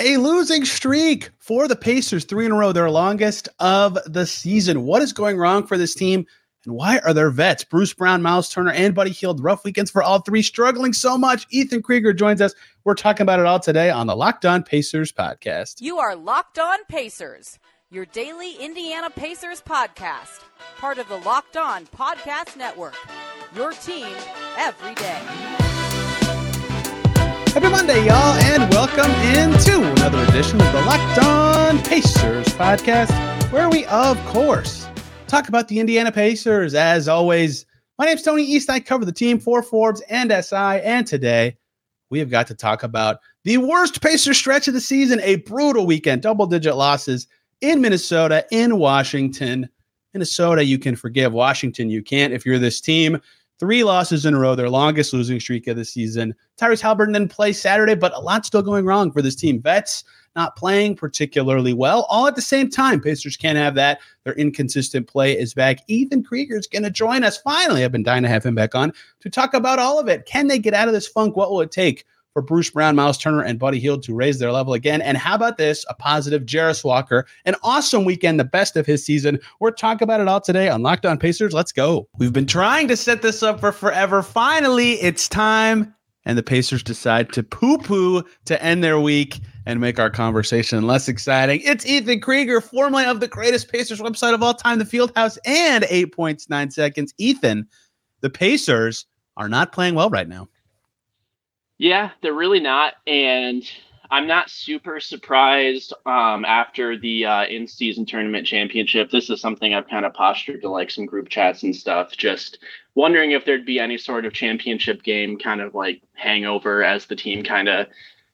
A 0.00 0.16
losing 0.16 0.64
streak 0.64 1.30
for 1.38 1.68
the 1.68 1.76
Pacers, 1.76 2.24
three 2.24 2.46
in 2.46 2.50
a 2.50 2.56
row, 2.56 2.72
their 2.72 2.90
longest 2.90 3.48
of 3.60 3.96
the 4.06 4.26
season. 4.26 4.82
What 4.82 5.02
is 5.02 5.12
going 5.12 5.38
wrong 5.38 5.64
for 5.64 5.78
this 5.78 5.94
team? 5.94 6.26
And 6.66 6.74
why 6.74 6.98
are 6.98 7.14
their 7.14 7.30
vets, 7.30 7.62
Bruce 7.62 7.92
Brown, 7.94 8.20
Myles 8.20 8.48
Turner, 8.48 8.72
and 8.72 8.92
Buddy 8.92 9.12
Hield, 9.12 9.40
rough 9.40 9.62
weekends 9.64 9.92
for 9.92 10.02
all 10.02 10.18
three, 10.18 10.42
struggling 10.42 10.94
so 10.94 11.16
much? 11.16 11.46
Ethan 11.50 11.80
Krieger 11.82 12.12
joins 12.12 12.40
us. 12.40 12.54
We're 12.82 12.94
talking 12.94 13.22
about 13.22 13.38
it 13.38 13.46
all 13.46 13.60
today 13.60 13.88
on 13.88 14.08
the 14.08 14.16
Locked 14.16 14.44
On 14.44 14.64
Pacers 14.64 15.12
podcast. 15.12 15.80
You 15.80 15.98
are 15.98 16.16
Locked 16.16 16.58
On 16.58 16.78
Pacers, 16.88 17.60
your 17.88 18.06
daily 18.06 18.56
Indiana 18.56 19.10
Pacers 19.10 19.62
podcast, 19.62 20.40
part 20.78 20.98
of 20.98 21.06
the 21.08 21.18
Locked 21.18 21.56
On 21.56 21.86
Podcast 21.86 22.56
Network. 22.56 22.96
Your 23.54 23.70
team 23.70 24.08
every 24.56 24.96
day. 24.96 25.83
Happy 27.54 27.68
Monday, 27.68 28.04
y'all, 28.04 28.34
and 28.34 28.68
welcome 28.72 29.12
into 29.38 29.88
another 29.92 30.24
edition 30.24 30.60
of 30.60 30.72
the 30.72 30.80
Locked 30.80 31.24
On 31.24 31.78
Pacers 31.84 32.48
podcast, 32.48 33.12
where 33.52 33.70
we, 33.70 33.86
of 33.86 34.18
course, 34.26 34.88
talk 35.28 35.48
about 35.48 35.68
the 35.68 35.78
Indiana 35.78 36.10
Pacers. 36.10 36.74
As 36.74 37.06
always, 37.06 37.64
my 37.96 38.06
name's 38.06 38.22
Tony 38.22 38.42
East. 38.42 38.68
I 38.68 38.80
cover 38.80 39.04
the 39.04 39.12
team 39.12 39.38
for 39.38 39.62
Forbes 39.62 40.00
and 40.10 40.32
SI, 40.32 40.80
and 40.82 41.06
today 41.06 41.56
we 42.10 42.18
have 42.18 42.28
got 42.28 42.48
to 42.48 42.56
talk 42.56 42.82
about 42.82 43.20
the 43.44 43.58
worst 43.58 44.02
Pacers 44.02 44.36
stretch 44.36 44.66
of 44.66 44.74
the 44.74 44.80
season, 44.80 45.20
a 45.20 45.36
brutal 45.36 45.86
weekend, 45.86 46.22
double 46.22 46.46
digit 46.46 46.74
losses 46.74 47.28
in 47.60 47.80
Minnesota, 47.80 48.44
in 48.50 48.78
Washington. 48.78 49.68
Minnesota, 50.12 50.64
you 50.64 50.80
can 50.80 50.96
forgive. 50.96 51.32
Washington, 51.32 51.88
you 51.88 52.02
can't 52.02 52.32
if 52.32 52.44
you're 52.44 52.58
this 52.58 52.80
team. 52.80 53.20
Three 53.64 53.82
losses 53.82 54.26
in 54.26 54.34
a 54.34 54.38
row, 54.38 54.54
their 54.54 54.68
longest 54.68 55.14
losing 55.14 55.40
streak 55.40 55.66
of 55.68 55.76
the 55.78 55.86
season. 55.86 56.34
Tyrese 56.58 56.82
Haliburton 56.82 57.14
didn't 57.14 57.30
play 57.30 57.54
Saturday, 57.54 57.94
but 57.94 58.14
a 58.14 58.20
lot 58.20 58.44
still 58.44 58.60
going 58.60 58.84
wrong 58.84 59.10
for 59.10 59.22
this 59.22 59.34
team. 59.34 59.62
Vets 59.62 60.04
not 60.36 60.54
playing 60.54 60.96
particularly 60.96 61.72
well, 61.72 62.06
all 62.10 62.26
at 62.26 62.36
the 62.36 62.42
same 62.42 62.68
time. 62.68 63.00
Pacers 63.00 63.38
can't 63.38 63.56
have 63.56 63.74
that. 63.76 64.00
Their 64.24 64.34
inconsistent 64.34 65.06
play 65.06 65.32
is 65.32 65.54
back. 65.54 65.78
Ethan 65.88 66.24
Krieger 66.24 66.58
is 66.58 66.66
going 66.66 66.82
to 66.82 66.90
join 66.90 67.24
us 67.24 67.38
finally. 67.38 67.82
I've 67.82 67.90
been 67.90 68.02
dying 68.02 68.24
to 68.24 68.28
have 68.28 68.44
him 68.44 68.54
back 68.54 68.74
on 68.74 68.92
to 69.20 69.30
talk 69.30 69.54
about 69.54 69.78
all 69.78 69.98
of 69.98 70.08
it. 70.08 70.26
Can 70.26 70.48
they 70.48 70.58
get 70.58 70.74
out 70.74 70.88
of 70.88 70.92
this 70.92 71.08
funk? 71.08 71.34
What 71.34 71.50
will 71.50 71.62
it 71.62 71.72
take? 71.72 72.04
For 72.34 72.42
Bruce 72.42 72.68
Brown, 72.68 72.96
Myles 72.96 73.16
Turner, 73.16 73.42
and 73.42 73.60
Buddy 73.60 73.78
Hield 73.78 74.02
to 74.02 74.14
raise 74.14 74.40
their 74.40 74.50
level 74.50 74.74
again. 74.74 75.00
And 75.00 75.16
how 75.16 75.36
about 75.36 75.56
this? 75.56 75.86
A 75.88 75.94
positive 75.94 76.42
Jarace 76.42 76.82
Walker, 76.82 77.26
an 77.44 77.54
awesome 77.62 78.04
weekend, 78.04 78.40
the 78.40 78.44
best 78.44 78.76
of 78.76 78.84
his 78.86 79.04
season. 79.04 79.38
We're 79.60 79.70
talking 79.70 80.04
about 80.04 80.20
it 80.20 80.26
all 80.26 80.40
today 80.40 80.68
on 80.68 80.82
Locked 80.82 81.06
On 81.06 81.16
Pacers. 81.16 81.54
Let's 81.54 81.70
go. 81.70 82.08
We've 82.18 82.32
been 82.32 82.46
trying 82.46 82.88
to 82.88 82.96
set 82.96 83.22
this 83.22 83.44
up 83.44 83.60
for 83.60 83.70
forever. 83.70 84.20
Finally, 84.20 84.94
it's 84.94 85.28
time. 85.28 85.94
And 86.26 86.36
the 86.36 86.42
Pacers 86.42 86.82
decide 86.82 87.32
to 87.34 87.44
poo 87.44 87.78
poo 87.78 88.24
to 88.46 88.60
end 88.60 88.82
their 88.82 88.98
week 88.98 89.38
and 89.64 89.80
make 89.80 90.00
our 90.00 90.10
conversation 90.10 90.88
less 90.88 91.06
exciting. 91.06 91.60
It's 91.62 91.86
Ethan 91.86 92.20
Krieger, 92.20 92.60
formerly 92.60 93.04
of 93.04 93.20
the 93.20 93.28
greatest 93.28 93.70
Pacers 93.70 94.00
website 94.00 94.34
of 94.34 94.42
all 94.42 94.54
time, 94.54 94.80
the 94.80 94.84
Fieldhouse, 94.84 95.38
and 95.44 95.86
eight 95.88 96.12
points, 96.12 96.50
nine 96.50 96.72
seconds. 96.72 97.14
Ethan, 97.16 97.68
the 98.22 98.30
Pacers 98.30 99.06
are 99.36 99.48
not 99.48 99.72
playing 99.72 99.94
well 99.94 100.10
right 100.10 100.28
now. 100.28 100.48
Yeah, 101.78 102.10
they're 102.22 102.32
really 102.32 102.60
not, 102.60 102.94
and 103.06 103.62
I'm 104.10 104.28
not 104.28 104.48
super 104.48 105.00
surprised. 105.00 105.92
Um, 106.06 106.44
after 106.44 106.96
the 106.96 107.26
uh, 107.26 107.44
in-season 107.46 108.06
tournament 108.06 108.46
championship, 108.46 109.10
this 109.10 109.28
is 109.28 109.40
something 109.40 109.74
I've 109.74 109.88
kind 109.88 110.04
of 110.04 110.14
postured 110.14 110.62
to 110.62 110.70
like 110.70 110.90
some 110.90 111.04
group 111.04 111.28
chats 111.28 111.64
and 111.64 111.74
stuff. 111.74 112.12
Just 112.12 112.58
wondering 112.94 113.32
if 113.32 113.44
there'd 113.44 113.66
be 113.66 113.80
any 113.80 113.98
sort 113.98 114.24
of 114.24 114.32
championship 114.32 115.02
game 115.02 115.36
kind 115.36 115.60
of 115.60 115.74
like 115.74 116.00
hangover 116.12 116.84
as 116.84 117.06
the 117.06 117.16
team 117.16 117.42
kind 117.42 117.68
of, 117.68 117.88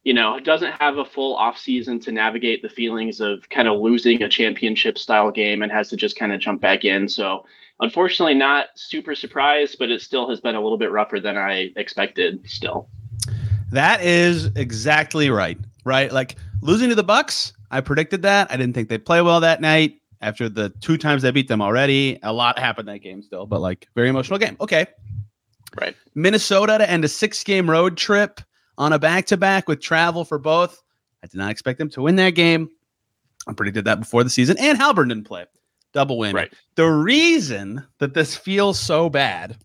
you 0.04 0.12
know, 0.12 0.38
doesn't 0.38 0.72
have 0.72 0.98
a 0.98 1.04
full 1.04 1.34
off 1.34 1.56
season 1.56 1.98
to 2.00 2.12
navigate 2.12 2.60
the 2.60 2.68
feelings 2.68 3.20
of 3.20 3.48
kind 3.48 3.68
of 3.68 3.80
losing 3.80 4.22
a 4.22 4.28
championship 4.28 4.98
style 4.98 5.30
game 5.30 5.62
and 5.62 5.72
has 5.72 5.88
to 5.88 5.96
just 5.96 6.18
kind 6.18 6.32
of 6.32 6.40
jump 6.40 6.60
back 6.60 6.84
in. 6.84 7.08
So 7.08 7.46
unfortunately, 7.80 8.34
not 8.34 8.66
super 8.74 9.14
surprised, 9.14 9.76
but 9.78 9.90
it 9.90 10.02
still 10.02 10.28
has 10.28 10.42
been 10.42 10.56
a 10.56 10.60
little 10.60 10.78
bit 10.78 10.90
rougher 10.90 11.20
than 11.20 11.38
I 11.38 11.70
expected. 11.76 12.46
Still. 12.50 12.88
That 13.70 14.02
is 14.02 14.46
exactly 14.56 15.30
right. 15.30 15.58
Right? 15.84 16.12
Like 16.12 16.36
losing 16.62 16.88
to 16.88 16.94
the 16.94 17.02
Bucks, 17.02 17.52
I 17.70 17.80
predicted 17.80 18.22
that. 18.22 18.50
I 18.50 18.56
didn't 18.56 18.74
think 18.74 18.88
they'd 18.88 19.04
play 19.04 19.22
well 19.22 19.40
that 19.40 19.60
night. 19.60 19.96
After 20.22 20.50
the 20.50 20.68
two 20.80 20.98
times 20.98 21.22
they 21.22 21.30
beat 21.30 21.48
them 21.48 21.62
already, 21.62 22.18
a 22.22 22.32
lot 22.32 22.58
happened 22.58 22.88
that 22.88 22.98
game 22.98 23.22
still, 23.22 23.46
but 23.46 23.60
like 23.60 23.88
very 23.94 24.10
emotional 24.10 24.38
game. 24.38 24.56
Okay. 24.60 24.86
Right. 25.80 25.96
Minnesota 26.14 26.76
to 26.78 26.90
end 26.90 27.04
a 27.04 27.08
six 27.08 27.42
game 27.42 27.70
road 27.70 27.96
trip 27.96 28.40
on 28.76 28.92
a 28.92 28.98
back 28.98 29.26
to 29.26 29.36
back 29.36 29.66
with 29.66 29.80
travel 29.80 30.24
for 30.24 30.38
both. 30.38 30.82
I 31.22 31.26
did 31.26 31.38
not 31.38 31.50
expect 31.50 31.78
them 31.78 31.88
to 31.90 32.02
win 32.02 32.16
that 32.16 32.30
game. 32.30 32.68
I 33.46 33.52
predicted 33.52 33.84
that 33.86 34.00
before 34.00 34.24
the 34.24 34.30
season, 34.30 34.58
and 34.58 34.78
Haliburton 34.78 35.08
didn't 35.08 35.24
play. 35.24 35.46
Double 35.92 36.18
win. 36.18 36.34
Right. 36.34 36.52
The 36.74 36.86
reason 36.86 37.86
that 37.98 38.14
this 38.14 38.36
feels 38.36 38.78
so 38.78 39.08
bad 39.08 39.56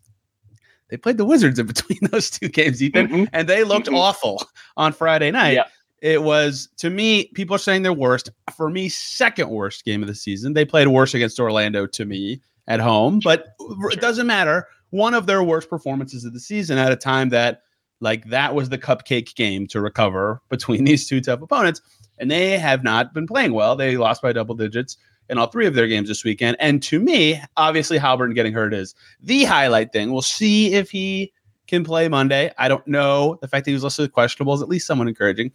they 0.90 0.98
played 0.98 1.18
the 1.18 1.26
Wizards 1.26 1.60
in 1.60 1.66
between 1.66 2.00
those 2.12 2.30
two 2.30 2.50
games, 2.50 2.82
Ethan, 2.82 3.08
mm-hmm. 3.08 3.24
and 3.34 3.48
they 3.48 3.64
looked 3.64 3.88
mm-hmm. 3.88 3.96
awful 3.96 4.44
on 4.78 4.94
Friday 4.94 5.32
night. 5.32 5.54
Yeah. 5.54 5.66
It 6.02 6.22
was 6.22 6.70
to 6.78 6.90
me, 6.90 7.32
people 7.34 7.56
are 7.56 7.60
saying 7.60 7.82
they're 7.82 7.94
worst. 7.94 8.30
For 8.56 8.70
me, 8.70 8.90
second 8.90 9.50
worst 9.50 9.86
game 9.86 10.02
of 10.02 10.08
the 10.08 10.16
season. 10.16 10.54
They 10.54 10.66
played 10.66 10.88
worse 10.88 11.14
against 11.14 11.40
Orlando 11.40 11.88
to 11.88 12.06
me 12.06 12.42
at 12.68 12.80
home, 12.80 13.20
but 13.24 13.56
sure. 13.60 13.92
it 13.92 14.02
doesn't 14.02 14.28
matter. 14.28 14.68
One 14.92 15.14
of 15.14 15.26
their 15.26 15.42
worst 15.42 15.70
performances 15.70 16.24
of 16.26 16.34
the 16.34 16.40
season 16.40 16.78
at 16.78 16.92
a 16.92 16.96
time 16.96 17.30
that 17.30 17.62
like 18.02 18.26
that 18.26 18.54
was 18.54 18.70
the 18.70 18.78
cupcake 18.78 19.36
game 19.36 19.68
to 19.68 19.82
recover 19.82 20.42
between 20.50 20.84
these 20.86 21.08
two 21.08 21.22
tough 21.22 21.42
opponents. 21.42 21.82
And 22.20 22.30
they 22.30 22.58
have 22.58 22.84
not 22.84 23.14
been 23.14 23.28
playing 23.28 23.54
well. 23.54 23.76
They 23.76 23.98
lost 23.98 24.22
by 24.22 24.32
double 24.32 24.56
digits 24.56 24.98
in 25.30 25.38
all 25.38 25.48
three 25.48 25.66
of 25.66 25.74
their 25.74 25.88
games 25.88 26.08
this 26.08 26.24
weekend. 26.24 26.58
And 26.60 26.82
to 26.84 27.00
me, 27.00 27.42
obviously, 27.58 27.98
Haliburton 27.98 28.36
getting 28.36 28.54
hurt 28.54 28.74
is 28.74 28.96
the 29.22 29.44
highlight 29.44 29.92
thing. 29.92 30.12
We'll 30.12 30.22
see 30.22 30.74
if 30.74 30.92
he 30.92 31.34
can 31.68 31.84
play 31.84 32.08
Monday. 32.08 32.52
I 32.58 32.68
don't 32.68 32.86
know. 32.88 33.38
The 33.42 33.48
fact 33.48 33.66
that 33.66 33.72
he 33.72 33.76
was 33.76 33.84
listed 33.84 34.12
questionable 34.12 34.54
is 34.54 34.62
at 34.62 34.70
least 34.70 34.88
somewhat 34.88 35.08
encouraging. 35.08 35.52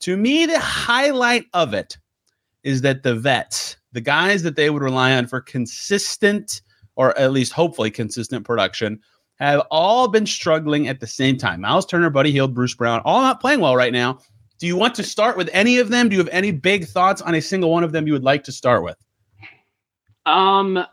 To 0.00 0.16
me, 0.16 0.46
the 0.46 0.58
highlight 0.58 1.46
of 1.54 1.72
it 1.72 1.96
is 2.62 2.82
that 2.82 3.02
the 3.02 3.14
vets, 3.14 3.76
the 3.92 4.00
guys 4.00 4.42
that 4.42 4.56
they 4.56 4.70
would 4.70 4.82
rely 4.82 5.14
on 5.14 5.26
for 5.26 5.40
consistent 5.40 6.62
or 6.96 7.16
at 7.18 7.32
least 7.32 7.52
hopefully 7.52 7.90
consistent 7.90 8.44
production 8.44 9.00
have 9.36 9.62
all 9.70 10.08
been 10.08 10.26
struggling 10.26 10.86
at 10.88 11.00
the 11.00 11.06
same 11.06 11.36
time. 11.36 11.60
Myles 11.60 11.86
Turner, 11.86 12.10
Buddy 12.10 12.30
Hield, 12.30 12.54
Bruce 12.54 12.74
Brown, 12.74 13.00
all 13.04 13.20
not 13.20 13.40
playing 13.40 13.60
well 13.60 13.76
right 13.76 13.92
now. 13.92 14.18
Do 14.58 14.66
you 14.66 14.76
want 14.76 14.94
to 14.94 15.02
start 15.02 15.36
with 15.36 15.50
any 15.52 15.78
of 15.78 15.88
them? 15.88 16.08
Do 16.08 16.14
you 16.14 16.20
have 16.20 16.28
any 16.32 16.52
big 16.52 16.86
thoughts 16.86 17.20
on 17.20 17.34
a 17.34 17.42
single 17.42 17.70
one 17.70 17.82
of 17.82 17.92
them 17.92 18.06
you 18.06 18.12
would 18.12 18.22
like 18.22 18.44
to 18.44 18.52
start 18.52 18.84
with? 18.84 18.96
Um, 20.26 20.84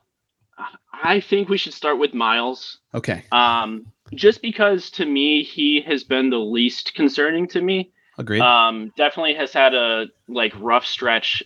I 1.04 1.20
think 1.20 1.50
we 1.50 1.58
should 1.58 1.74
start 1.74 2.00
with 2.00 2.14
Myles. 2.14 2.80
Okay. 2.94 3.24
Um, 3.32 3.88
just 4.14 4.42
because 4.42 4.90
to 4.92 5.06
me 5.06 5.44
he 5.44 5.82
has 5.82 6.04
been 6.04 6.30
the 6.30 6.40
least 6.40 6.94
concerning 6.94 7.48
to 7.50 7.62
me. 7.62 7.92
Agreed. 8.18 8.42
Um, 8.42 8.92
definitely 8.98 9.34
has 9.36 9.54
had 9.54 9.74
a 9.74 10.08
like 10.28 10.54
rough 10.60 10.86
stretch, 10.86 11.42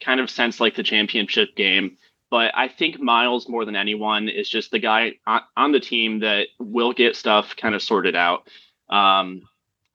kind 0.00 0.20
of 0.20 0.30
since 0.30 0.60
like 0.60 0.76
the 0.76 0.82
championship 0.82 1.54
game. 1.56 1.96
But 2.30 2.52
I 2.54 2.68
think 2.68 3.00
Myles 3.00 3.48
more 3.48 3.64
than 3.64 3.74
anyone 3.74 4.28
is 4.28 4.48
just 4.48 4.70
the 4.70 4.78
guy 4.78 5.12
on, 5.26 5.40
on 5.56 5.72
the 5.72 5.80
team 5.80 6.20
that 6.20 6.48
will 6.58 6.92
get 6.92 7.16
stuff 7.16 7.56
kind 7.56 7.74
of 7.74 7.82
sorted 7.82 8.14
out. 8.14 8.48
Um, 8.90 9.42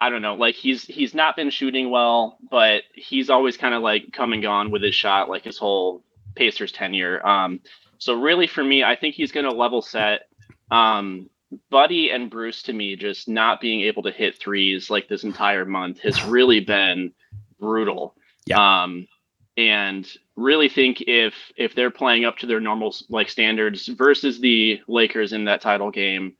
I 0.01 0.09
don't 0.09 0.21
know, 0.21 0.35
like 0.35 0.55
he's 0.55 0.83
he's 0.83 1.13
not 1.13 1.35
been 1.35 1.49
shooting 1.49 1.89
well, 1.89 2.37
but 2.51 2.83
he's 2.93 3.29
always 3.29 3.55
kind 3.55 3.73
of 3.73 3.81
like 3.81 4.11
come 4.11 4.33
and 4.33 4.41
gone 4.41 4.69
with 4.71 4.83
his 4.83 4.95
shot, 4.95 5.29
like 5.29 5.43
his 5.43 5.57
whole 5.57 6.03
Pacers 6.35 6.71
tenure. 6.71 7.25
Um, 7.25 7.59
so 7.97 8.19
really, 8.19 8.47
for 8.47 8.63
me, 8.63 8.83
I 8.83 8.95
think 8.95 9.15
he's 9.15 9.31
going 9.31 9.45
to 9.45 9.55
level 9.55 9.81
set. 9.81 10.27
Um, 10.71 11.29
Buddy 11.69 12.09
and 12.11 12.29
Bruce, 12.29 12.63
to 12.63 12.73
me, 12.73 12.95
just 12.95 13.27
not 13.27 13.61
being 13.61 13.81
able 13.81 14.03
to 14.03 14.11
hit 14.11 14.39
threes 14.39 14.89
like 14.89 15.07
this 15.07 15.23
entire 15.23 15.65
month 15.65 15.99
has 15.99 16.23
really 16.25 16.59
been 16.59 17.13
brutal. 17.59 18.15
Yeah. 18.45 18.83
Um, 18.83 19.07
and 19.55 20.07
really 20.35 20.67
think 20.67 21.01
if 21.01 21.35
if 21.55 21.75
they're 21.75 21.91
playing 21.91 22.25
up 22.25 22.37
to 22.37 22.47
their 22.47 22.59
normal 22.59 22.95
like 23.09 23.29
standards 23.29 23.87
versus 23.87 24.39
the 24.39 24.81
Lakers 24.87 25.31
in 25.31 25.45
that 25.45 25.61
title 25.61 25.91
game, 25.91 26.35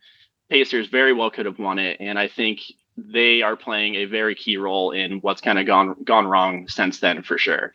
Pacers 0.49 0.87
very 0.87 1.13
well 1.13 1.29
could 1.29 1.45
have 1.45 1.59
won 1.59 1.79
it. 1.79 1.97
And 1.99 2.17
I 2.17 2.27
think 2.27 2.61
they 2.97 3.41
are 3.41 3.55
playing 3.55 3.95
a 3.95 4.05
very 4.05 4.35
key 4.35 4.57
role 4.57 4.91
in 4.91 5.19
what's 5.19 5.41
kind 5.41 5.59
of 5.59 5.65
gone 5.65 5.95
gone 6.03 6.25
wrong 6.25 6.67
since 6.67 6.99
then 6.99 7.23
for 7.23 7.37
sure. 7.37 7.73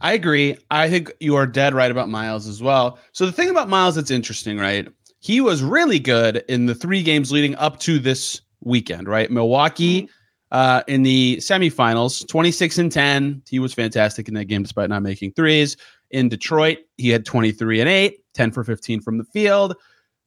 I 0.00 0.14
agree. 0.14 0.56
I 0.70 0.88
think 0.88 1.12
you 1.20 1.36
are 1.36 1.46
dead 1.46 1.74
right 1.74 1.90
about 1.90 2.08
Myles 2.08 2.46
as 2.46 2.62
well. 2.62 2.98
So 3.12 3.26
the 3.26 3.32
thing 3.32 3.50
about 3.50 3.68
Myles 3.68 3.96
that's 3.96 4.10
interesting, 4.10 4.58
right? 4.58 4.88
He 5.20 5.40
was 5.40 5.62
really 5.62 5.98
good 5.98 6.42
in 6.48 6.66
the 6.66 6.74
three 6.74 7.02
games 7.02 7.30
leading 7.30 7.54
up 7.56 7.78
to 7.80 7.98
this 7.98 8.40
weekend, 8.62 9.08
right? 9.08 9.30
Milwaukee 9.30 10.08
uh, 10.52 10.82
in 10.88 11.02
the 11.02 11.36
semifinals, 11.36 12.26
26 12.26 12.78
and 12.78 12.90
10. 12.90 13.42
He 13.48 13.58
was 13.58 13.74
fantastic 13.74 14.26
in 14.28 14.34
that 14.34 14.46
game 14.46 14.62
despite 14.62 14.88
not 14.88 15.02
making 15.02 15.32
threes. 15.32 15.76
In 16.10 16.28
Detroit, 16.28 16.78
he 16.96 17.10
had 17.10 17.24
23 17.26 17.80
and 17.80 17.88
8, 17.88 18.18
10 18.34 18.50
for 18.52 18.64
15 18.64 19.00
from 19.02 19.18
the 19.18 19.24
field. 19.24 19.76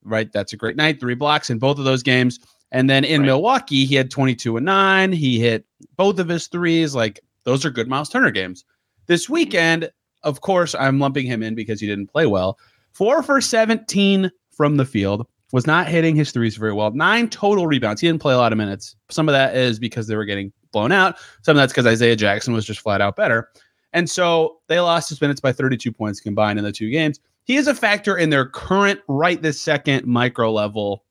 Right. 0.03 0.31
That's 0.31 0.53
a 0.53 0.57
great 0.57 0.75
night. 0.75 0.99
Three 0.99 1.15
blocks 1.15 1.49
in 1.49 1.57
both 1.57 1.79
of 1.79 1.85
those 1.85 2.03
games. 2.03 2.39
And 2.71 2.89
then 2.89 3.03
in 3.03 3.21
Right. 3.21 3.27
Milwaukee, 3.27 3.85
he 3.85 3.95
had 3.95 4.11
22 4.11 4.57
and 4.57 4.65
9. 4.65 5.11
He 5.11 5.39
hit 5.39 5.65
both 5.97 6.19
of 6.19 6.27
his 6.27 6.47
threes. 6.47 6.93
Like 6.93 7.19
those 7.43 7.65
are 7.65 7.69
good 7.71 7.87
Myles 7.87 8.09
Turner 8.09 8.31
games. 8.31 8.63
This 9.07 9.25
mm-hmm. 9.25 9.33
weekend, 9.33 9.91
of 10.23 10.41
course, 10.41 10.75
I'm 10.75 10.99
lumping 10.99 11.25
him 11.25 11.43
in 11.43 11.55
because 11.55 11.79
he 11.79 11.87
didn't 11.87 12.07
play 12.07 12.25
well. 12.25 12.57
Four 12.91 13.23
for 13.23 13.41
17 13.41 14.31
from 14.51 14.77
the 14.77 14.85
field, 14.85 15.27
was 15.53 15.67
not 15.67 15.87
hitting 15.87 16.15
his 16.15 16.31
threes 16.31 16.57
very 16.57 16.73
well. 16.73 16.91
Nine 16.91 17.29
total 17.29 17.67
rebounds. 17.67 18.01
He 18.01 18.07
didn't 18.07 18.21
play 18.21 18.33
a 18.33 18.37
lot 18.37 18.51
of 18.51 18.57
minutes. 18.57 18.95
Some 19.09 19.29
of 19.29 19.33
that 19.33 19.55
is 19.55 19.77
because 19.77 20.07
they 20.07 20.15
were 20.15 20.25
getting 20.25 20.51
blown 20.71 20.91
out. 20.91 21.17
Some 21.43 21.55
of 21.55 21.61
that's 21.61 21.71
because 21.71 21.85
Isaiah 21.85 22.15
Jackson 22.15 22.53
was 22.53 22.65
just 22.65 22.81
flat 22.81 23.01
out 23.01 23.15
better. 23.15 23.49
And 23.93 24.09
so 24.09 24.57
they 24.67 24.79
lost 24.79 25.09
his 25.09 25.21
minutes 25.21 25.39
by 25.39 25.53
32 25.53 25.91
points 25.91 26.19
combined 26.19 26.57
in 26.57 26.65
the 26.65 26.71
two 26.71 26.89
games. 26.89 27.19
He 27.43 27.57
is 27.57 27.67
a 27.67 27.75
factor 27.75 28.17
in 28.17 28.31
their 28.31 28.47
current, 28.47 28.99
right 29.07 29.39
this 29.39 29.61
second, 29.61 30.07
micro 30.07 30.51
level 30.51 31.05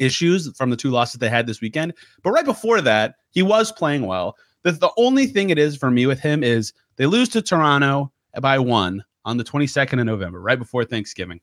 issues 0.00 0.50
from 0.56 0.70
the 0.70 0.76
two 0.76 0.90
losses 0.90 1.20
they 1.20 1.28
had 1.28 1.46
this 1.46 1.60
weekend. 1.60 1.94
But 2.24 2.32
right 2.32 2.44
before 2.44 2.80
that, 2.80 3.14
he 3.30 3.42
was 3.42 3.70
playing 3.70 4.04
well. 4.04 4.36
The, 4.64 4.72
the 4.72 4.90
only 4.96 5.28
thing 5.28 5.50
it 5.50 5.58
is 5.58 5.76
for 5.76 5.92
me 5.92 6.06
with 6.06 6.18
him 6.18 6.42
is 6.42 6.72
they 7.00 7.06
lose 7.06 7.30
to 7.30 7.40
Toronto 7.40 8.12
by 8.42 8.58
one 8.58 9.02
on 9.24 9.38
the 9.38 9.44
22nd 9.44 9.98
of 9.98 10.04
November, 10.04 10.38
right 10.38 10.58
before 10.58 10.84
Thanksgiving. 10.84 11.40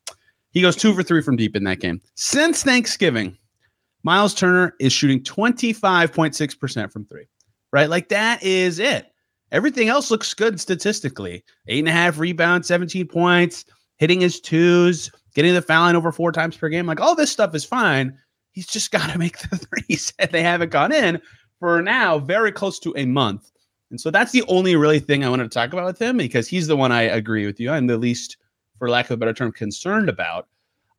He 0.52 0.62
goes 0.62 0.76
two 0.76 0.94
for 0.94 1.02
three 1.02 1.24
from 1.24 1.36
deep 1.36 1.56
in 1.56 1.64
that 1.64 1.80
game. 1.80 2.00
Since 2.14 2.62
Thanksgiving, 2.62 3.36
Myles 4.04 4.36
Turner 4.36 4.76
is 4.80 4.94
shooting 4.94 5.24
25.6% 5.24 6.92
from 6.92 7.06
three, 7.06 7.26
right? 7.72 7.90
Like 7.90 8.10
that 8.10 8.44
is 8.44 8.78
it. 8.78 9.08
Everything 9.52 9.90
else 9.90 10.12
looks 10.12 10.32
good 10.36 10.62
statistically. 10.62 11.44
Eight 11.68 11.80
and 11.80 11.88
a 11.88 11.92
half 11.92 12.20
rebounds, 12.20 12.68
17 12.68 13.08
points, 13.08 13.66
hitting 13.98 14.22
his 14.22 14.40
twos, 14.40 15.10
getting 15.34 15.56
the 15.56 15.64
foul 15.64 15.86
line 15.86 15.96
over 15.96 16.12
four 16.12 16.32
times 16.32 16.56
per 16.56 16.70
game. 16.70 16.86
Like 16.86 17.02
all 17.02 17.16
this 17.16 17.32
stuff 17.32 17.56
is 17.56 17.66
fine. 17.66 18.16
He's 18.52 18.68
just 18.68 18.92
got 18.92 19.10
to 19.10 19.18
make 19.18 19.40
the 19.40 19.58
threes, 19.58 20.14
and 20.20 20.30
they 20.30 20.44
haven't 20.44 20.70
gone 20.70 20.92
in 20.92 21.20
for 21.60 21.82
now 21.82 22.20
very 22.20 22.52
close 22.52 22.78
to 22.82 22.94
a 22.96 23.06
month. 23.06 23.52
And 23.90 24.00
so 24.02 24.12
that's 24.12 24.32
the 24.32 24.44
only 24.48 24.76
really 24.76 25.00
thing 25.00 25.24
I 25.24 25.30
wanted 25.30 25.44
to 25.44 25.50
talk 25.50 25.72
about 25.74 25.86
with 25.86 26.02
him 26.02 26.18
because 26.18 26.48
he's 26.48 26.68
the 26.68 26.76
one 26.76 26.92
I 26.92 27.04
agree 27.04 27.46
with 27.46 27.60
you. 27.60 27.72
I'm 27.72 27.88
the 27.88 27.98
least, 27.98 28.38
for 28.78 28.90
lack 28.90 29.06
of 29.06 29.12
a 29.12 29.18
better 29.18 29.34
term, 29.34 29.52
concerned 29.52 30.10
about. 30.10 30.48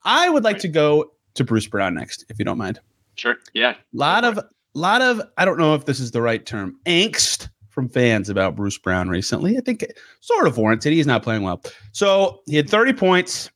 I 0.05 0.31
would 0.31 0.44
like 0.44 0.55
Right. 0.55 0.62
to 0.62 0.69
go 0.69 1.12
to 1.35 1.44
Bruce 1.44 1.67
Brown 1.67 1.94
next, 1.94 2.25
if 2.31 2.38
you 2.38 2.44
don't 2.44 2.58
mind. 2.58 2.81
Sure. 3.17 3.37
Yeah. 3.52 3.75
lot 3.93 4.25
of 4.25 4.38
lot 4.75 5.02
of 5.02 5.20
I 5.37 5.44
don't 5.44 5.58
know 5.58 5.75
if 5.75 5.87
this 5.87 5.99
is 6.00 6.12
the 6.12 6.23
right 6.23 6.44
term 6.46 6.79
angst 6.87 7.49
from 7.69 7.88
fans 7.88 8.29
about 8.29 8.55
Bruce 8.56 8.79
Brown 8.79 9.08
recently. 9.08 9.56
I 9.56 9.61
think 9.61 9.84
sort 10.20 10.46
of 10.46 10.56
warranted. 10.56 10.93
He's 10.93 11.06
not 11.06 11.23
playing 11.23 11.43
well. 11.43 11.62
So 11.93 12.41
he 12.46 12.56
had 12.56 12.70
30 12.70 12.93
points 12.93 13.50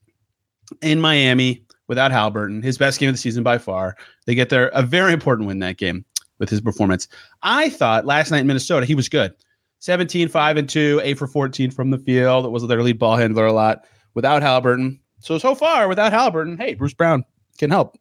in 0.80 1.00
Miami 1.00 1.64
without 1.88 2.10
Haliburton, 2.10 2.62
his 2.62 2.76
best 2.78 2.98
game 3.00 3.08
of 3.08 3.14
the 3.14 3.18
season 3.18 3.42
by 3.42 3.58
far. 3.58 3.96
They 4.26 4.34
get 4.34 4.48
there 4.48 4.68
a 4.68 4.82
very 4.82 5.12
important 5.12 5.46
win 5.46 5.58
that 5.60 5.76
game 5.76 6.04
with 6.42 6.50
his 6.50 6.60
performance. 6.60 7.06
I 7.44 7.70
thought 7.70 8.04
last 8.04 8.32
night 8.32 8.40
in 8.40 8.48
Minnesota 8.48 8.84
he 8.84 8.96
was 8.96 9.08
good. 9.08 9.32
17, 9.78 10.28
5 10.28 10.56
and 10.56 10.68
2, 10.68 11.00
8 11.04 11.18
for 11.18 11.28
14 11.28 11.70
from 11.70 11.90
the 11.90 11.98
field. 11.98 12.44
It 12.44 12.48
was 12.48 12.66
their 12.66 12.82
lead 12.82 12.98
ball 12.98 13.16
handler 13.16 13.46
a 13.46 13.52
lot 13.52 13.84
without 14.14 14.42
Haliburton. 14.42 14.98
So 15.20 15.38
so 15.38 15.54
far 15.54 15.86
without 15.86 16.12
Haliburton, 16.12 16.58
hey, 16.58 16.74
Bruce 16.74 16.94
Brown 16.94 17.24
can 17.58 17.70
help 17.70 17.96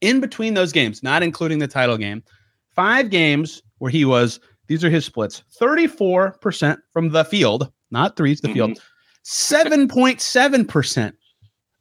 in 0.00 0.18
between 0.18 0.54
those 0.54 0.72
games, 0.72 1.04
not 1.04 1.22
including 1.22 1.60
the 1.60 1.68
title 1.68 1.96
game, 1.96 2.24
five 2.74 3.10
games 3.10 3.62
where 3.78 3.92
he 3.92 4.04
was, 4.04 4.40
these 4.66 4.84
are 4.84 4.90
his 4.90 5.04
splits 5.04 5.44
34% 5.60 6.78
from 6.92 7.10
the 7.10 7.24
field, 7.24 7.70
not 7.92 8.16
threes, 8.16 8.40
the 8.40 8.48
field, 8.48 8.72
mm-hmm. 8.72 9.82
7.7% 9.82 11.12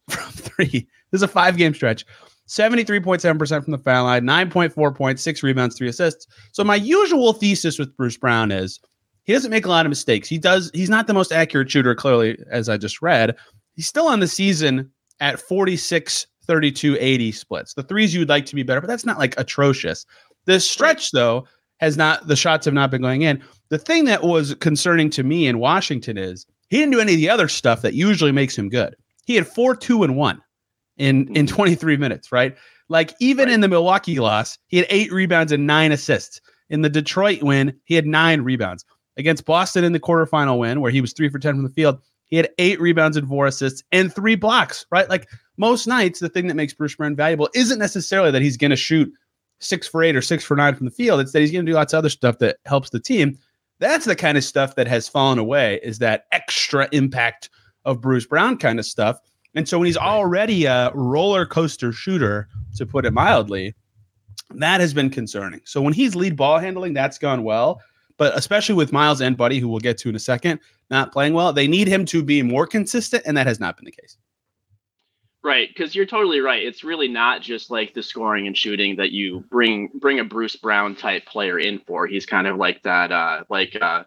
from 0.09 0.31
three. 0.31 0.88
This 1.11 1.19
is 1.19 1.23
a 1.23 1.27
five 1.27 1.57
game 1.57 1.73
stretch. 1.73 2.05
73.7% 2.51 3.63
from 3.63 3.72
the 3.72 3.77
foul 3.77 4.03
line, 4.03 4.24
9.4 4.24 4.93
points, 4.93 5.22
six 5.22 5.41
rebounds, 5.41 5.77
three 5.77 5.88
assists. 5.88 6.27
So 6.51 6.65
my 6.65 6.75
usual 6.75 7.31
thesis 7.31 7.79
with 7.79 7.96
Bruce 7.96 8.17
Brown 8.17 8.51
is 8.51 8.81
he 9.24 9.31
doesn't 9.31 9.51
make 9.51 9.65
a 9.65 9.70
lot 9.70 9.86
of 9.86 9.89
mistakes. 9.89 10.27
He 10.27 10.38
does, 10.38 10.70
he's 10.74 10.89
not 10.89 11.08
the 11.08 11.13
most 11.13 11.31
accurate 11.31 11.72
shooter, 11.72 11.96
clearly, 11.96 12.38
as 12.51 12.67
I 12.67 12.75
just 12.75 13.01
read. 13.01 13.38
He's 13.75 13.88
still 13.88 14.08
on 14.08 14.20
the 14.20 14.27
season 14.27 14.91
at 15.22 15.39
46 15.39 16.27
32 16.46 16.98
80 17.00 17.31
splits. 17.31 17.74
The 17.74 17.84
threes 17.84 18.13
you 18.13 18.20
would 18.20 18.27
like 18.27 18.46
to 18.48 18.55
be 18.55 18.63
better, 18.63 18.81
but 18.81 18.88
that's 18.88 19.05
not 19.05 19.20
like 19.20 19.39
atrocious. 19.39 20.05
This 20.46 20.70
stretch, 20.70 21.12
though, 21.12 21.48
has 21.79 21.96
not, 21.96 22.27
the 22.27 22.36
shots 22.36 22.65
have 22.65 22.74
not 22.74 22.91
been 22.91 23.01
going 23.01 23.22
in. 23.22 23.41
The 23.70 23.77
thing 23.77 24.03
that 24.05 24.24
was 24.24 24.55
concerning 24.55 25.10
to 25.12 25.24
me 25.24 25.48
in 25.48 25.60
Washington 25.60 26.17
is 26.17 26.46
he 26.70 26.79
didn't 26.79 26.91
do 26.91 27.00
any 27.00 27.13
of 27.13 27.20
the 27.20 27.29
other 27.29 27.48
stuff 27.48 27.81
that 27.84 27.93
usually 27.93 28.34
makes 28.34 28.58
him 28.58 28.67
good. 28.67 28.93
He 29.25 29.36
had 29.36 29.48
four, 29.48 29.74
two, 29.74 30.03
and 30.03 30.17
one 30.17 30.41
in, 30.98 31.27
in 31.36 31.45
mm-hmm. 31.45 31.55
23 31.55 31.98
minutes, 31.98 32.31
right? 32.31 32.55
Like 32.89 33.13
even 33.19 33.50
in 33.50 33.62
the 33.62 33.67
Milwaukee 33.67 34.19
loss, 34.19 34.57
he 34.67 34.77
had 34.77 34.88
eight 34.89 35.12
rebounds 35.12 35.51
and 35.51 35.65
nine 35.65 35.91
assists. 35.91 36.41
In 36.69 36.81
the 36.81 36.89
Detroit 36.89 37.41
win, 37.41 37.74
he 37.86 37.95
had 37.95 38.05
nine 38.05 38.41
rebounds. 38.41 38.86
Against 39.17 39.45
Boston 39.45 39.83
in 39.83 39.91
the 39.91 40.00
quarterfinal 40.00 40.57
win, 40.57 40.81
where 40.81 40.91
he 40.91 41.01
was 41.01 41.13
three 41.13 41.29
for 41.29 41.39
10 41.39 41.55
from 41.55 41.63
the 41.63 41.69
field, 41.69 42.00
he 42.27 42.38
had 42.38 42.50
eight 42.57 42.79
rebounds 42.79 43.17
and 43.17 43.27
four 43.27 43.45
assists 43.45 43.83
and 43.91 44.13
three 44.13 44.36
blocks, 44.36 44.86
right? 44.89 45.10
Like 45.10 45.29
most 45.57 45.86
nights, 45.86 46.19
the 46.19 46.29
thing 46.29 46.48
that 46.48 46.55
makes 46.55 46.74
Bruce 46.74 46.95
Brown 46.95 47.15
valuable 47.15 47.50
isn't 47.53 47.77
necessarily 47.77 48.31
that 48.31 48.41
he's 48.41 48.57
going 48.57 48.71
to 48.71 48.77
shoot 48.77 49.12
six 49.60 49.88
for 49.88 50.01
eight 50.01 50.15
or 50.15 50.21
six 50.21 50.43
for 50.43 50.55
nine 50.55 50.75
from 50.75 50.86
the 50.86 50.91
field. 50.91 51.19
It's 51.19 51.33
that 51.33 51.41
he's 51.41 51.51
going 51.51 51.65
to 51.65 51.71
do 51.71 51.75
lots 51.75 51.93
of 51.93 52.00
other 52.00 52.10
stuff 52.10 52.39
that 52.39 52.57
helps 52.65 52.89
the 52.89 53.00
team. 53.00 53.38
That's 53.79 54.05
the 54.05 54.15
kind 54.15 54.38
of 54.38 54.43
stuff 54.43 54.75
that 54.75 54.88
has 54.88 55.07
fallen 55.07 55.39
away, 55.39 55.79
is 55.83 56.00
that 56.00 56.25
extra 56.31 56.88
impact 56.91 57.50
of 57.86 58.00
Bruce 58.00 58.25
Brown 58.25 58.57
kind 58.57 58.79
of 58.79 58.86
stuff. 58.86 59.19
And 59.55 59.67
so 59.67 59.77
when 59.77 59.86
he's 59.86 59.98
already 59.98 60.65
a 60.65 60.91
roller 60.93 61.46
coaster 61.46 61.91
shooter, 61.91 62.48
to 62.75 62.86
put 62.86 63.05
it 63.05 63.12
mildly, 63.12 63.75
that 64.55 64.81
has 64.81 64.93
been 64.93 65.10
concerning. 65.10 65.62
So 65.65 65.81
when 65.81 65.93
he's 65.93 66.15
lead 66.15 66.36
ball 66.36 66.60
handling, 66.60 66.93
that's 66.93 67.17
gone 67.17 67.43
well. 67.43 67.81
But 68.17 68.38
especially 68.38 68.75
with 68.75 68.91
Myles 68.91 69.22
and 69.22 69.36
Buddy, 69.36 69.60
who 69.60 69.67
we'll 69.67 69.79
get 69.79 69.98
to 70.00 70.10
in 70.10 70.15
a 70.15 70.20
second, 70.20 70.60
not 70.89 71.12
playing 71.12 71.34
well, 71.34 71.51
they 71.53 71.67
need 71.67 71.88
him 71.88 72.05
to 72.05 72.24
be 72.24 72.43
more 72.43 72.67
consistent, 72.67 73.24
and 73.25 73.36
that 73.36 73.48
has 73.48 73.60
not 73.60 73.77
been 73.77 73.86
the 73.86 73.91
case. 73.91 74.17
Right, 75.43 75.70
because 75.70 75.96
you're 75.96 76.05
totally 76.05 76.39
right. 76.39 76.62
It's 76.62 76.84
really 76.84 77.08
not 77.08 77.41
just 77.41 77.72
like 77.72 77.96
the 77.96 78.03
scoring 78.03 78.46
and 78.46 78.55
shooting 78.55 78.96
that 78.98 79.12
you 79.12 79.43
bring 79.50 79.89
bring 79.96 80.20
a 80.20 80.24
Bruce 80.24 80.55
Brown 80.55 80.96
type 80.96 81.25
player 81.25 81.58
in 81.58 81.79
for. 81.79 82.05
He's 82.05 82.27
kind 82.27 82.46
of 82.46 82.58
like 82.58 82.84
that, 82.84 83.12
uh, 83.12 83.43
like 83.50 83.75
uh, 83.81 84.03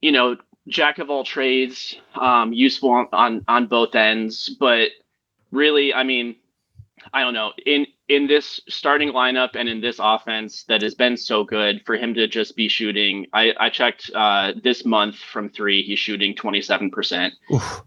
you 0.00 0.10
know, 0.10 0.36
jack 0.68 0.98
of 0.98 1.10
all 1.10 1.24
trades, 1.24 1.96
um, 2.14 2.52
useful 2.52 2.90
on, 2.90 3.08
on 3.12 3.44
on 3.48 3.66
both 3.66 3.94
ends, 3.94 4.48
but 4.60 4.90
really, 5.50 5.92
I 5.92 6.04
mean, 6.04 6.36
I 7.12 7.22
don't 7.22 7.34
know 7.34 7.52
in 7.66 7.86
in 8.08 8.26
this 8.26 8.60
starting 8.68 9.12
lineup 9.12 9.50
and 9.54 9.68
in 9.68 9.80
this 9.80 9.98
offense 10.00 10.64
that 10.64 10.82
has 10.82 10.94
been 10.94 11.16
so 11.16 11.44
good 11.44 11.82
for 11.84 11.96
him 11.96 12.14
to 12.14 12.26
just 12.26 12.56
be 12.56 12.68
shooting. 12.68 13.26
I 13.32 13.52
I 13.58 13.70
checked 13.70 14.10
uh, 14.14 14.52
this 14.62 14.84
month 14.84 15.16
from 15.16 15.50
three, 15.50 15.82
he's 15.82 15.98
shooting 15.98 16.34
twenty 16.34 16.62
seven 16.62 16.90
percent. 16.90 17.34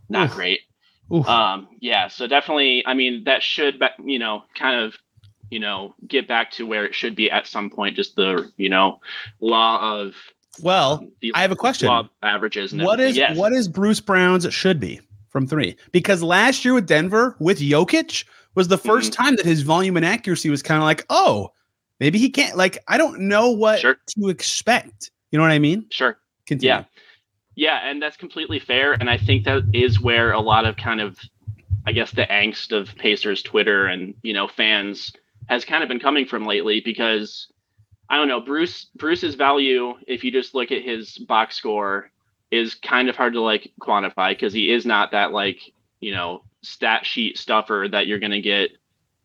Not 0.09 0.29
Oof. 0.29 0.35
great. 0.35 0.59
Oof. 1.13 1.27
Um, 1.27 1.67
yeah, 1.81 2.07
so 2.07 2.25
definitely, 2.25 2.85
I 2.85 2.93
mean, 2.93 3.25
that 3.25 3.43
should, 3.43 3.83
you 4.05 4.17
know, 4.17 4.43
kind 4.55 4.79
of, 4.79 4.95
you 5.49 5.59
know, 5.59 5.93
get 6.07 6.25
back 6.25 6.51
to 6.51 6.65
where 6.65 6.85
it 6.85 6.95
should 6.95 7.17
be 7.17 7.29
at 7.29 7.47
some 7.47 7.69
point. 7.69 7.97
Just 7.97 8.15
the, 8.15 8.49
you 8.55 8.69
know, 8.69 9.01
law 9.41 9.99
of 9.99 10.13
well, 10.61 11.05
the 11.21 11.31
I 11.35 11.41
have 11.41 11.51
a 11.51 11.55
question. 11.55 11.89
averages. 12.23 12.73
What 12.73 12.99
is. 12.99 13.15
Yes. 13.17 13.37
what 13.37 13.53
is 13.53 13.67
Bruce 13.67 13.99
Brown's 13.99 14.51
should 14.53 14.79
be 14.79 14.99
from 15.29 15.47
three? 15.47 15.75
Because 15.91 16.21
last 16.23 16.63
year 16.65 16.73
with 16.73 16.87
Denver 16.87 17.35
with 17.39 17.59
Jokic 17.59 18.25
was 18.55 18.67
the 18.67 18.77
1st 18.77 18.83
Mm-hmm. 18.83 19.09
time 19.23 19.35
that 19.37 19.45
his 19.45 19.61
volume 19.61 19.95
and 19.97 20.05
accuracy 20.05 20.49
was 20.49 20.61
kind 20.61 20.77
of 20.77 20.83
like, 20.83 21.05
oh, 21.09 21.51
maybe 21.99 22.19
he 22.19 22.29
can't. 22.29 22.57
Like, 22.57 22.77
I 22.87 22.97
don't 22.97 23.21
know 23.21 23.49
what 23.51 23.79
Sure. 23.79 23.97
to 24.19 24.29
expect. 24.29 25.09
You 25.31 25.37
know 25.37 25.43
what 25.43 25.51
I 25.51 25.59
mean? 25.59 25.85
Sure. 25.89 26.17
Continue. 26.45 26.73
Yeah. 26.73 26.83
Yeah, 27.55 27.79
and 27.89 28.01
that's 28.01 28.17
completely 28.17 28.59
fair. 28.59 28.93
And 28.93 29.09
I 29.09 29.17
think 29.17 29.43
that 29.45 29.63
is 29.73 29.99
where 30.01 30.31
a 30.31 30.39
lot 30.39 30.65
of 30.65 30.77
kind 30.77 30.99
of, 31.01 31.17
I 31.85 31.91
guess, 31.91 32.11
the 32.11 32.23
angst 32.23 32.71
of 32.71 32.93
Pacers 32.95 33.41
Twitter 33.43 33.85
and 33.87 34.13
you 34.23 34.33
know 34.33 34.47
fans 34.47 35.11
has 35.47 35.65
kind 35.65 35.83
of 35.83 35.89
been 35.89 35.99
coming 35.99 36.25
from 36.25 36.45
lately 36.45 36.81
because 36.83 37.47
I 38.11 38.17
don't 38.17 38.27
know 38.27 38.41
Bruce 38.41 38.87
Bruce's 38.93 39.35
value 39.35 39.93
if 40.05 40.25
you 40.25 40.31
just 40.31 40.53
look 40.53 40.71
at 40.73 40.81
his 40.81 41.17
box 41.17 41.55
score 41.55 42.11
is 42.51 42.75
kind 42.75 43.07
of 43.07 43.15
hard 43.15 43.33
to 43.33 43.41
like 43.41 43.71
quantify 43.81 44.31
because 44.31 44.51
he 44.51 44.69
is 44.69 44.85
not 44.85 45.11
that 45.11 45.31
like 45.31 45.61
you 46.01 46.13
know 46.13 46.43
stat 46.61 47.05
sheet 47.05 47.37
stuffer 47.37 47.87
that 47.89 48.07
you're 48.07 48.19
going 48.19 48.31
to 48.33 48.41
get 48.41 48.71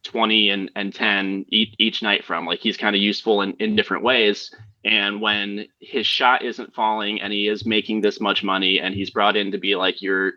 20 0.05 0.51
and, 0.51 0.71
and 0.77 0.95
10 0.95 1.47
each, 1.49 1.75
each 1.79 2.01
night 2.01 2.25
from. 2.25 2.47
Like 2.47 2.61
he's 2.61 2.77
kind 2.77 2.95
of 2.95 3.03
useful 3.03 3.43
in, 3.43 3.55
in 3.55 3.75
different 3.75 4.05
ways. 4.05 4.55
And 4.85 5.21
when 5.21 5.67
his 5.81 6.07
shot 6.07 6.45
isn't 6.45 6.75
falling 6.75 7.21
and 7.21 7.33
he 7.33 7.49
is 7.49 7.67
making 7.67 8.01
this 8.01 8.21
much 8.21 8.45
money 8.45 8.79
and 8.79 8.95
he's 8.95 9.11
brought 9.11 9.37
in 9.37 9.51
to 9.51 9.59
be 9.59 9.75
like 9.75 10.01
your 10.01 10.35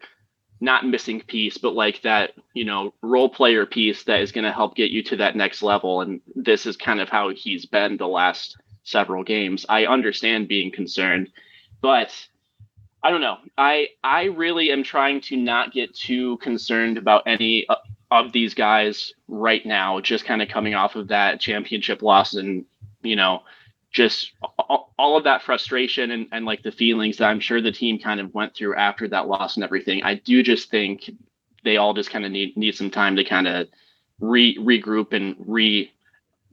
not 0.62 0.86
missing 0.86 1.22
piece, 1.22 1.58
but 1.58 1.74
like 1.74 2.02
that, 2.02 2.32
you 2.54 2.66
know, 2.66 2.94
role 3.02 3.30
player 3.30 3.66
piece 3.66 4.04
that 4.04 4.20
is 4.20 4.32
going 4.32 4.44
to 4.44 4.52
help 4.52 4.76
get 4.76 4.92
you 4.92 5.02
to 5.04 5.16
that 5.18 5.36
next 5.36 5.62
level. 5.62 6.02
And 6.02 6.22
this 6.36 6.66
is 6.66 6.76
kind 6.76 7.00
of 7.00 7.10
how 7.10 7.30
he's 7.30 7.66
been 7.66 7.98
the 7.98 8.08
last 8.08 8.58
several 8.84 9.24
games. 9.24 9.66
I 9.70 9.86
understand 9.86 10.48
being 10.48 10.72
concerned, 10.72 11.30
but 11.82 12.12
I 13.04 13.12
don't 13.12 13.22
know. 13.22 13.38
I 13.58 13.88
I 14.04 14.26
really 14.26 14.72
am 14.72 14.84
trying 14.84 15.22
to 15.22 15.38
not 15.38 15.72
get 15.72 15.96
too 15.96 16.38
concerned 16.38 16.98
about 16.98 17.24
any 17.26 17.66
uh, 17.70 17.76
of 18.12 18.34
these 18.34 18.54
guys 18.54 19.14
right 19.28 19.66
now. 19.66 20.02
Just 20.02 20.26
kind 20.26 20.42
of 20.42 20.50
coming 20.50 20.74
off 20.74 20.96
of 20.96 21.08
that 21.08 21.40
championship 21.40 22.02
loss 22.02 22.34
and 22.34 22.66
you 23.02 23.16
know 23.16 23.44
just 23.92 24.32
all, 24.98 25.18
of 25.18 25.24
that 25.24 25.42
frustration 25.42 26.12
and, 26.12 26.28
and 26.32 26.46
like 26.46 26.62
the 26.62 26.72
feelings 26.72 27.18
that 27.18 27.26
I'm 27.26 27.40
sure 27.40 27.62
the 27.62 27.72
team 27.72 28.00
kind 28.00 28.20
of 28.20 28.34
went 28.34 28.56
through 28.56 28.76
after 28.76 29.08
that 29.08 29.28
loss 29.28 29.56
and 29.56 29.64
everything. 29.64 30.04
I 30.04 30.16
do 30.16 30.44
just 30.44 30.70
think 30.70 31.10
they 31.64 31.78
all 31.78 31.94
just 31.94 32.12
kind 32.12 32.26
of 32.26 32.32
need 32.32 32.56
need 32.56 32.76
some 32.76 32.92
time 32.92 33.16
to 33.16 33.24
kind 33.24 33.48
of 33.48 33.68
re 34.20 34.58
regroup 34.58 35.14
and 35.14 35.36
re 35.40 35.92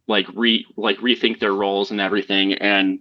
like 0.06 0.26
re 0.34 0.66
like 0.76 0.98
rethink 0.98 1.38
their 1.38 1.52
roles 1.52 1.90
and 1.90 2.00
everything. 2.00 2.54
And 2.54 3.00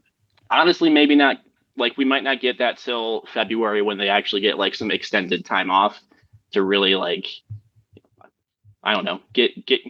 honestly, 0.51 0.89
maybe 0.89 1.15
not 1.15 1.37
like 1.77 1.97
we 1.97 2.05
might 2.05 2.23
not 2.23 2.41
get 2.41 2.59
that 2.59 2.77
till 2.77 3.25
February 3.33 3.81
when 3.81 3.97
they 3.97 4.09
actually 4.09 4.41
get 4.41 4.57
like 4.57 4.75
some 4.75 4.91
extended 4.91 5.45
time 5.45 5.71
off 5.71 5.99
to 6.51 6.61
really 6.61 6.95
like 6.95 7.27
I 8.85 8.93
don't 8.93 9.03
know, 9.03 9.19
get 9.33 9.65
get 9.65 9.81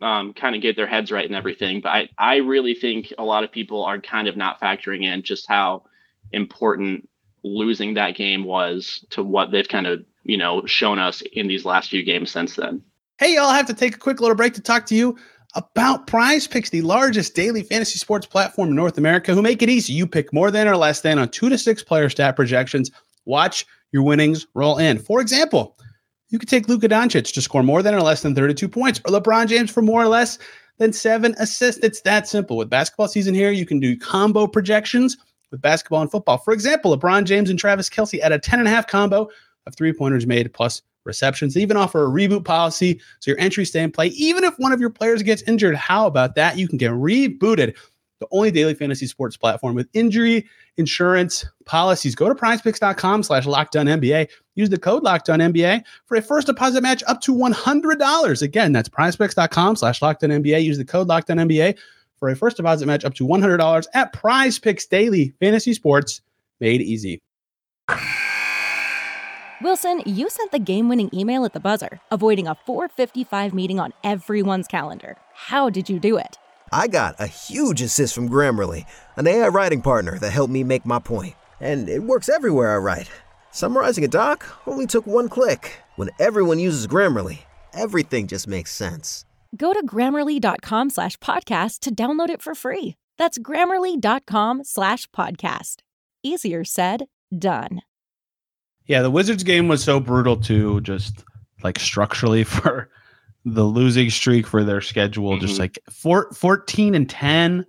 um, 0.00 0.34
kind 0.34 0.56
of 0.56 0.60
get 0.60 0.74
their 0.74 0.88
heads 0.88 1.12
right 1.12 1.24
and 1.24 1.36
everything. 1.36 1.80
But 1.80 1.88
I 1.90 2.08
I 2.18 2.36
really 2.36 2.74
think 2.74 3.12
a 3.16 3.24
lot 3.24 3.44
of 3.44 3.52
people 3.52 3.84
are 3.84 4.00
kind 4.00 4.26
of 4.26 4.36
not 4.36 4.60
factoring 4.60 5.04
in 5.04 5.22
just 5.22 5.46
how 5.48 5.84
important 6.32 7.08
losing 7.44 7.94
that 7.94 8.16
game 8.16 8.42
was 8.42 9.04
to 9.10 9.22
what 9.22 9.52
they've 9.52 9.68
kind 9.68 9.86
of 9.86 10.04
you 10.24 10.36
know 10.36 10.66
shown 10.66 10.98
us 10.98 11.22
in 11.32 11.46
these 11.46 11.64
last 11.64 11.90
few 11.90 12.02
games 12.02 12.32
since 12.32 12.56
then. 12.56 12.82
Hey, 13.18 13.36
y'all, 13.36 13.44
I 13.44 13.56
have 13.56 13.66
to 13.66 13.74
take 13.74 13.94
a 13.94 13.98
quick 13.98 14.20
little 14.20 14.34
break 14.34 14.54
to 14.54 14.60
talk 14.60 14.86
to 14.86 14.96
you 14.96 15.16
about 15.54 16.08
PrizePicks, 16.08 16.70
the 16.70 16.82
largest 16.82 17.36
daily 17.36 17.62
fantasy 17.62 18.00
sports 18.00 18.26
platform 18.26 18.70
in 18.70 18.74
North 18.74 18.98
America, 18.98 19.32
who 19.32 19.42
make 19.42 19.62
it 19.62 19.70
easy. 19.70 19.92
You 19.92 20.08
pick 20.08 20.32
more 20.32 20.50
than 20.50 20.66
or 20.66 20.76
less 20.76 21.02
than 21.02 21.20
on 21.20 21.28
two 21.28 21.48
to 21.48 21.56
six 21.56 21.84
player 21.84 22.10
stat 22.10 22.34
projections. 22.34 22.90
Watch 23.24 23.64
your 23.92 24.02
winnings 24.02 24.48
roll 24.54 24.78
in. 24.78 24.98
For 24.98 25.20
example, 25.20 25.73
you 26.34 26.38
could 26.40 26.48
take 26.48 26.68
Luka 26.68 26.88
Doncic 26.88 27.32
to 27.32 27.40
score 27.40 27.62
more 27.62 27.80
than 27.80 27.94
or 27.94 28.02
less 28.02 28.22
than 28.22 28.34
32 28.34 28.68
points, 28.68 29.00
or 29.04 29.12
LeBron 29.12 29.46
James 29.46 29.70
for 29.70 29.82
more 29.82 30.02
or 30.02 30.08
less 30.08 30.36
than 30.78 30.92
seven 30.92 31.32
assists. 31.38 31.80
It's 31.84 32.00
that 32.00 32.26
simple. 32.26 32.56
With 32.56 32.68
basketball 32.68 33.06
season 33.06 33.36
here, 33.36 33.52
you 33.52 33.64
can 33.64 33.78
do 33.78 33.96
combo 33.96 34.48
projections 34.48 35.16
with 35.52 35.60
basketball 35.60 36.02
and 36.02 36.10
football. 36.10 36.38
For 36.38 36.52
example, 36.52 36.98
LeBron 36.98 37.22
James 37.22 37.50
and 37.50 37.56
Travis 37.56 37.88
Kelce 37.88 38.20
at 38.20 38.32
a 38.32 38.40
10 38.40 38.58
and 38.58 38.66
a 38.66 38.70
half 38.72 38.88
combo 38.88 39.28
of 39.66 39.76
three 39.76 39.92
pointers 39.92 40.26
made 40.26 40.52
plus 40.52 40.82
receptions. 41.04 41.54
They 41.54 41.60
even 41.60 41.76
offer 41.76 42.04
a 42.04 42.08
reboot 42.08 42.44
policy 42.44 43.00
so 43.20 43.30
your 43.30 43.38
entries 43.38 43.68
stay 43.68 43.84
in 43.84 43.92
play. 43.92 44.08
Even 44.08 44.42
if 44.42 44.54
one 44.58 44.72
of 44.72 44.80
your 44.80 44.90
players 44.90 45.22
gets 45.22 45.42
injured, 45.42 45.76
how 45.76 46.04
about 46.08 46.34
that? 46.34 46.58
You 46.58 46.66
can 46.66 46.78
get 46.78 46.90
rebooted. 46.90 47.76
The 48.18 48.26
only 48.32 48.50
daily 48.50 48.74
fantasy 48.74 49.06
sports 49.06 49.36
platform 49.36 49.76
with 49.76 49.88
injury 49.92 50.48
insurance 50.78 51.44
policies. 51.64 52.16
Go 52.16 52.28
to 52.28 52.34
prizepicks.com 52.34 53.22
slash 53.22 53.44
lockdown 53.46 53.88
Use 54.54 54.70
the 54.70 54.78
code 54.78 55.02
lockdown 55.02 55.84
for 56.06 56.16
a 56.16 56.22
first 56.22 56.46
deposit 56.46 56.82
match 56.82 57.02
up 57.06 57.20
to 57.22 57.34
$100. 57.34 58.42
Again, 58.42 58.72
that's 58.72 58.88
prizepicks.com 58.88 59.76
slash 59.76 60.00
lockdown 60.00 60.64
Use 60.64 60.78
the 60.78 60.84
code 60.84 61.08
lockdown 61.08 61.76
for 62.18 62.28
a 62.28 62.36
first 62.36 62.56
deposit 62.56 62.86
match 62.86 63.04
up 63.04 63.14
to 63.14 63.26
$100 63.26 63.86
at 63.94 64.14
PrizePicks 64.14 64.88
Daily 64.88 65.34
Fantasy 65.40 65.74
Sports 65.74 66.20
made 66.60 66.80
easy. 66.80 67.20
Wilson, 69.62 70.02
you 70.04 70.28
sent 70.28 70.50
the 70.50 70.58
game 70.58 70.88
winning 70.88 71.10
email 71.14 71.44
at 71.44 71.52
the 71.52 71.60
buzzer, 71.60 72.00
avoiding 72.10 72.46
a 72.46 72.54
455 72.54 73.54
meeting 73.54 73.80
on 73.80 73.92
everyone's 74.02 74.66
calendar. 74.66 75.16
How 75.32 75.70
did 75.70 75.88
you 75.88 75.98
do 75.98 76.16
it? 76.16 76.38
I 76.72 76.88
got 76.88 77.14
a 77.18 77.26
huge 77.26 77.80
assist 77.80 78.14
from 78.14 78.28
Grammarly, 78.28 78.84
an 79.16 79.26
AI 79.26 79.48
writing 79.48 79.80
partner 79.80 80.18
that 80.18 80.30
helped 80.30 80.52
me 80.52 80.64
make 80.64 80.84
my 80.84 80.98
point. 80.98 81.34
And 81.60 81.88
it 81.88 82.02
works 82.02 82.28
everywhere 82.28 82.74
I 82.74 82.78
write. 82.78 83.10
Summarizing 83.58 84.02
a 84.04 84.08
doc 84.08 84.44
only 84.66 84.84
took 84.84 85.06
one 85.06 85.28
click. 85.28 85.78
When 85.94 86.10
everyone 86.18 86.58
uses 86.58 86.88
Grammarly, 86.88 87.38
everything 87.72 88.26
just 88.26 88.48
makes 88.48 88.72
sense. 88.72 89.24
Go 89.56 89.72
to 89.72 89.86
grammarly.com 89.86 90.90
slash 90.90 91.16
podcast 91.18 91.78
to 91.82 91.94
download 91.94 92.30
it 92.30 92.42
for 92.42 92.56
free. 92.56 92.96
That's 93.16 93.38
grammarly.com 93.38 94.64
slash 94.64 95.08
podcast. 95.10 95.76
Easier 96.24 96.64
said, 96.64 97.04
done. 97.36 97.82
Yeah, 98.86 99.02
the 99.02 99.10
Wizards 99.12 99.44
game 99.44 99.68
was 99.68 99.84
so 99.84 100.00
brutal 100.00 100.36
too, 100.36 100.80
just 100.80 101.22
like 101.62 101.78
structurally 101.78 102.42
for 102.54 102.90
the 103.44 103.62
losing 103.62 104.10
streak 104.10 104.48
for 104.48 104.64
their 104.64 104.80
schedule. 104.80 105.38
Just 105.38 105.54
Mhm. 105.54 105.58
like 105.60 105.78
four, 105.88 106.32
14 106.32 106.96
and 106.96 107.08
10 107.08 107.64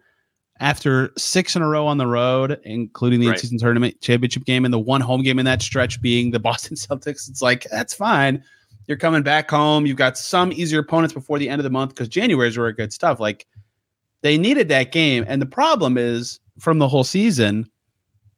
after 0.60 1.12
six 1.18 1.56
in 1.56 1.62
a 1.62 1.68
row 1.68 1.86
on 1.86 1.98
the 1.98 2.08
road, 2.08 2.60
including 2.64 3.20
the 3.20 3.28
Right. 3.28 3.36
in-season 3.36 3.58
tournament 3.58 4.00
championship 4.02 4.46
game 4.46 4.64
and 4.64 4.74
the 4.74 4.80
one 4.80 5.02
home 5.02 5.22
game 5.22 5.38
in 5.40 5.46
that 5.46 5.62
stretch 5.62 6.02
being 6.02 6.32
the 6.32 6.40
Boston 6.50 6.76
Celtics. 6.78 7.30
It's 7.30 7.42
like, 7.42 7.68
that's 7.72 7.94
fine. 7.94 8.44
You're 8.88 8.98
coming 8.98 9.24
back 9.24 9.50
home. 9.50 9.86
You've 9.86 9.98
got 9.98 10.18
some 10.18 10.52
easier 10.52 10.80
opponents 10.80 11.14
before 11.14 11.40
the 11.40 11.50
end 11.50 11.60
of 11.60 11.64
the 11.64 11.70
month 11.72 11.90
because 11.90 12.08
January's 12.08 12.58
were 12.58 12.72
good 12.72 12.94
stuff. 12.94 13.20
Like 13.20 13.48
they 14.22 14.38
needed 14.38 14.70
that 14.70 14.92
game. 14.92 15.26
And 15.28 15.42
the 15.42 15.46
problem 15.48 15.98
is 15.98 16.40
from 16.60 16.78
the 16.80 16.88
whole 16.88 17.04
season, 17.04 17.70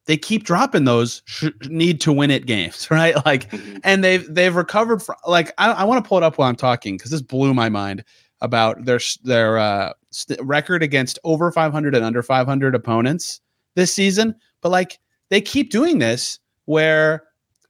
they 0.06 0.16
keep 0.16 0.44
dropping 0.46 0.86
those 0.86 1.22
sh- 1.26 1.50
need 1.68 2.00
to 2.02 2.14
win 2.14 2.32
it 2.32 2.46
games, 2.46 2.88
right? 2.92 3.14
Like, 3.26 3.54
and 3.84 4.04
they've 4.04 4.26
they've 4.34 4.56
recovered 4.56 5.04
from 5.04 5.18
like 5.28 5.52
I, 5.58 5.72
I 5.72 5.84
want 5.84 6.04
to 6.04 6.08
pull 6.08 6.18
it 6.18 6.24
up 6.24 6.38
while 6.38 6.48
I'm 6.50 6.56
talking 6.56 6.98
because 6.98 7.12
this 7.12 7.22
blew 7.22 7.54
my 7.54 7.68
mind 7.70 8.04
about 8.42 8.86
their 8.86 9.00
their 9.24 9.58
uh, 9.58 9.94
st- 10.12 10.40
record 10.42 10.84
against 10.84 11.20
over 11.24 11.52
500 11.52 11.96
and 11.96 12.06
under 12.06 12.22
500 12.22 12.76
opponents 12.76 13.42
this 13.76 13.94
season. 13.94 14.36
But 14.62 14.70
like 14.70 15.00
they 15.30 15.42
keep 15.42 15.72
doing 15.72 16.00
this 16.00 16.40
where 16.66 17.24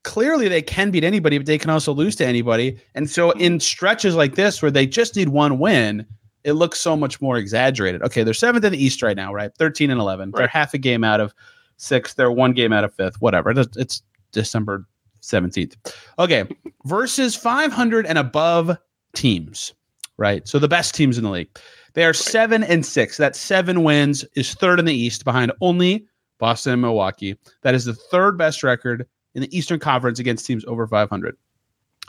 clearly 0.04 0.48
they 0.48 0.62
can 0.62 0.90
beat 0.90 1.04
anybody, 1.04 1.38
but 1.38 1.46
they 1.46 1.58
can 1.58 1.70
also 1.70 1.92
lose 1.92 2.16
to 2.16 2.26
anybody. 2.26 2.78
And 2.94 3.10
so 3.10 3.32
in 3.32 3.60
stretches 3.60 4.14
like 4.14 4.34
this 4.34 4.62
where 4.62 4.70
they 4.70 4.86
just 4.86 5.16
need 5.16 5.28
one 5.28 5.58
win, 5.58 6.06
it 6.44 6.52
looks 6.52 6.80
so 6.80 6.96
much 6.96 7.20
more 7.20 7.36
exaggerated. 7.36 8.02
Okay, 8.02 8.22
they're 8.22 8.34
seventh 8.34 8.64
in 8.64 8.72
the 8.72 8.82
East 8.82 9.02
right 9.02 9.16
now, 9.16 9.32
right? 9.34 9.50
13 9.58 9.90
and 9.90 10.00
11. 10.00 10.32
They're 10.34 10.46
half 10.46 10.72
a 10.72 10.78
game 10.78 11.04
out 11.04 11.20
of 11.20 11.34
sixth. 11.76 12.16
They're 12.16 12.32
one 12.32 12.52
game 12.52 12.72
out 12.72 12.84
of 12.84 12.94
fifth. 12.94 13.20
Whatever. 13.20 13.50
It's, 13.50 13.76
it's 13.76 14.02
December 14.32 14.86
17th. 15.22 15.76
Okay, 16.18 16.48
versus 16.84 17.34
500 17.34 18.06
and 18.06 18.18
above 18.18 18.76
teams, 19.14 19.74
right? 20.18 20.46
So 20.46 20.58
the 20.58 20.68
best 20.68 20.94
teams 20.94 21.16
in 21.16 21.24
the 21.24 21.30
league. 21.30 21.48
They 21.94 22.04
are 22.04 22.12
seven 22.12 22.62
and 22.62 22.84
six. 22.84 23.16
That 23.16 23.34
seven 23.34 23.82
wins 23.82 24.24
is 24.36 24.54
third 24.54 24.78
in 24.78 24.84
the 24.84 24.94
East 24.94 25.24
behind 25.24 25.52
only 25.60 26.06
Boston 26.38 26.74
and 26.74 26.82
Milwaukee. 26.82 27.36
That 27.62 27.74
is 27.74 27.86
the 27.86 27.94
third 27.94 28.36
best 28.36 28.62
record 28.62 29.06
in 29.34 29.42
the 29.42 29.56
Eastern 29.56 29.80
Conference 29.80 30.18
against 30.18 30.46
teams 30.46 30.64
over 30.66 30.86
500. 30.86 31.36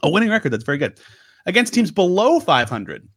A 0.04 0.10
winning 0.10 0.30
record. 0.30 0.50
That's 0.52 0.64
very 0.64 0.78
good. 0.78 1.00
Against 1.46 1.74
teams 1.74 1.92
below 1.92 2.40
500. 2.40 3.08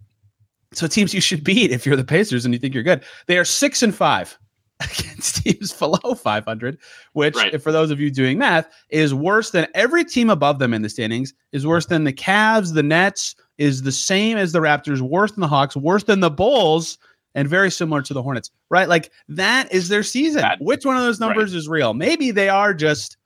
So 0.72 0.87
teams 0.87 1.12
you 1.12 1.20
should 1.20 1.44
beat 1.44 1.70
if 1.70 1.84
you're 1.84 1.96
the 1.96 2.04
Pacers 2.04 2.44
and 2.44 2.54
you 2.54 2.61
think 2.61 2.72
you're 2.72 2.82
good. 2.82 3.04
They 3.26 3.37
are 3.38 3.44
six 3.44 3.82
and 3.82 3.94
five 3.94 4.38
against 4.80 5.44
teams 5.44 5.72
below 5.72 6.14
500, 6.14 6.78
which, 7.12 7.37
Right. 7.37 7.61
for 7.62 7.72
those 7.72 7.90
of 7.90 8.00
you 8.00 8.11
doing 8.11 8.38
math, 8.38 8.68
is 8.88 9.12
worse 9.12 9.50
than 9.50 9.66
every 9.75 10.04
team 10.04 10.30
above 10.30 10.58
them 10.58 10.72
in 10.72 10.80
the 10.82 10.88
standings, 10.88 11.34
is 11.52 11.66
worse 11.66 11.87
than 11.87 12.04
the 12.04 12.12
Cavs, 12.12 12.72
the 12.75 12.82
Nets, 12.82 13.37
is 13.62 13.83
the 13.83 13.92
same 13.92 14.37
as 14.37 14.52
the 14.52 14.59
Raptors, 14.59 15.00
worse 15.00 15.31
than 15.33 15.40
the 15.40 15.49
Hawks, 15.49 15.76
worse 15.76 16.02
than 16.04 16.21
the 16.21 16.31
Bulls, 16.31 16.99
and 17.35 17.49
very 17.49 17.71
similar 17.71 18.02
to 18.02 18.12
the 18.12 18.23
Hornets, 18.23 18.50
right? 18.71 18.88
Like 18.88 19.11
that 19.28 19.73
is 19.73 19.88
their 19.88 20.02
season. 20.02 20.42
That- 20.42 20.61
which 20.61 20.85
one 20.85 20.97
of 20.97 21.02
those 21.02 21.21
numbers 21.21 21.54
is 21.54 21.69
real? 21.69 21.95
Maybe 21.95 22.31
they 22.33 22.49
are 22.49 22.75
just 22.75 23.16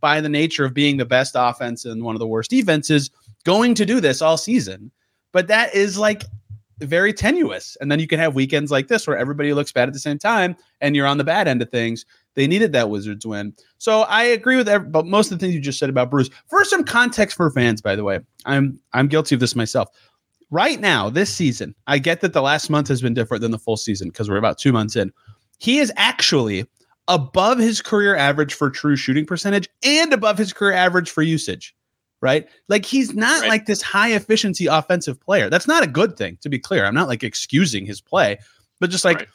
by 0.00 0.20
the 0.20 0.28
nature 0.28 0.64
of 0.64 0.72
being 0.72 0.96
the 0.96 1.04
best 1.04 1.34
offense 1.36 1.84
and 1.84 2.02
one 2.02 2.14
of 2.14 2.20
the 2.20 2.26
worst 2.26 2.50
defenses 2.50 3.10
going 3.44 3.74
to 3.74 3.84
do 3.84 4.00
this 4.00 4.22
all 4.22 4.36
season. 4.36 4.90
But 5.32 5.48
that 5.48 5.74
is 5.74 5.98
like 5.98 6.22
very 6.80 7.12
tenuous. 7.12 7.76
And 7.80 7.90
then 7.90 8.00
you 8.00 8.06
can 8.06 8.18
have 8.18 8.34
weekends 8.34 8.70
like 8.70 8.88
this 8.88 9.06
where 9.06 9.16
everybody 9.16 9.52
looks 9.52 9.72
bad 9.72 9.88
at 9.88 9.92
the 9.92 10.00
same 10.00 10.18
time 10.18 10.56
and 10.80 10.96
you're 10.96 11.06
on 11.06 11.18
the 11.18 11.24
bad 11.24 11.48
end 11.48 11.62
of 11.62 11.70
things. 11.70 12.04
They 12.34 12.46
needed 12.46 12.72
that 12.72 12.90
Wizards 12.90 13.26
win. 13.26 13.54
So 13.78 14.02
I 14.02 14.22
agree 14.24 14.56
with 14.56 14.68
every, 14.68 14.88
but 14.88 15.06
most 15.06 15.30
of 15.30 15.38
the 15.38 15.44
things 15.44 15.54
you 15.54 15.60
just 15.60 15.78
said 15.78 15.90
about 15.90 16.10
Bruce. 16.10 16.30
For 16.48 16.64
some 16.64 16.84
context 16.84 17.36
for 17.36 17.50
fans, 17.50 17.82
by 17.82 17.96
the 17.96 18.04
way, 18.04 18.20
I'm 18.46 18.78
I'm 18.92 19.08
guilty 19.08 19.34
of 19.34 19.40
this 19.40 19.56
myself. 19.56 19.88
Right 20.50 20.80
now, 20.80 21.10
this 21.10 21.32
season, 21.32 21.74
I 21.86 21.98
get 21.98 22.20
that 22.22 22.32
the 22.32 22.42
last 22.42 22.70
month 22.70 22.88
has 22.88 23.00
been 23.00 23.14
different 23.14 23.40
than 23.40 23.52
the 23.52 23.58
full 23.58 23.76
season 23.76 24.08
because 24.08 24.28
we're 24.28 24.36
about 24.36 24.58
two 24.58 24.72
months 24.72 24.96
in. 24.96 25.12
He 25.58 25.78
is 25.78 25.92
actually 25.96 26.66
above 27.08 27.58
his 27.58 27.82
career 27.82 28.16
average 28.16 28.54
for 28.54 28.70
true 28.70 28.96
shooting 28.96 29.26
percentage 29.26 29.68
and 29.84 30.12
above 30.12 30.38
his 30.38 30.52
career 30.52 30.72
average 30.72 31.10
for 31.10 31.22
usage. 31.22 31.74
Right? 32.22 32.46
Like 32.68 32.84
he's 32.84 33.14
not 33.14 33.40
Right. 33.42 33.48
like 33.48 33.66
this 33.66 33.80
high 33.80 34.12
efficiency 34.12 34.66
offensive 34.66 35.18
player. 35.20 35.48
That's 35.48 35.66
not 35.66 35.82
a 35.82 35.86
good 35.86 36.16
thing, 36.16 36.36
to 36.42 36.48
be 36.50 36.58
clear. 36.58 36.84
I'm 36.84 36.94
not 36.94 37.08
like 37.08 37.22
excusing 37.22 37.86
his 37.86 38.00
play, 38.00 38.38
but 38.78 38.90
just 38.90 39.04
like 39.06 39.18
Right. 39.18 39.28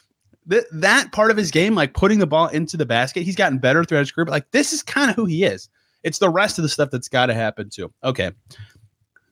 th- 0.50 0.64
that 0.72 1.10
part 1.12 1.30
of 1.32 1.36
his 1.36 1.50
game, 1.50 1.74
like 1.74 1.94
putting 1.94 2.20
the 2.20 2.26
ball 2.26 2.46
into 2.48 2.76
the 2.76 2.86
basket, 2.86 3.24
he's 3.24 3.34
gotten 3.36 3.58
better 3.58 3.82
throughout 3.84 4.00
his 4.00 4.12
career. 4.12 4.24
But 4.26 4.32
like 4.32 4.50
this 4.52 4.72
is 4.72 4.82
kind 4.84 5.10
of 5.10 5.16
who 5.16 5.24
he 5.24 5.42
is. 5.44 5.68
It's 6.04 6.18
the 6.18 6.30
rest 6.30 6.58
of 6.58 6.62
the 6.62 6.68
stuff 6.68 6.90
that's 6.92 7.08
got 7.08 7.26
to 7.26 7.34
happen 7.34 7.70
too. 7.70 7.92
Okay. 8.04 8.30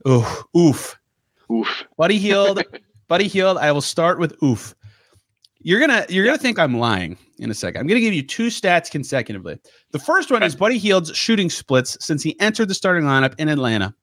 Oof. 0.08 0.42
Oof. 0.56 0.98
Oof. 1.52 1.84
Buddy 1.96 2.18
Hield. 2.18 2.62
Buddy 3.08 3.28
Hield. 3.28 3.58
I 3.58 3.70
will 3.72 3.80
start 3.80 4.18
with 4.18 4.34
oof. 4.42 4.74
You're 5.64 5.80
gonna 5.80 6.04
you're 6.10 6.26
gonna 6.26 6.36
think 6.36 6.58
I'm 6.58 6.78
lying 6.78 7.16
in 7.38 7.50
a 7.50 7.54
second. 7.54 7.80
I'm 7.80 7.86
gonna 7.86 8.00
give 8.00 8.12
you 8.12 8.22
two 8.22 8.48
stats 8.48 8.90
consecutively. 8.90 9.58
The 9.92 9.98
first 9.98 10.30
one 10.30 10.42
is 10.42 10.54
Buddy 10.54 10.76
Hield's 10.76 11.16
shooting 11.16 11.48
splits 11.48 11.96
since 12.04 12.22
he 12.22 12.38
entered 12.38 12.68
the 12.68 12.74
starting 12.74 13.04
lineup 13.04 13.34
in 13.38 13.48
Atlanta. 13.48 13.94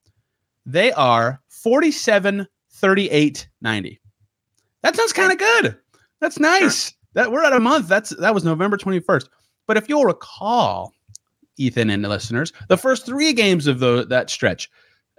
They 0.66 0.92
are 0.94 1.40
47, 1.50 2.48
38, 2.72 3.48
90. 3.62 4.02
That 4.82 4.96
sounds 4.96 5.14
kind 5.14 5.32
of 5.32 5.38
good. 5.38 5.78
That's 6.20 6.40
nice. 6.40 6.94
That 7.14 7.32
we're 7.32 7.44
at 7.44 7.54
a 7.54 7.60
month. 7.60 7.88
That's 7.88 8.10
that 8.10 8.34
was 8.34 8.44
November 8.44 8.78
21st. 8.78 9.28
But 9.68 9.78
if 9.78 9.88
you'll 9.88 10.06
recall, 10.06 10.96
Ethan 11.58 11.92
and 11.92 12.04
the 12.04 12.10
listeners, 12.10 12.54
the 12.70 12.78
first 12.78 13.06
three 13.06 13.34
games 13.34 13.68
of 13.68 13.80
the, 13.80 14.06
that 14.08 14.32
stretch, 14.32 14.68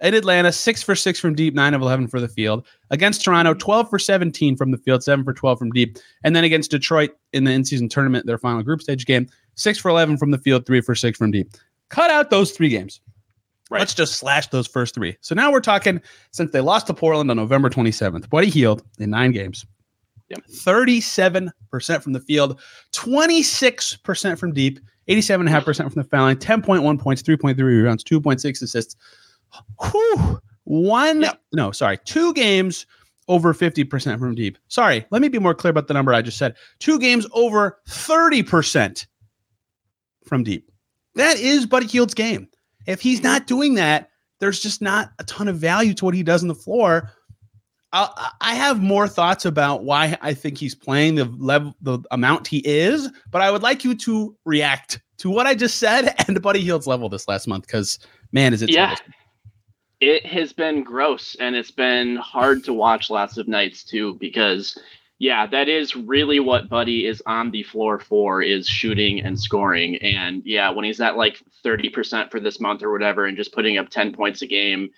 in 0.03 0.15
Atlanta, 0.15 0.53
six 0.53 0.83
for 0.83 0.95
six 0.95 1.21
from 1.21 1.35
deep, 1.35 1.55
nine 1.55 1.75
of 1.75 1.81
11 1.81 2.09
for 2.09 2.21
the 2.21 2.29
field. 2.29 2.67
Against 2.91 3.25
Toronto, 3.25 3.55
12 3.55 3.89
for 3.89 3.99
17 3.99 4.57
from 4.57 4.73
the 4.73 4.79
field, 4.79 5.03
seven 5.03 5.25
for 5.25 5.33
12 5.33 5.59
from 5.59 5.71
deep. 5.71 5.97
And 6.25 6.35
then 6.35 6.45
against 6.45 6.71
Detroit 6.71 7.13
in 7.33 7.45
the 7.45 7.53
in 7.53 7.65
season 7.65 7.89
tournament, 7.89 8.27
their 8.27 8.39
final 8.39 8.63
group 8.63 8.83
stage 8.83 9.07
game, 9.07 9.29
six 9.55 9.79
for 9.79 9.89
11 9.91 10.19
from 10.19 10.33
the 10.33 10.39
field, 10.39 10.67
three 10.67 10.81
for 10.81 10.95
six 10.95 11.19
from 11.19 11.31
deep. 11.31 11.51
Cut 11.89 12.11
out 12.11 12.31
those 12.31 12.51
three 12.51 12.69
games. 12.69 13.01
Right. 13.71 13.79
Let's 13.79 13.95
just 13.95 14.19
slash 14.19 14.49
those 14.49 14.67
first 14.67 14.95
three. 14.95 15.17
So 15.23 15.35
now 15.35 15.51
we're 15.51 15.61
talking 15.61 16.03
since 16.33 16.51
they 16.51 16.61
lost 16.61 16.89
to 16.89 16.95
Portland 16.95 17.31
on 17.31 17.39
November 17.39 17.71
27th. 17.71 18.29
Buddy 18.29 18.51
Hield 18.51 18.83
in 18.99 19.09
nine 19.09 19.33
games. 19.33 19.65
Yep. 20.29 20.47
37% 20.47 22.03
from 22.03 22.13
the 22.13 22.21
field, 22.21 22.61
26% 22.93 24.39
from 24.39 24.53
deep, 24.53 24.81
87.5% 25.09 25.77
from 25.77 26.03
the 26.03 26.05
foul 26.05 26.23
line, 26.23 26.37
10.1 26.37 26.99
points, 26.99 27.23
3.3 27.23 27.59
rebounds, 27.59 28.05
2.6 28.05 28.63
assists. 28.63 28.97
Whew. 29.91 30.41
One, 30.65 31.23
Yep. 31.23 31.41
no, 31.53 31.73
sorry, 31.73 31.99
two 32.05 32.33
games 32.35 32.87
over 33.29 33.53
50% 33.55 34.19
from 34.19 34.35
deep. 34.35 34.59
Sorry, 34.69 35.05
let 35.11 35.23
me 35.23 35.29
be 35.29 35.39
more 35.39 35.55
clear 35.55 35.71
about 35.71 35.89
the 35.89 35.95
number 35.95 36.13
I 36.15 36.23
just 36.23 36.39
said. 36.39 36.55
Two 36.79 36.99
games 36.99 37.27
over 37.33 37.79
30% 37.89 39.07
from 40.25 40.43
deep. 40.45 40.71
That 41.15 41.39
is 41.39 41.67
Buddy 41.67 41.87
Hield's 41.87 42.15
game. 42.15 42.49
If 42.87 43.01
he's 43.01 43.23
not 43.23 43.47
doing 43.47 43.75
that, 43.75 44.09
there's 44.41 44.61
just 44.61 44.81
not 44.83 45.11
a 45.19 45.25
ton 45.25 45.49
of 45.49 45.57
value 45.57 45.95
to 45.95 46.05
what 46.05 46.15
he 46.15 46.23
does 46.23 46.43
on 46.43 46.49
the 46.49 46.55
floor. 46.55 47.11
I, 47.93 48.31
I 48.41 48.55
have 48.55 48.81
more 48.83 49.07
thoughts 49.07 49.45
about 49.45 49.85
why 49.85 50.17
I 50.23 50.33
think 50.35 50.59
he's 50.59 50.75
playing 50.75 51.17
the 51.17 51.27
level, 51.39 51.75
the 51.83 51.99
amount 52.11 52.47
he 52.49 52.59
is, 52.67 53.11
but 53.31 53.43
I 53.43 53.51
would 53.51 53.63
like 53.63 53.85
you 53.85 53.95
to 53.97 54.35
react 54.45 55.01
to 55.19 55.29
what 55.31 55.47
I 55.47 55.55
just 55.55 55.77
said 55.79 56.15
and 56.29 56.41
Buddy 56.41 56.61
Hield's 56.61 56.87
level 56.87 57.09
this 57.09 57.29
last 57.29 57.47
month 57.47 57.67
because 57.67 57.99
man, 58.33 58.55
is 58.55 58.63
it 58.63 58.71
Yeah. 58.71 58.87
troublesome. 58.87 59.15
It 60.03 60.27
has 60.27 60.53
been 60.53 60.83
gross 60.83 61.37
and 61.39 61.55
it's 61.55 61.71
been 61.71 62.17
hard 62.17 62.65
to 62.65 62.73
watch 62.73 63.09
lots 63.09 63.39
of 63.39 63.47
nights 63.47 63.85
too 63.85 64.15
because 64.15 64.77
yeah 65.21 65.47
that 65.47 65.69
is 65.69 65.95
really 65.95 66.41
what 66.41 66.69
buddy 66.69 67.07
is 67.07 67.23
on 67.25 67.53
the 67.53 67.63
floor 67.63 68.01
for 68.01 68.43
is 68.43 68.67
shooting 68.67 69.21
and 69.21 69.39
scoring. 69.39 69.95
And 69.99 70.43
yeah 70.45 70.71
when 70.71 70.85
he's 70.85 71.01
at 71.01 71.17
like 71.17 71.41
30% 71.65 72.33
for 72.33 72.41
this 72.41 72.59
month 72.59 72.83
or 72.83 72.91
whatever 72.91 73.27
and 73.27 73.37
just 73.37 73.53
putting 73.53 73.79
up 73.79 73.91
10 73.91 74.13
points 74.13 74.43
a 74.43 74.49
game 74.49 74.91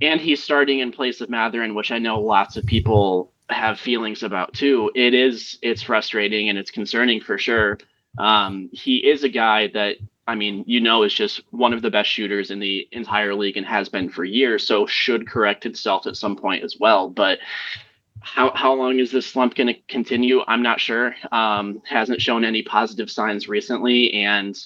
and 0.00 0.20
he's 0.20 0.44
starting 0.44 0.78
in 0.78 0.92
place 0.92 1.20
of 1.20 1.28
Mathurin 1.28 1.74
which 1.74 1.90
I 1.90 1.98
know 1.98 2.20
lots 2.20 2.56
of 2.56 2.64
people 2.66 3.32
have 3.50 3.80
feelings 3.80 4.22
about 4.22 4.54
too 4.54 4.92
it 4.94 5.12
is 5.12 5.58
it's 5.60 5.82
frustrating 5.82 6.50
and 6.50 6.56
it's 6.56 6.70
concerning 6.70 7.20
for 7.20 7.36
sure. 7.36 7.78
Um, 8.16 8.70
he 8.72 8.98
is 8.98 9.24
a 9.24 9.28
guy 9.28 9.66
that 9.74 9.96
I 10.26 10.34
mean, 10.34 10.64
you 10.66 10.80
know, 10.80 11.02
is 11.04 11.14
just 11.14 11.42
one 11.50 11.72
of 11.72 11.82
the 11.82 11.90
best 11.90 12.10
shooters 12.10 12.50
in 12.50 12.58
the 12.58 12.88
entire 12.92 13.34
league 13.34 13.56
and 13.56 13.66
has 13.66 13.88
been 13.88 14.08
for 14.08 14.24
years. 14.24 14.66
So 14.66 14.86
should 14.86 15.28
correct 15.28 15.66
itself 15.66 16.06
at 16.06 16.16
some 16.16 16.36
point 16.36 16.64
as 16.64 16.76
well. 16.80 17.08
But 17.08 17.38
how 18.20 18.50
how 18.54 18.74
long 18.74 18.98
is 18.98 19.12
this 19.12 19.26
slump 19.26 19.54
going 19.54 19.68
to 19.68 19.80
continue? 19.88 20.42
I'm 20.48 20.62
not 20.62 20.80
sure. 20.80 21.14
Um, 21.30 21.80
hasn't 21.88 22.20
shown 22.20 22.44
any 22.44 22.62
positive 22.62 23.10
signs 23.10 23.48
recently, 23.48 24.12
and 24.14 24.58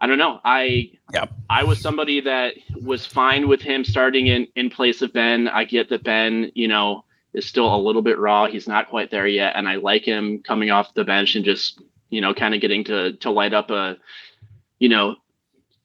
I 0.00 0.08
don't 0.08 0.18
know. 0.18 0.40
I 0.44 0.90
Yep. 1.14 1.32
I 1.48 1.62
was 1.62 1.80
somebody 1.80 2.20
that 2.22 2.54
was 2.82 3.06
fine 3.06 3.46
with 3.46 3.62
him 3.62 3.84
starting 3.84 4.26
in 4.26 4.48
in 4.56 4.68
place 4.68 5.00
of 5.00 5.12
Ben. 5.12 5.46
I 5.46 5.64
get 5.64 5.90
that 5.90 6.02
Ben, 6.02 6.50
you 6.54 6.66
know, 6.66 7.04
is 7.34 7.46
still 7.46 7.72
a 7.72 7.76
little 7.76 8.02
bit 8.02 8.18
raw. 8.18 8.46
He's 8.46 8.66
not 8.66 8.90
quite 8.90 9.12
there 9.12 9.28
yet, 9.28 9.54
and 9.54 9.68
I 9.68 9.76
like 9.76 10.04
him 10.04 10.42
coming 10.42 10.72
off 10.72 10.94
the 10.94 11.04
bench 11.04 11.36
and 11.36 11.44
just 11.44 11.80
you 12.10 12.20
know 12.20 12.34
kind 12.34 12.52
of 12.52 12.60
getting 12.60 12.82
to 12.84 13.12
to 13.12 13.30
light 13.30 13.54
up 13.54 13.70
a 13.70 13.96
you 14.82 14.88
know 14.88 15.14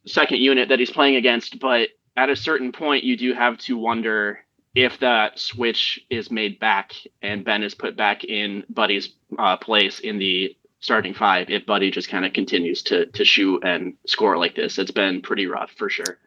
second 0.08 0.40
unit 0.40 0.70
that 0.70 0.80
he's 0.80 0.90
playing 0.92 1.16
against. 1.18 1.60
But 1.60 1.90
at 2.16 2.30
a 2.30 2.36
certain 2.36 2.72
point, 2.72 3.04
you 3.04 3.16
do 3.16 3.34
have 3.34 3.58
to 3.60 3.78
wonder 3.78 4.40
if 4.74 5.00
that 5.00 5.38
switch 5.40 6.00
is 6.10 6.32
made 6.32 6.60
back 6.60 6.94
and 7.22 7.46
Ben 7.46 7.62
is 7.64 7.76
put 7.76 7.96
back 7.96 8.24
in 8.24 8.64
Buddy's 8.70 9.10
uh, 9.38 9.58
place 9.58 10.00
in 10.00 10.18
the 10.18 10.56
starting 10.80 11.14
five. 11.14 11.50
If 11.50 11.66
Buddy 11.66 11.92
just 11.92 12.10
kind 12.10 12.26
of 12.26 12.34
continues 12.34 12.82
to 12.84 13.06
to 13.06 13.24
shoot 13.24 13.64
and 13.64 13.94
score 14.08 14.38
like 14.38 14.56
this, 14.56 14.80
it's 14.80 14.92
been 14.92 15.22
pretty 15.22 15.46
rough 15.46 15.72
for 15.78 15.90
sure. 15.90 16.18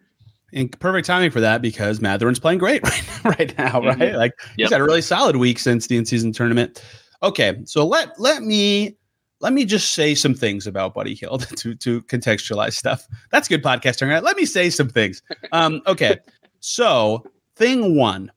And 0.53 0.71
perfect 0.81 1.07
timing 1.07 1.31
for 1.31 1.41
that 1.41 1.63
because 1.63 2.01
Mathurin's 2.01 2.41
playing 2.41 2.59
great 2.59 2.83
right, 2.85 3.25
right 3.25 3.59
now, 3.59 3.81
right? 3.83 3.99
Mhm. 3.99 4.17
Like 4.17 4.33
he's 4.57 4.65
Yep. 4.65 4.71
had 4.73 4.81
a 4.81 4.85
really 4.85 5.03
solid 5.03 5.37
week 5.37 5.59
since 5.59 5.87
the 5.89 5.97
in-season 5.97 6.33
tournament. 6.33 6.85
Okay, 7.23 7.57
so 7.65 7.87
let 7.87 8.19
let 8.21 8.43
me 8.43 8.97
let 9.41 9.53
me 9.53 9.65
just 9.65 9.93
say 9.93 10.15
some 10.15 10.35
things 10.35 10.67
about 10.67 10.95
Buddy 10.95 11.15
Hield 11.15 11.47
to 11.57 11.75
to 11.75 12.03
contextualize 12.03 12.75
stuff. 12.75 13.07
That's 13.31 13.49
good 13.49 13.63
podcasting, 13.63 14.09
right? 14.09 14.23
Let 14.23 14.37
me 14.37 14.45
say 14.45 14.71
some 14.71 14.89
things. 14.89 15.23
Um, 15.53 15.83
okay, 15.87 16.19
so 16.61 17.25
thing 17.57 17.97
one 17.97 18.31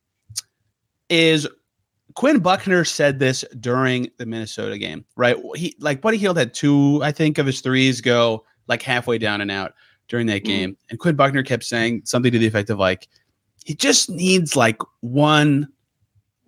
is 1.09 1.47
Quinn 2.15 2.39
Buckner 2.39 2.85
said 2.85 3.19
this 3.19 3.43
during 3.59 4.09
the 4.17 4.25
Minnesota 4.25 4.77
game, 4.77 5.03
right? 5.15 5.35
He 5.55 5.75
like 5.79 6.01
Buddy 6.01 6.17
Hield 6.17 6.37
had 6.37 6.53
two, 6.53 7.01
I 7.03 7.11
think, 7.11 7.37
of 7.37 7.45
his 7.45 7.61
threes 7.61 8.01
go 8.01 8.45
like 8.67 8.81
halfway 8.81 9.17
down 9.17 9.41
and 9.41 9.51
out 9.51 9.73
during 10.07 10.27
that 10.27 10.43
Mhm. 10.43 10.45
game, 10.45 10.77
and 10.89 10.99
Quinn 10.99 11.15
Buckner 11.15 11.43
kept 11.43 11.63
saying 11.63 12.01
something 12.05 12.31
to 12.31 12.37
the 12.39 12.45
effect 12.47 12.69
of 12.69 12.77
like, 12.77 13.07
he 13.65 13.73
just 13.73 14.09
needs 14.09 14.55
like 14.55 14.77
one, 15.01 15.67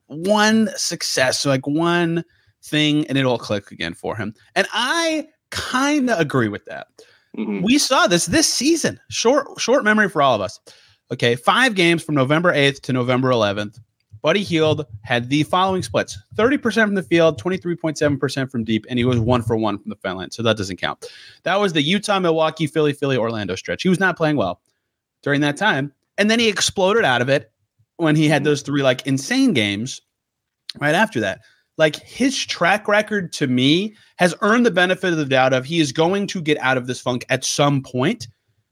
one 0.07 0.69
success, 0.75 1.39
so 1.39 1.49
like 1.49 1.65
one 1.65 2.23
thing, 2.65 3.05
and 3.07 3.17
it'll 3.17 3.37
click 3.37 3.71
again 3.71 3.93
for 3.93 4.15
him. 4.15 4.33
And 4.55 4.67
I 4.73 5.27
kind 5.51 6.09
of 6.09 6.19
agree 6.19 6.47
with 6.49 6.65
that. 6.65 6.87
Mhm. 7.37 7.63
We 7.63 7.77
saw 7.77 8.07
this 8.07 8.25
this 8.25 8.51
season. 8.51 8.99
Short 9.09 9.47
short 9.59 9.83
memory 9.83 10.09
for 10.09 10.21
all 10.21 10.35
of 10.35 10.41
us. 10.41 10.59
Okay, 11.11 11.35
five 11.35 11.75
games 11.75 12.03
from 12.03 12.15
November 12.15 12.51
8th 12.51 12.81
to 12.83 12.93
November 12.93 13.29
11th. 13.29 13.79
Buddy 14.21 14.41
Hield 14.41 14.87
had 15.03 15.29
the 15.29 15.43
following 15.43 15.83
splits 15.83 16.17
30% 16.35 16.87
from 16.87 16.95
the 16.95 17.03
field, 17.03 17.39
23.7% 17.39 18.49
from 18.49 18.63
deep, 18.63 18.83
and 18.89 18.97
he 18.97 19.05
was 19.05 19.19
one 19.19 19.43
for 19.43 19.55
one 19.55 19.77
from 19.77 19.89
the 19.89 19.95
foul 19.97 20.15
line. 20.15 20.31
So 20.31 20.41
that 20.41 20.57
doesn't 20.57 20.77
count. 20.77 21.05
That 21.43 21.59
was 21.59 21.73
the 21.73 21.83
Utah, 21.83 22.19
Milwaukee, 22.19 22.65
Philly, 22.65 22.91
Philly, 22.91 23.17
Orlando 23.17 23.53
stretch. 23.53 23.83
He 23.83 23.89
was 23.89 23.99
not 23.99 24.17
playing 24.17 24.35
well 24.37 24.61
during 25.21 25.41
that 25.41 25.57
time. 25.57 25.93
And 26.17 26.31
then 26.31 26.39
he 26.39 26.49
exploded 26.49 27.05
out 27.05 27.21
of 27.21 27.29
it 27.29 27.51
when 27.97 28.15
he 28.15 28.27
had 28.27 28.43
those 28.43 28.63
three 28.63 28.81
like 28.81 29.05
insane 29.05 29.53
games 29.53 30.01
right 30.79 30.95
after 30.95 31.19
that. 31.19 31.41
Like 31.77 31.97
his 31.97 32.45
track 32.45 32.87
record 32.87 33.33
to 33.33 33.47
me 33.47 33.95
has 34.17 34.33
earned 34.41 34.65
the 34.65 34.71
benefit 34.71 35.11
of 35.11 35.17
the 35.17 35.25
doubt 35.25 35.53
of 35.53 35.65
he 35.65 35.79
is 35.79 35.91
going 35.91 36.27
to 36.27 36.41
get 36.41 36.57
out 36.59 36.77
of 36.77 36.87
this 36.87 37.01
funk 37.01 37.25
at 37.29 37.43
some 37.43 37.81
point. 37.81 38.27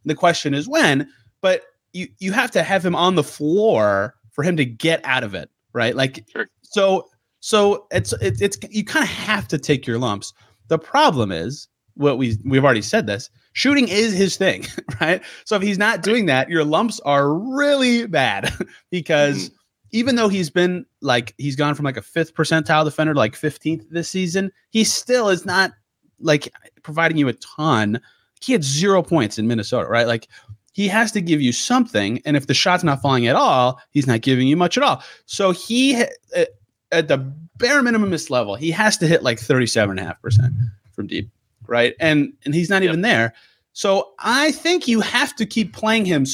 The 0.06 0.16
question 0.16 0.54
is 0.54 0.68
when, 0.68 1.08
but 1.42 1.64
you 1.92 2.08
you 2.20 2.32
have 2.32 2.52
to 2.52 2.64
have 2.64 2.86
him 2.86 2.96
on 2.96 3.16
the 3.16 3.24
floor 3.24 4.16
for 4.32 4.44
him 4.44 4.58
to 4.58 4.66
get 4.66 5.02
out 5.04 5.24
of 5.24 5.34
it, 5.34 5.50
right? 5.74 5.96
Like 5.96 6.26
Sure. 6.32 6.48
so 6.62 7.08
so 7.40 7.88
it's 7.92 8.14
it's, 8.22 8.42
it's 8.42 8.58
you 8.70 8.84
kind 8.84 9.04
of 9.04 9.10
have 9.10 9.48
to 9.50 9.58
take 9.58 9.86
your 9.86 10.00
lumps. 10.00 10.34
The 10.70 10.80
problem 10.80 11.32
is 11.32 11.68
what 11.96 12.18
we 12.18 12.38
we've 12.46 12.64
already 12.64 12.82
said 12.82 13.08
this. 13.08 13.30
Shooting 13.54 13.88
is 13.88 14.14
his 14.14 14.38
thing, 14.38 14.66
right? 15.02 15.22
So 15.46 15.56
if 15.56 15.62
he's 15.62 15.78
not 15.78 16.02
doing 16.02 16.26
that, 16.28 16.50
your 16.50 16.64
lumps 16.64 17.00
are 17.02 17.34
really 17.34 18.08
bad 18.08 18.52
because 18.92 19.50
mm-hmm. 19.50 19.56
Even 19.94 20.16
though 20.16 20.28
he's 20.28 20.50
been 20.50 20.86
like 21.02 21.34
he's 21.38 21.56
gone 21.56 21.76
from 21.76 21.86
like 21.86 21.98
a 21.98 22.02
fifth 22.02 22.34
percentile 22.34 22.84
defender 22.84 23.14
to 23.14 23.20
like 23.20 23.34
15th 23.34 23.88
this 23.90 24.10
season, 24.10 24.52
he 24.72 24.84
still 24.84 25.30
is 25.30 25.46
not 25.46 25.72
like 26.20 26.52
providing 26.82 27.18
you 27.18 27.28
a 27.30 27.34
ton. 27.34 28.02
He 28.42 28.52
had 28.52 28.64
zero 28.64 29.02
points 29.04 29.38
in 29.38 29.48
Minnesota, 29.48 29.88
right? 29.88 30.08
Like 30.08 30.28
he 30.74 30.88
has 30.88 31.12
to 31.14 31.22
give 31.22 31.42
you 31.42 31.52
something. 31.54 32.22
And 32.26 32.36
if 32.36 32.48
the 32.48 32.56
shot's 32.56 32.84
not 32.84 33.02
falling 33.02 33.28
at 33.28 33.36
all, 33.36 33.80
he's 33.92 34.08
not 34.08 34.22
giving 34.22 34.48
you 34.48 34.58
much 34.58 34.78
at 34.78 34.84
all. 34.84 35.04
So 35.28 35.52
he, 35.52 35.96
at, 35.96 36.10
uh, 36.36 36.46
at 36.92 37.08
the 37.08 37.18
bare 37.58 37.82
minimumist 37.84 38.32
level, 38.32 38.56
he 38.56 38.72
has 38.72 38.98
to 38.98 39.08
hit 39.08 39.22
like 39.22 39.38
37.5% 39.38 40.50
from 40.92 41.08
deep, 41.08 41.30
right? 41.68 41.94
And 42.00 42.34
and 42.46 42.56
he's 42.56 42.70
not 42.70 42.82
Yep. 42.82 42.90
even 42.90 43.02
there. 43.02 43.34
So 43.74 44.14
I 44.20 44.52
think 44.52 44.88
you 44.88 45.02
have 45.02 45.36
to 45.36 45.46
keep 45.46 45.74
playing 45.74 46.06
him 46.06 46.26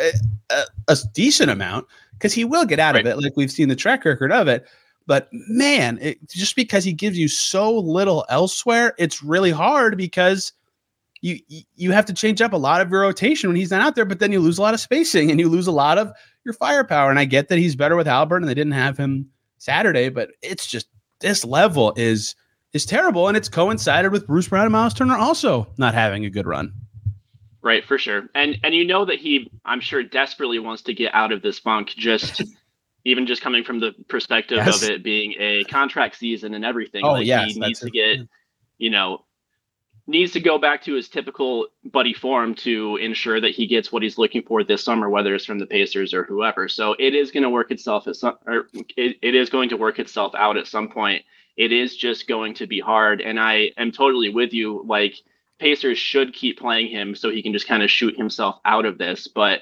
uh, 0.00 0.10
uh, 0.50 0.64
a 0.88 0.96
decent 1.14 1.50
amount 1.50 1.86
because 2.18 2.34
he 2.34 2.44
will 2.44 2.64
get 2.64 2.78
out 2.80 2.96
of 2.98 3.06
it. 3.06 3.16
Like 3.18 3.36
we've 3.36 3.50
seen 3.50 3.68
the 3.68 3.76
track 3.76 4.04
record 4.04 4.32
of 4.32 4.48
it. 4.48 4.66
But 5.06 5.28
man, 5.32 5.98
it, 6.02 6.28
just 6.28 6.54
because 6.56 6.84
he 6.84 6.92
gives 6.92 7.16
you 7.18 7.28
so 7.28 7.78
little 7.78 8.26
elsewhere, 8.28 8.94
it's 8.98 9.22
really 9.22 9.50
hard 9.50 9.96
because 9.96 10.52
you 11.22 11.38
you- 11.48 11.62
you 11.76 11.92
have 11.92 12.04
to 12.06 12.12
change 12.12 12.40
up 12.42 12.52
a 12.52 12.56
lot 12.58 12.80
of 12.80 12.90
your 12.90 13.00
rotation 13.00 13.48
when 13.48 13.56
he's 13.56 13.70
not 13.70 13.80
out 13.80 13.94
there. 13.94 14.04
But 14.04 14.18
then 14.20 14.32
you 14.32 14.40
lose 14.40 14.58
a 14.58 14.62
lot 14.62 14.74
of 14.74 14.80
spacing 14.80 15.30
and 15.30 15.40
you 15.40 15.48
lose 15.48 15.66
a 15.66 15.72
lot 15.72 15.96
of 15.98 16.12
your 16.44 16.52
firepower. 16.54 17.10
And 17.10 17.18
I 17.18 17.24
get 17.24 17.48
that 17.48 17.58
he's 17.58 17.74
better 17.76 17.96
with 17.96 18.06
Albert, 18.08 18.38
and 18.38 18.48
they 18.48 18.54
didn't 18.54 18.72
have 18.72 18.96
him 18.98 19.28
Saturday, 19.58 20.08
but 20.10 20.30
it's 20.42 20.66
just 20.66 20.88
this 21.20 21.44
level 21.44 21.92
is 21.96 22.34
is 22.74 22.84
terrible, 22.84 23.28
and 23.28 23.36
it's 23.36 23.48
coincided 23.48 24.12
with 24.12 24.26
Bruce 24.26 24.46
Brown 24.48 24.66
and 24.66 24.72
Myles 24.72 24.92
Turner 24.92 25.16
also 25.16 25.66
not 25.78 25.94
having 25.94 26.24
a 26.26 26.30
good 26.30 26.46
run. 26.46 26.70
Right, 27.60 27.84
for 27.84 27.98
sure. 27.98 28.28
And 28.34 28.56
and 28.62 28.74
you 28.74 28.84
know 28.84 29.04
that 29.04 29.18
he 29.18 29.50
I'm 29.64 29.80
sure 29.80 30.02
desperately 30.02 30.58
wants 30.58 30.82
to 30.82 30.94
get 30.94 31.14
out 31.14 31.32
of 31.32 31.42
this 31.42 31.58
funk 31.58 31.88
just 31.96 32.42
even 33.04 33.26
just 33.26 33.42
coming 33.42 33.64
from 33.64 33.80
the 33.80 33.92
perspective 34.08 34.58
Yes. 34.58 34.82
of 34.82 34.90
it 34.90 35.02
being 35.02 35.34
a 35.38 35.64
contract 35.64 36.16
season 36.16 36.54
and 36.54 36.64
everything. 36.64 37.04
Oh, 37.04 37.12
like 37.12 37.26
yes, 37.26 37.52
he 37.54 37.60
needs 37.60 37.80
to 37.80 37.90
get, 37.90 38.20
you 38.76 38.90
know, 38.90 39.24
needs 40.06 40.32
to 40.32 40.40
go 40.40 40.58
back 40.58 40.82
to 40.84 40.94
his 40.94 41.08
typical 41.08 41.66
buddy 41.84 42.14
form 42.14 42.54
to 42.54 42.96
ensure 42.96 43.40
that 43.40 43.50
he 43.50 43.66
gets 43.66 43.92
what 43.92 44.02
he's 44.02 44.18
looking 44.18 44.42
for 44.42 44.64
this 44.64 44.82
summer, 44.82 45.08
whether 45.10 45.34
it's 45.34 45.44
from 45.44 45.58
the 45.58 45.66
Pacers 45.66 46.14
or 46.14 46.24
whoever. 46.24 46.68
So 46.68 46.94
it 46.98 47.14
is 47.14 47.30
going 47.30 47.42
to 47.42 47.50
work 47.50 47.70
itself 47.70 48.08
at 48.08 48.16
some, 48.16 48.38
or 48.46 48.68
it, 48.96 49.16
it 49.20 49.34
is 49.34 49.50
going 49.50 49.68
to 49.68 49.76
work 49.76 49.98
itself 49.98 50.34
out 50.34 50.56
at 50.56 50.66
some 50.66 50.88
point. 50.88 51.24
It 51.56 51.72
is 51.72 51.96
just 51.96 52.26
going 52.26 52.54
to 52.54 52.66
be 52.66 52.80
hard. 52.80 53.20
And 53.20 53.38
I 53.38 53.72
am 53.76 53.92
totally 53.92 54.30
with 54.30 54.54
you. 54.54 54.82
Like 54.86 55.14
Pacers 55.58 55.98
should 55.98 56.32
keep 56.34 56.58
playing 56.58 56.88
him 56.88 57.14
so 57.14 57.30
he 57.30 57.42
can 57.42 57.52
just 57.52 57.66
kind 57.68 57.82
of 57.82 57.90
shoot 57.90 58.16
himself 58.16 58.60
out 58.64 58.84
of 58.86 58.98
this. 58.98 59.26
But 59.28 59.60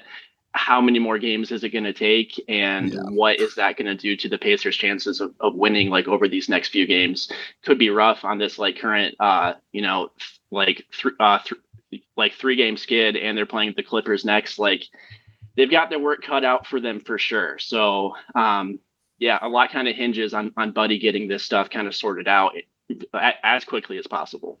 how 0.53 0.81
many 0.81 0.97
more 0.97 1.19
games 1.19 1.51
is 1.51 1.63
it 1.63 1.69
going 1.69 1.83
to 1.83 1.93
take 1.93 2.43
and 2.47 2.91
Yeah. 2.93 3.01
what 3.09 3.39
is 3.39 3.55
that 3.55 3.77
going 3.77 3.85
to 3.85 3.95
do 3.95 4.15
to 4.15 4.29
the 4.29 4.37
pacers 4.39 4.75
chances 4.75 5.21
of, 5.21 5.33
of 5.39 5.53
winning 5.55 5.89
like 5.89 6.07
over 6.07 6.27
these 6.27 6.49
next 6.49 6.69
few 6.69 6.87
games 6.87 7.31
could 7.63 7.77
be 7.77 7.89
rough 7.91 8.23
on 8.25 8.39
this 8.39 8.57
like 8.57 8.79
current 8.79 9.13
uh 9.19 9.53
you 9.71 9.81
know 9.83 10.09
like 10.49 10.85
th- 10.99 11.13
uh 11.19 11.37
th- 11.91 12.01
like 12.15 12.33
three 12.33 12.55
game 12.55 12.75
skid 12.75 13.15
and 13.15 13.37
they're 13.37 13.45
playing 13.45 13.73
the 13.77 13.83
clippers 13.83 14.25
next 14.25 14.57
like 14.57 14.83
they've 15.55 15.69
got 15.69 15.91
their 15.91 15.99
work 15.99 16.23
cut 16.23 16.43
out 16.43 16.65
for 16.65 16.79
them 16.81 17.01
for 17.01 17.19
sure 17.19 17.59
so 17.59 18.15
um 18.33 18.79
yeah 19.19 19.37
a 19.43 19.49
lot 19.49 19.69
kind 19.71 19.87
of 19.87 19.95
hinges 19.95 20.33
on 20.33 20.51
on 20.57 20.71
buddy 20.71 20.97
getting 20.97 21.27
this 21.27 21.43
stuff 21.43 21.69
kind 21.69 21.87
of 21.87 21.93
sorted 21.93 22.27
out 22.27 22.53
as 23.43 23.63
quickly 23.63 23.99
as 23.99 24.07
possible 24.07 24.59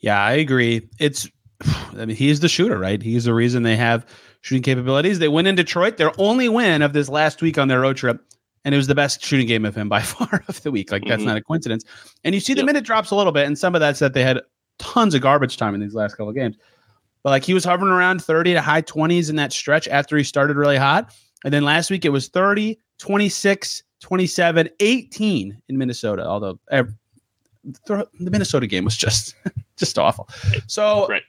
Yeah, 0.00 0.22
I 0.22 0.32
agree. 0.32 0.88
It's, 0.98 1.28
I 1.64 2.06
mean, 2.06 2.16
he's 2.16 2.40
the 2.40 2.48
shooter, 2.48 2.78
right? 2.78 3.00
He's 3.02 3.24
the 3.24 3.34
reason 3.34 3.62
they 3.62 3.76
have 3.76 4.06
shooting 4.42 4.62
capabilities. 4.62 5.18
They 5.18 5.28
win 5.28 5.46
in 5.46 5.54
Detroit, 5.54 5.96
their 5.98 6.12
only 6.18 6.48
win 6.48 6.82
of 6.82 6.92
this 6.92 7.08
last 7.08 7.42
week 7.42 7.58
on 7.58 7.68
their 7.68 7.80
road 7.80 7.96
trip, 7.96 8.24
and 8.64 8.74
it 8.74 8.78
was 8.78 8.86
the 8.86 8.94
best 8.94 9.22
shooting 9.22 9.46
game 9.46 9.64
of 9.64 9.74
him 9.74 9.88
by 9.88 10.00
far 10.02 10.42
of 10.48 10.62
the 10.62 10.70
week. 10.70 10.90
Like 10.90 11.04
that's 11.06 11.22
Mhm. 11.22 11.26
not 11.26 11.36
a 11.36 11.42
coincidence. 11.42 11.84
And 12.24 12.34
you 12.34 12.40
see 12.40 12.54
the 12.54 12.60
Yep. 12.60 12.66
minute 12.66 12.84
drops 12.84 13.10
a 13.10 13.16
little 13.16 13.32
bit, 13.32 13.46
and 13.46 13.58
some 13.58 13.74
of 13.74 13.80
that's 13.80 13.98
that 14.00 14.14
they 14.14 14.22
had 14.22 14.40
tons 14.78 15.14
of 15.14 15.20
garbage 15.20 15.56
time 15.58 15.74
in 15.74 15.80
these 15.80 15.94
last 15.94 16.12
couple 16.16 16.30
of 16.30 16.34
games. 16.34 16.56
But 17.22 17.30
like 17.30 17.44
he 17.44 17.52
was 17.52 17.64
hovering 17.64 17.92
around 17.92 18.22
30 18.24 18.54
to 18.54 18.62
high 18.62 18.80
20s 18.80 19.28
in 19.28 19.36
that 19.36 19.52
stretch 19.52 19.86
after 19.88 20.16
he 20.16 20.24
started 20.24 20.56
really 20.56 20.78
hot. 20.78 21.14
And 21.44 21.52
then 21.52 21.64
last 21.64 21.90
week 21.90 22.06
it 22.06 22.08
was 22.10 22.28
30, 22.28 22.78
26, 22.98 23.82
27, 24.00 24.70
18 24.80 25.60
in 25.68 25.76
Minnesota. 25.76 26.24
Although 26.24 26.58
the 26.70 26.94
the 28.18 28.30
Minnesota 28.30 28.66
game 28.66 28.84
was 28.86 28.96
just 28.96 29.34
just 29.80 29.98
awful. 29.98 30.28
So 30.68 31.06
right 31.08 31.22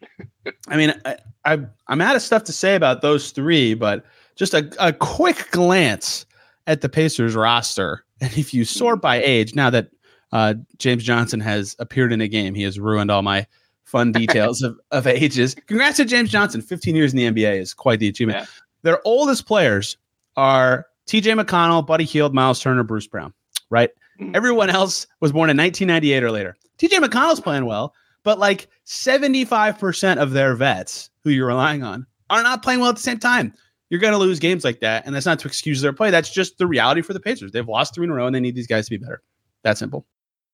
I 0.68 0.78
mean, 0.78 0.94
I, 1.06 1.18
I 1.46 1.60
I'm 1.88 2.02
out 2.02 2.16
of 2.16 2.22
stuff 2.22 2.44
to 2.46 2.54
say 2.54 2.76
about 2.76 3.02
those 3.02 3.32
three, 3.32 3.74
but 3.74 4.06
just 4.36 4.54
a, 4.54 4.72
a 4.80 4.94
quick 4.94 5.50
glance 5.52 6.26
at 6.68 6.82
the 6.82 6.90
Pacers 6.90 7.36
roster, 7.36 8.06
and 8.22 8.36
if 8.38 8.54
you 8.54 8.66
sort 8.66 9.02
by 9.02 9.22
age, 9.22 9.56
now 9.56 9.70
that 9.70 9.90
uh, 10.32 10.54
James 10.78 11.04
Johnson 11.04 11.40
has 11.40 11.76
appeared 11.80 12.14
in 12.14 12.22
a 12.22 12.28
game, 12.28 12.54
he 12.54 12.64
has 12.64 12.80
ruined 12.80 13.12
all 13.12 13.22
my 13.22 13.46
fun 13.84 14.12
details 14.14 14.62
of, 14.62 14.80
of 14.92 15.08
ages. 15.08 15.56
Congrats 15.68 15.98
to 15.98 16.06
James 16.06 16.30
Johnson. 16.30 16.62
15 16.62 16.96
years 16.96 17.14
in 17.14 17.18
the 17.18 17.44
NBA 17.44 17.60
is 17.60 17.74
quite 17.74 18.00
the 18.00 18.08
achievement. 18.08 18.40
Yeah. 18.40 18.46
Their 18.84 19.00
oldest 19.06 19.46
players 19.46 19.98
are 20.38 20.86
T.J. 21.08 21.32
McConnell, 21.34 21.86
Buddy 21.86 22.06
Hield, 22.06 22.34
Myles 22.34 22.60
Turner, 22.60 22.84
Bruce 22.84 23.08
Brown. 23.08 23.34
Right. 23.70 23.90
Mhm. 24.20 24.36
Everyone 24.36 24.70
else 24.70 25.08
was 25.20 25.32
born 25.32 25.50
in 25.50 25.58
1998 25.58 26.24
or 26.24 26.32
later. 26.32 26.56
T.J. 26.78 26.98
McConnell's 26.98 27.40
playing 27.40 27.66
well, 27.66 27.94
but 28.24 28.40
like 28.40 28.68
75% 28.86 30.18
of 30.18 30.32
their 30.32 30.56
vets 30.56 31.10
who 31.24 31.30
you're 31.30 31.48
relying 31.48 31.84
on 31.84 32.06
are 32.30 32.44
not 32.44 32.64
playing 32.64 32.80
well 32.80 32.90
at 32.90 32.96
the 32.96 33.02
same 33.02 33.20
time. 33.20 33.54
You're 33.90 34.00
going 34.00 34.14
to 34.14 34.18
lose 34.18 34.40
games 34.40 34.64
like 34.64 34.80
that. 34.80 35.06
And 35.06 35.14
that's 35.14 35.26
not 35.26 35.40
to 35.40 35.48
excuse 35.48 35.82
their 35.82 35.94
play. 35.94 36.12
That's 36.12 36.32
just 36.32 36.58
the 36.58 36.68
reality 36.68 37.02
for 37.02 37.14
the 37.14 37.20
Pacers. 37.20 37.52
They've 37.52 37.68
lost 37.68 37.94
three 37.94 38.06
in 38.06 38.12
a 38.12 38.14
row 38.14 38.26
and 38.26 38.34
they 38.34 38.40
need 38.40 38.56
these 38.56 38.68
guys 38.68 38.86
to 38.86 38.92
be 38.92 38.98
better. 38.98 39.22
That 39.64 39.78
simple. 39.78 40.06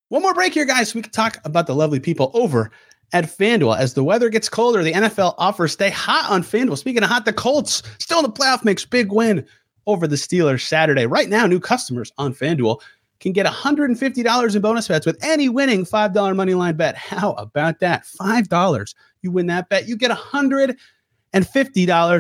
One 0.10 0.22
more 0.24 0.34
break 0.34 0.54
here, 0.54 0.66
guys. 0.66 0.90
So 0.90 0.96
we 0.96 1.04
can 1.04 1.12
talk 1.12 1.38
about 1.44 1.68
the 1.68 1.76
lovely 1.76 2.00
people 2.00 2.32
over 2.34 2.72
at 3.14 3.26
FanDuel. 3.26 3.78
As 3.78 3.94
the 3.94 4.04
weather 4.04 4.30
gets 4.30 4.50
colder, 4.50 4.84
the 4.84 4.94
NFL 4.94 5.36
offers 5.38 5.74
stay 5.74 5.90
hot 5.90 6.30
on 6.30 6.44
FanDuel. 6.44 6.78
Speaking 6.78 7.04
of 7.04 7.10
hot, 7.10 7.26
the 7.26 7.34
Colts 7.34 7.84
still 8.00 8.20
in 8.20 8.24
the 8.24 8.32
playoff 8.32 8.66
mix. 8.66 8.86
Big 8.86 9.12
win 9.12 9.46
over 9.86 10.08
the 10.08 10.16
Steelers 10.16 10.66
Saturday. 10.66 11.06
Right 11.06 11.30
now, 11.30 11.46
new 11.46 11.60
customers 11.60 12.12
on 12.18 12.34
FanDuel 12.34 12.82
can 13.20 13.32
get 13.32 13.46
$150 13.46 14.56
in 14.56 14.62
bonus 14.62 14.88
bets 14.88 15.06
with 15.06 15.18
any 15.24 15.50
winning 15.50 15.86
$5 15.86 16.36
money 16.36 16.54
line 16.54 16.76
bet. 16.76 16.96
How 16.96 17.34
about 17.34 17.80
that? 17.80 18.06
$5. 18.06 18.96
You 19.22 19.32
win 19.32 19.48
that 19.48 19.70
bet, 19.70 19.88
you 19.88 19.98
get 19.98 20.12
$150 20.12 20.78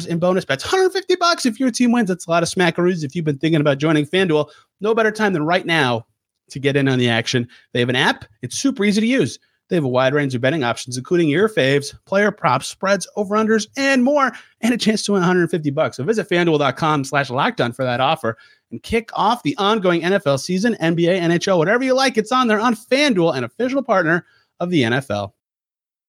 in 0.07 0.19
bonus 0.19 0.45
bets. 0.45 0.63
150 0.63 1.15
bucks 1.15 1.45
if 1.45 1.60
your 1.60 1.71
team 1.71 1.91
wins. 1.91 2.10
That's 2.10 2.27
a 2.27 2.29
lot 2.29 2.43
of 2.43 2.49
smackaroos. 2.49 3.03
If 3.03 3.15
you've 3.15 3.25
been 3.25 3.38
thinking 3.38 3.62
about 3.62 3.77
joining 3.77 4.05
FanDuel, 4.05 4.49
no 4.81 4.95
better 4.95 5.12
time 5.12 5.33
than 5.33 5.45
right 5.45 5.65
now 5.65 6.05
to 6.49 6.60
get 6.60 6.75
in 6.75 6.88
on 6.88 6.99
the 6.99 7.10
action. 7.10 7.47
They 7.73 7.79
have 7.79 7.89
an 7.89 7.95
app. 7.95 8.25
It's 8.41 8.57
super 8.57 8.83
easy 8.83 9.01
to 9.01 9.07
use. 9.07 9.39
They 9.69 9.75
have 9.75 9.83
a 9.83 9.89
wide 9.89 10.13
range 10.13 10.33
of 10.33 10.39
betting 10.39 10.63
options, 10.63 10.97
including 10.97 11.27
your 11.27 11.49
faves, 11.49 11.93
player 12.05 12.31
props, 12.31 12.67
spreads, 12.67 13.05
over-unders, 13.17 13.67
and 13.75 14.01
more, 14.01 14.31
and 14.62 14.73
a 14.73 14.77
chance 14.77 15.03
to 15.03 15.12
win 15.12 15.19
150 15.19 15.69
bucks. 15.71 15.97
So 15.97 16.05
visit 16.05 16.29
fanduel.com 16.29 17.03
slash 17.03 17.29
lockdown 17.29 17.75
for 17.75 17.83
that 17.83 17.99
offer 17.99 18.38
and 18.71 18.82
kick 18.84 19.10
off 19.13 19.43
the 19.43 19.56
ongoing 19.58 20.01
NFL 20.01 20.39
season, 20.39 20.75
NBA, 20.82 21.19
NHL, 21.19 21.58
whatever 21.58 21.84
you 21.84 21.93
like. 21.93 22.17
It's 22.17 22.32
on 22.32 22.47
there 22.47 22.60
on 22.60 22.75
FanDuel, 22.75 23.36
an 23.36 23.43
official 23.43 23.84
partner 23.84 24.25
of 24.60 24.69
the 24.69 24.84
NFL. 24.84 25.34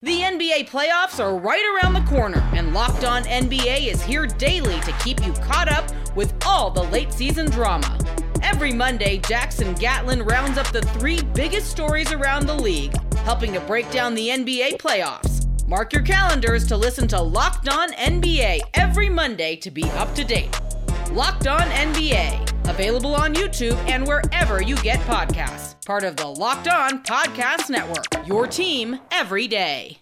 The 0.02 0.20
NBA 0.20 0.68
playoffs 0.68 1.24
are 1.24 1.38
right 1.38 1.64
around 1.82 1.94
the 1.94 2.10
corner, 2.10 2.40
and 2.54 2.74
Locked 2.74 3.06
On 3.06 3.24
NBA 3.24 3.88
is 3.88 4.04
here 4.04 4.28
daily 4.28 4.80
to 4.82 4.92
keep 5.04 5.26
you 5.26 5.32
caught 5.34 5.72
up 5.72 5.90
with 6.14 6.34
all 6.46 6.70
the 6.70 6.84
late 6.84 7.14
season 7.14 7.50
drama. 7.50 7.98
Every 8.42 8.74
Monday, 8.74 9.20
Jackson 9.20 9.74
Gatlin 9.76 10.22
rounds 10.24 10.58
up 10.58 10.70
the 10.74 10.82
three 10.82 11.22
biggest 11.34 11.72
stories 11.72 12.12
around 12.12 12.48
the 12.48 12.54
league, 12.54 12.94
helping 13.20 13.54
to 13.54 13.62
break 13.62 13.90
down 13.92 14.14
the 14.14 14.28
NBA 14.28 14.78
playoffs. 14.78 15.48
Mark 15.70 15.94
your 15.94 16.02
calendars 16.02 16.68
to 16.68 16.76
listen 16.76 17.08
to 17.08 17.22
Locked 17.22 17.70
On 17.70 17.90
NBA 17.94 18.60
every 18.74 19.08
Monday 19.08 19.56
to 19.56 19.72
be 19.72 19.86
up 19.92 20.14
to 20.16 20.26
date. 20.26 20.60
Locked 21.14 21.46
On 21.46 21.62
NBA, 21.62 22.68
available 22.68 23.14
on 23.14 23.36
YouTube 23.36 23.78
and 23.88 24.08
wherever 24.08 24.64
you 24.64 24.76
get 24.78 25.00
podcasts. 25.02 25.76
Part 25.86 26.04
of 26.04 26.16
the 26.16 26.26
Locked 26.26 26.68
On 26.68 27.04
Podcast 27.04 27.70
Network. 27.70 28.28
Your 28.28 28.48
team 28.48 29.00
every 29.12 29.48
day. 29.48 30.00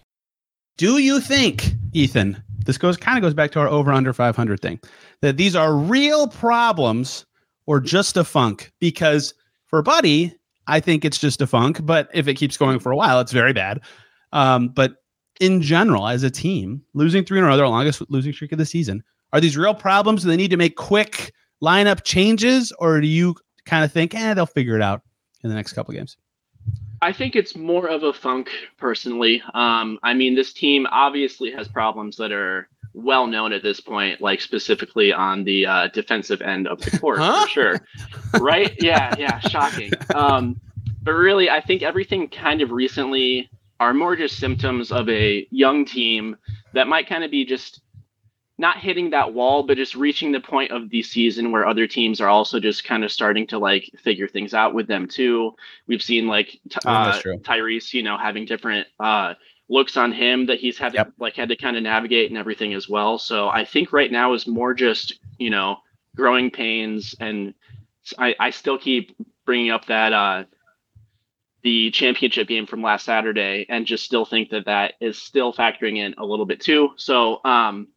Do 0.78 0.96
you 0.96 1.20
think, 1.20 1.74
Ethan, 1.92 2.42
this 2.64 2.78
goes 2.78 2.96
kind 2.96 3.18
of 3.18 3.22
goes 3.22 3.34
back 3.34 3.50
to 3.50 3.60
our 3.60 3.68
over 3.68 3.92
under 3.92 4.14
500 4.14 4.58
thing, 4.60 4.80
that 5.20 5.36
these 5.36 5.54
are 5.54 5.76
real 5.76 6.28
problems 6.28 7.26
or 7.66 7.78
just 7.78 8.16
a 8.16 8.24
funk? 8.24 8.72
Because 8.80 9.34
for 9.66 9.82
Buddy, 9.82 10.34
I 10.66 10.80
think 10.80 11.04
it's 11.04 11.18
just 11.18 11.42
a 11.42 11.46
funk, 11.46 11.84
but 11.84 12.08
if 12.14 12.26
it 12.26 12.36
keeps 12.36 12.56
going 12.56 12.78
for 12.78 12.90
a 12.90 12.96
while, 12.96 13.20
it's 13.20 13.32
very 13.32 13.52
bad. 13.52 13.82
Um, 14.32 14.70
but 14.70 14.94
in 15.40 15.60
general, 15.60 16.08
as 16.08 16.22
a 16.22 16.30
team, 16.30 16.80
losing 16.94 17.22
three 17.22 17.36
in 17.36 17.44
a 17.44 17.48
row, 17.48 17.58
their 17.58 17.68
longest 17.68 18.02
losing 18.08 18.32
streak 18.32 18.52
of 18.52 18.58
the 18.58 18.64
season, 18.64 19.04
are 19.32 19.40
these 19.40 19.56
real 19.56 19.74
problems? 19.74 20.22
Do 20.22 20.28
they 20.28 20.36
need 20.36 20.50
to 20.50 20.56
make 20.56 20.76
quick 20.76 21.32
lineup 21.62 22.04
changes, 22.04 22.72
or 22.78 23.00
do 23.00 23.06
you 23.06 23.36
kind 23.64 23.84
of 23.84 23.92
think, 23.92 24.14
eh, 24.14 24.34
they'll 24.34 24.46
figure 24.46 24.76
it 24.76 24.82
out 24.82 25.02
in 25.42 25.50
the 25.50 25.56
next 25.56 25.72
couple 25.72 25.94
games? 25.94 26.16
I 27.00 27.12
think 27.12 27.34
it's 27.34 27.56
more 27.56 27.88
of 27.88 28.04
a 28.04 28.12
funk 28.12 28.48
personally. 28.78 29.42
Um, 29.54 29.98
I 30.02 30.14
mean, 30.14 30.36
this 30.36 30.52
team 30.52 30.86
obviously 30.90 31.50
has 31.50 31.66
problems 31.66 32.16
that 32.18 32.30
are 32.30 32.68
well 32.94 33.26
known 33.26 33.52
at 33.52 33.62
this 33.62 33.80
point, 33.80 34.20
like 34.20 34.40
specifically 34.40 35.12
on 35.12 35.44
the 35.44 35.66
uh, 35.66 35.88
defensive 35.88 36.42
end 36.42 36.68
of 36.68 36.80
the 36.80 36.96
court, 36.98 37.18
huh? 37.18 37.42
for 37.42 37.48
sure. 37.48 37.80
right? 38.40 38.74
Yeah, 38.80 39.14
yeah, 39.18 39.40
shocking. 39.40 39.92
Um, 40.14 40.60
but 41.02 41.12
really, 41.12 41.50
I 41.50 41.60
think 41.60 41.82
everything 41.82 42.28
kind 42.28 42.60
of 42.60 42.70
recently 42.70 43.50
are 43.80 43.92
more 43.92 44.14
just 44.14 44.38
symptoms 44.38 44.92
of 44.92 45.08
a 45.08 45.46
young 45.50 45.84
team 45.84 46.36
that 46.72 46.86
might 46.86 47.08
kind 47.08 47.24
of 47.24 47.32
be 47.32 47.44
just 47.44 47.80
not 48.58 48.78
hitting 48.78 49.10
that 49.10 49.32
wall, 49.32 49.62
but 49.62 49.76
just 49.76 49.94
reaching 49.94 50.30
the 50.30 50.40
point 50.40 50.70
of 50.70 50.90
the 50.90 51.02
season 51.02 51.52
where 51.52 51.66
other 51.66 51.86
teams 51.86 52.20
are 52.20 52.28
also 52.28 52.60
just 52.60 52.84
kind 52.84 53.02
of 53.02 53.10
starting 53.10 53.46
to 53.48 53.58
like 53.58 53.90
figure 54.02 54.28
things 54.28 54.54
out 54.54 54.74
with 54.74 54.86
them 54.86 55.08
too. 55.08 55.52
We've 55.86 56.02
seen 56.02 56.26
like 56.26 56.60
uh, 56.84 57.18
Tyrese, 57.20 57.92
you 57.92 58.02
know, 58.02 58.18
having 58.18 58.44
different 58.44 58.86
uh, 59.00 59.34
looks 59.68 59.96
on 59.96 60.12
him 60.12 60.46
that 60.46 60.60
he's 60.60 60.78
had 60.78 60.94
yep. 60.94 61.12
like 61.18 61.34
had 61.34 61.48
to 61.48 61.56
kind 61.56 61.76
of 61.76 61.82
navigate 61.82 62.30
and 62.30 62.38
everything 62.38 62.74
as 62.74 62.88
well. 62.88 63.18
So 63.18 63.48
I 63.48 63.64
think 63.64 63.92
right 63.92 64.12
now 64.12 64.34
is 64.34 64.46
more 64.46 64.74
just 64.74 65.18
you 65.38 65.50
know 65.50 65.78
growing 66.14 66.50
pains, 66.50 67.14
and 67.18 67.54
I, 68.18 68.34
I 68.38 68.50
still 68.50 68.78
keep 68.78 69.16
bringing 69.46 69.70
up 69.70 69.86
that 69.86 70.12
uh, 70.12 70.44
the 71.62 71.90
championship 71.90 72.48
game 72.48 72.66
from 72.66 72.82
last 72.82 73.06
Saturday, 73.06 73.66
and 73.68 73.86
just 73.86 74.04
still 74.04 74.26
think 74.26 74.50
that 74.50 74.66
that 74.66 74.94
is 75.00 75.20
still 75.20 75.52
factoring 75.54 75.96
in 75.96 76.14
a 76.18 76.24
little 76.24 76.46
bit 76.46 76.60
too. 76.60 76.90
So 76.96 77.40
um, 77.44 77.88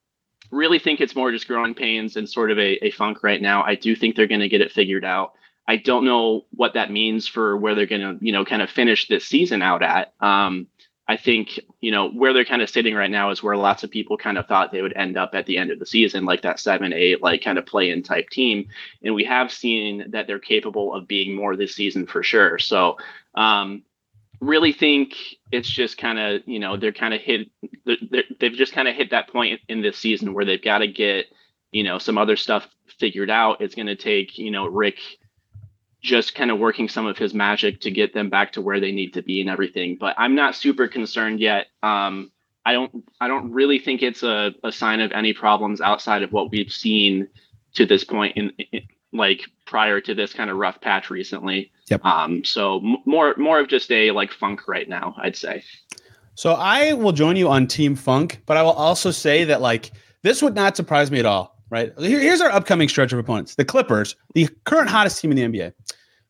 really 0.55 0.79
think 0.79 1.01
it's 1.01 1.15
more 1.15 1.31
just 1.31 1.47
growing 1.47 1.73
pains 1.73 2.15
and 2.15 2.29
sort 2.29 2.51
of 2.51 2.57
a, 2.57 2.85
a 2.85 2.91
funk 2.91 3.23
right 3.23 3.41
now. 3.41 3.63
I 3.63 3.75
do 3.75 3.95
think 3.95 4.15
they're 4.15 4.27
going 4.27 4.41
to 4.41 4.49
get 4.49 4.61
it 4.61 4.71
figured 4.71 5.05
out. 5.05 5.33
I 5.67 5.77
don't 5.77 6.05
know 6.05 6.45
what 6.51 6.73
that 6.75 6.91
means 6.91 7.27
for 7.27 7.57
where 7.57 7.75
they're 7.75 7.85
going 7.85 8.01
to, 8.01 8.23
you 8.23 8.31
know, 8.31 8.45
kind 8.45 8.61
of 8.61 8.69
finish 8.69 9.07
this 9.07 9.25
season 9.25 9.61
out 9.61 9.83
at. 9.83 10.13
Um, 10.19 10.67
I 11.07 11.17
think, 11.17 11.59
you 11.81 11.91
know, 11.91 12.09
where 12.09 12.33
they're 12.33 12.45
kind 12.45 12.61
of 12.61 12.69
sitting 12.69 12.95
right 12.95 13.11
now 13.11 13.29
is 13.29 13.43
where 13.43 13.55
lots 13.55 13.83
of 13.83 13.91
people 13.91 14.17
kind 14.17 14.37
of 14.37 14.47
thought 14.47 14.71
they 14.71 14.81
would 14.81 14.95
end 14.95 15.17
up 15.17 15.31
at 15.33 15.45
the 15.45 15.57
end 15.57 15.69
of 15.71 15.77
the 15.77 15.85
season, 15.85 16.25
like 16.25 16.41
that 16.41 16.59
seven, 16.59 16.93
eight, 16.93 17.21
like 17.21 17.43
kind 17.43 17.59
of 17.59 17.65
play 17.65 17.91
in 17.91 18.01
type 18.01 18.29
team. 18.29 18.67
And 19.03 19.13
we 19.13 19.23
have 19.25 19.51
seen 19.51 20.09
that 20.11 20.25
they're 20.25 20.39
capable 20.39 20.93
of 20.95 21.07
being 21.07 21.35
more 21.35 21.55
this 21.55 21.75
season 21.75 22.07
for 22.07 22.23
sure. 22.23 22.57
So, 22.57 22.97
um, 23.35 23.83
really 24.41 24.73
think 24.73 25.13
it's 25.51 25.69
just 25.69 25.97
kind 25.97 26.19
of 26.19 26.41
you 26.45 26.59
know 26.59 26.77
they're 26.77 26.91
kind 26.91 27.13
of 27.13 27.21
hit 27.21 27.49
they've 28.39 28.53
just 28.53 28.73
kind 28.73 28.87
of 28.87 28.95
hit 28.95 29.11
that 29.11 29.29
point 29.29 29.61
in 29.69 29.81
this 29.81 29.97
season 29.97 30.33
where 30.33 30.45
they've 30.45 30.63
got 30.63 30.79
to 30.79 30.87
get 30.87 31.27
you 31.71 31.83
know 31.83 31.97
some 31.97 32.17
other 32.17 32.35
stuff 32.35 32.67
figured 32.99 33.29
out. 33.29 33.61
It's 33.61 33.75
going 33.75 33.87
to 33.87 33.95
take 33.95 34.37
you 34.37 34.51
know 34.51 34.65
rick 34.65 34.99
just 36.01 36.35
kind 36.35 36.51
of 36.51 36.59
working 36.59 36.87
some 36.87 37.07
of 37.07 37.17
his 37.17 37.33
magic 37.33 37.81
to 37.81 37.89
get 37.89 38.13
them 38.13 38.29
back 38.29 38.51
to 38.51 38.61
where 38.61 38.79
they 38.79 38.91
need 38.91 39.13
to 39.13 39.23
be 39.23 39.41
and 39.41 39.49
everything. 39.49 39.97
But 39.99 40.15
i'm 40.17 40.35
not 40.35 40.55
super 40.55 40.87
concerned 40.87 41.39
yet. 41.39 41.67
Um 41.83 42.31
i 42.65 42.73
don't 42.73 43.03
i 43.21 43.27
don't 43.27 43.51
really 43.51 43.79
think 43.79 44.01
it's 44.01 44.23
a, 44.23 44.53
a 44.63 44.71
sign 44.71 44.99
of 44.99 45.11
any 45.11 45.33
problems 45.33 45.81
outside 45.81 46.23
of 46.23 46.31
what 46.31 46.51
we've 46.51 46.71
seen 46.71 47.27
to 47.75 47.85
this 47.85 48.03
point 48.03 48.35
in, 48.37 48.51
in 48.71 48.81
like 49.13 49.41
prior 49.65 50.01
to 50.01 50.13
this 50.13 50.33
kind 50.33 50.49
of 50.49 50.57
rough 50.57 50.79
patch 50.81 51.09
recently. 51.09 51.71
Yep. 51.89 52.03
Um, 52.03 52.43
so 52.43 52.77
m- 52.77 52.97
more 53.05 53.35
more 53.37 53.59
of 53.59 53.67
just 53.67 53.91
a 53.91 54.11
like 54.11 54.31
funk 54.31 54.67
right 54.67 54.89
now, 54.89 55.15
I'd 55.17 55.35
say. 55.35 55.63
So 56.35 56.53
I 56.53 56.93
will 56.93 57.11
join 57.11 57.35
you 57.35 57.47
on 57.47 57.67
Team 57.67 57.95
Funk, 57.95 58.41
but 58.45 58.57
I 58.57 58.63
will 58.63 58.71
also 58.71 59.11
say 59.11 59.43
that 59.45 59.61
like 59.61 59.91
this 60.21 60.41
would 60.41 60.55
not 60.55 60.75
surprise 60.75 61.11
me 61.11 61.19
at 61.19 61.25
all. 61.25 61.55
Right 61.69 61.93
Here, 61.97 62.19
here's 62.19 62.41
our 62.41 62.51
upcoming 62.51 62.89
stretch 62.89 63.13
of 63.13 63.19
opponents: 63.19 63.55
the 63.55 63.65
Clippers, 63.65 64.15
the 64.33 64.47
current 64.65 64.89
hottest 64.89 65.21
team 65.21 65.31
in 65.31 65.51
the 65.51 65.59
NBA, 65.59 65.73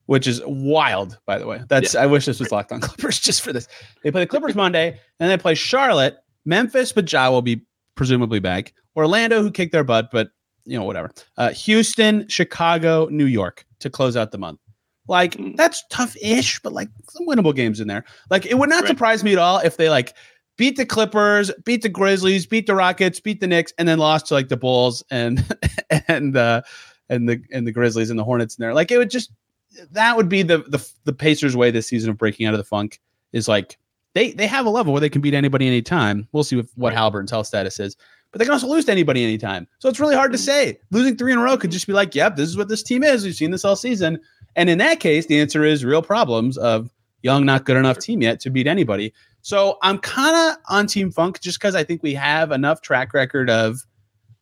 which 0.05 0.27
is 0.27 0.41
wild, 0.45 1.17
by 1.25 1.37
the 1.37 1.47
way. 1.47 1.61
That's 1.67 1.93
yeah. 1.93 2.01
I 2.01 2.05
wish 2.05 2.25
this 2.25 2.39
was 2.39 2.51
locked 2.51 2.71
on 2.71 2.79
Clippers 2.81 3.19
just 3.19 3.41
for 3.41 3.51
this. 3.51 3.67
They 4.03 4.11
play 4.11 4.21
the 4.21 4.27
Clippers 4.27 4.55
Monday, 4.55 4.99
and 5.19 5.29
they 5.29 5.37
play 5.37 5.55
Charlotte, 5.55 6.17
Memphis, 6.45 6.91
but 6.91 7.11
Ja 7.11 7.29
will 7.29 7.41
be 7.41 7.61
presumably 7.95 8.39
back. 8.39 8.73
Orlando, 8.95 9.41
who 9.41 9.51
kicked 9.51 9.71
their 9.71 9.83
butt, 9.83 10.09
but 10.11 10.29
you 10.65 10.77
know, 10.77 10.85
whatever. 10.85 11.11
Uh, 11.37 11.51
Houston, 11.51 12.27
Chicago, 12.27 13.07
New 13.11 13.25
York 13.25 13.65
to 13.79 13.89
close 13.89 14.15
out 14.17 14.31
the 14.31 14.37
month. 14.37 14.59
Like 15.07 15.33
mm. 15.33 15.55
that's 15.55 15.83
tough-ish, 15.89 16.59
but 16.61 16.73
like 16.73 16.89
some 17.09 17.27
winnable 17.27 17.55
games 17.55 17.79
in 17.79 17.87
there. 17.87 18.05
Like 18.29 18.45
it 18.45 18.57
would 18.57 18.69
not 18.69 18.81
right. 18.81 18.89
surprise 18.89 19.23
me 19.23 19.33
at 19.33 19.37
all 19.37 19.59
if 19.59 19.77
they 19.77 19.89
like 19.89 20.13
beat 20.57 20.77
the 20.77 20.85
Clippers, 20.85 21.51
beat 21.63 21.81
the 21.81 21.89
Grizzlies, 21.89 22.45
beat 22.45 22.67
the 22.67 22.75
Rockets, 22.75 23.19
beat 23.19 23.39
the 23.39 23.47
Knicks, 23.47 23.73
and 23.77 23.87
then 23.87 23.99
lost 23.99 24.27
to 24.27 24.33
like 24.33 24.49
the 24.49 24.57
Bulls 24.57 25.03
and 25.11 25.45
and 26.07 26.35
uh 26.35 26.61
and 27.09 27.29
the 27.29 27.41
and 27.51 27.67
the 27.67 27.71
Grizzlies 27.71 28.09
and 28.09 28.19
the 28.19 28.23
Hornets 28.23 28.57
in 28.57 28.61
there. 28.61 28.73
Like 28.73 28.91
it 28.91 28.97
would 28.97 29.09
just 29.09 29.31
that 29.91 30.17
would 30.17 30.29
be 30.29 30.41
the 30.41 30.59
the 30.59 30.85
the 31.03 31.13
Pacers' 31.13 31.55
way 31.55 31.71
this 31.71 31.87
season 31.87 32.09
of 32.09 32.17
breaking 32.17 32.47
out 32.47 32.53
of 32.53 32.57
the 32.57 32.63
funk 32.63 32.99
is 33.31 33.47
like 33.47 33.77
they 34.13 34.31
they 34.31 34.47
have 34.47 34.65
a 34.65 34.69
level 34.69 34.93
where 34.93 35.01
they 35.01 35.09
can 35.09 35.21
beat 35.21 35.33
anybody 35.33 35.67
anytime. 35.67 36.27
We'll 36.31 36.43
see 36.43 36.55
what, 36.55 36.67
what 36.75 36.93
right. 36.93 36.97
Haliburton's 36.97 37.31
health 37.31 37.47
status 37.47 37.79
is 37.79 37.95
but 38.35 38.39
they 38.39 38.45
can 38.47 38.53
also 38.53 38.67
lose 38.67 38.83
to 38.83 38.91
anybody 38.91 39.23
anytime. 39.23 39.65
So 39.79 39.87
it's 39.87 39.97
really 39.97 40.13
hard 40.13 40.33
to 40.33 40.37
say. 40.37 40.77
Losing 40.91 41.15
three 41.15 41.31
in 41.31 41.37
a 41.37 41.41
row 41.41 41.55
could 41.55 41.71
just 41.71 41.87
be 41.87 41.93
like, 41.93 42.13
yep, 42.13 42.35
this 42.35 42.49
is 42.49 42.57
what 42.57 42.67
this 42.67 42.83
team 42.83 43.01
is. 43.01 43.23
We've 43.23 43.33
seen 43.33 43.51
this 43.51 43.63
all 43.63 43.77
season. 43.77 44.19
And 44.55 44.69
in 44.69 44.77
that 44.77 44.99
case, 44.99 45.25
the 45.25 45.39
answer 45.39 45.63
is 45.63 45.83
real 45.83 46.01
problems 46.01 46.57
of 46.57 46.89
young, 47.21 47.45
not 47.45 47.65
good 47.65 47.77
enough 47.77 47.99
team 47.99 48.21
yet 48.21 48.39
to 48.41 48.49
beat 48.49 48.67
anybody. 48.67 49.13
So 49.41 49.77
I'm 49.81 49.99
kind 49.99 50.35
of 50.35 50.57
on 50.69 50.87
Team 50.87 51.11
Funk 51.11 51.39
just 51.41 51.59
because 51.59 51.75
I 51.75 51.83
think 51.83 52.01
we 52.01 52.13
have 52.13 52.51
enough 52.51 52.81
track 52.81 53.13
record 53.13 53.49
of, 53.49 53.79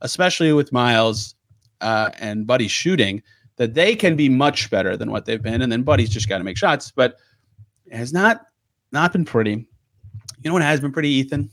especially 0.01 0.53
with 0.53 0.71
Myles 0.71 1.35
uh, 1.81 2.11
and 2.19 2.47
Buddy 2.47 2.67
shooting, 2.67 3.21
that 3.57 3.73
they 3.73 3.95
can 3.95 4.15
be 4.15 4.29
much 4.29 4.69
better 4.69 4.95
than 4.95 5.11
what 5.11 5.25
they've 5.25 5.41
been. 5.41 5.61
And 5.61 5.71
then 5.71 5.83
Buddy's 5.83 6.09
just 6.09 6.29
got 6.29 6.37
to 6.37 6.43
make 6.43 6.57
shots, 6.57 6.91
but 6.91 7.17
it 7.85 7.95
has 7.95 8.13
not 8.13 8.45
not 8.91 9.11
been 9.11 9.25
pretty. 9.25 9.67
You 10.41 10.49
know 10.49 10.53
what 10.53 10.61
has 10.61 10.79
been 10.79 10.91
pretty, 10.91 11.09
Ethan? 11.09 11.49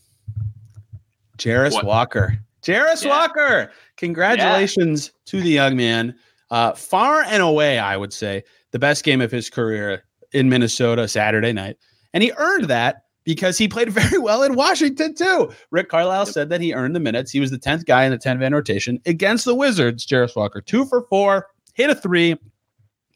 What? 1.75 1.85
Walker. 1.87 2.39
Jarace 2.63 3.05
yeah. 3.05 3.11
Walker. 3.11 3.73
Congratulations 3.97 5.07
yeah. 5.07 5.31
to 5.31 5.41
the 5.41 5.51
young 5.51 5.77
man. 5.77 6.15
Uh, 6.51 6.73
far 6.73 7.23
and 7.23 7.43
away, 7.43 7.79
I 7.79 7.97
would 7.97 8.13
say, 8.13 8.43
the 8.73 8.79
best 8.79 9.05
game 9.05 9.21
of 9.21 9.31
his 9.31 9.51
career 9.51 10.05
in 10.33 10.49
Minnesota 10.49 11.07
Saturday 11.09 11.53
night. 11.53 11.77
And 12.13 12.23
he 12.23 12.33
earned 12.37 12.65
that 12.65 13.05
because 13.25 13.59
he 13.59 13.69
played 13.69 13.91
very 13.91 14.19
well 14.19 14.43
in 14.43 14.55
Washington, 14.55 15.15
too. 15.15 15.53
Rick 15.71 15.89
Carlisle 15.89 16.27
said 16.27 16.49
that 16.51 16.61
he 16.61 16.75
earned 16.75 16.97
the 16.97 17.01
minutes. 17.01 17.31
He 17.31 17.41
was 17.41 17.51
the 17.51 17.59
10th 17.59 17.87
guy 17.87 18.05
in 18.05 18.11
the 18.11 18.19
10 18.19 18.39
man 18.39 18.55
rotation 18.55 19.01
against 19.07 19.45
the 19.45 19.55
Wizards. 19.55 20.07
Jarace 20.07 20.37
Walker, 20.37 20.61
two 20.61 20.85
for 20.87 21.07
four, 21.09 21.49
hit 21.75 21.91
a 21.91 21.95
three, 21.95 22.37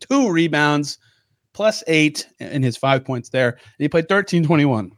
two 0.00 0.30
rebounds, 0.30 0.98
plus 1.52 1.82
eight 1.86 2.28
in 2.38 2.62
his 2.62 2.76
five 2.76 3.04
points 3.04 3.30
there. 3.30 3.50
And 3.50 3.60
he 3.78 3.88
played 3.88 4.08
13 4.08 4.44
21, 4.44 4.92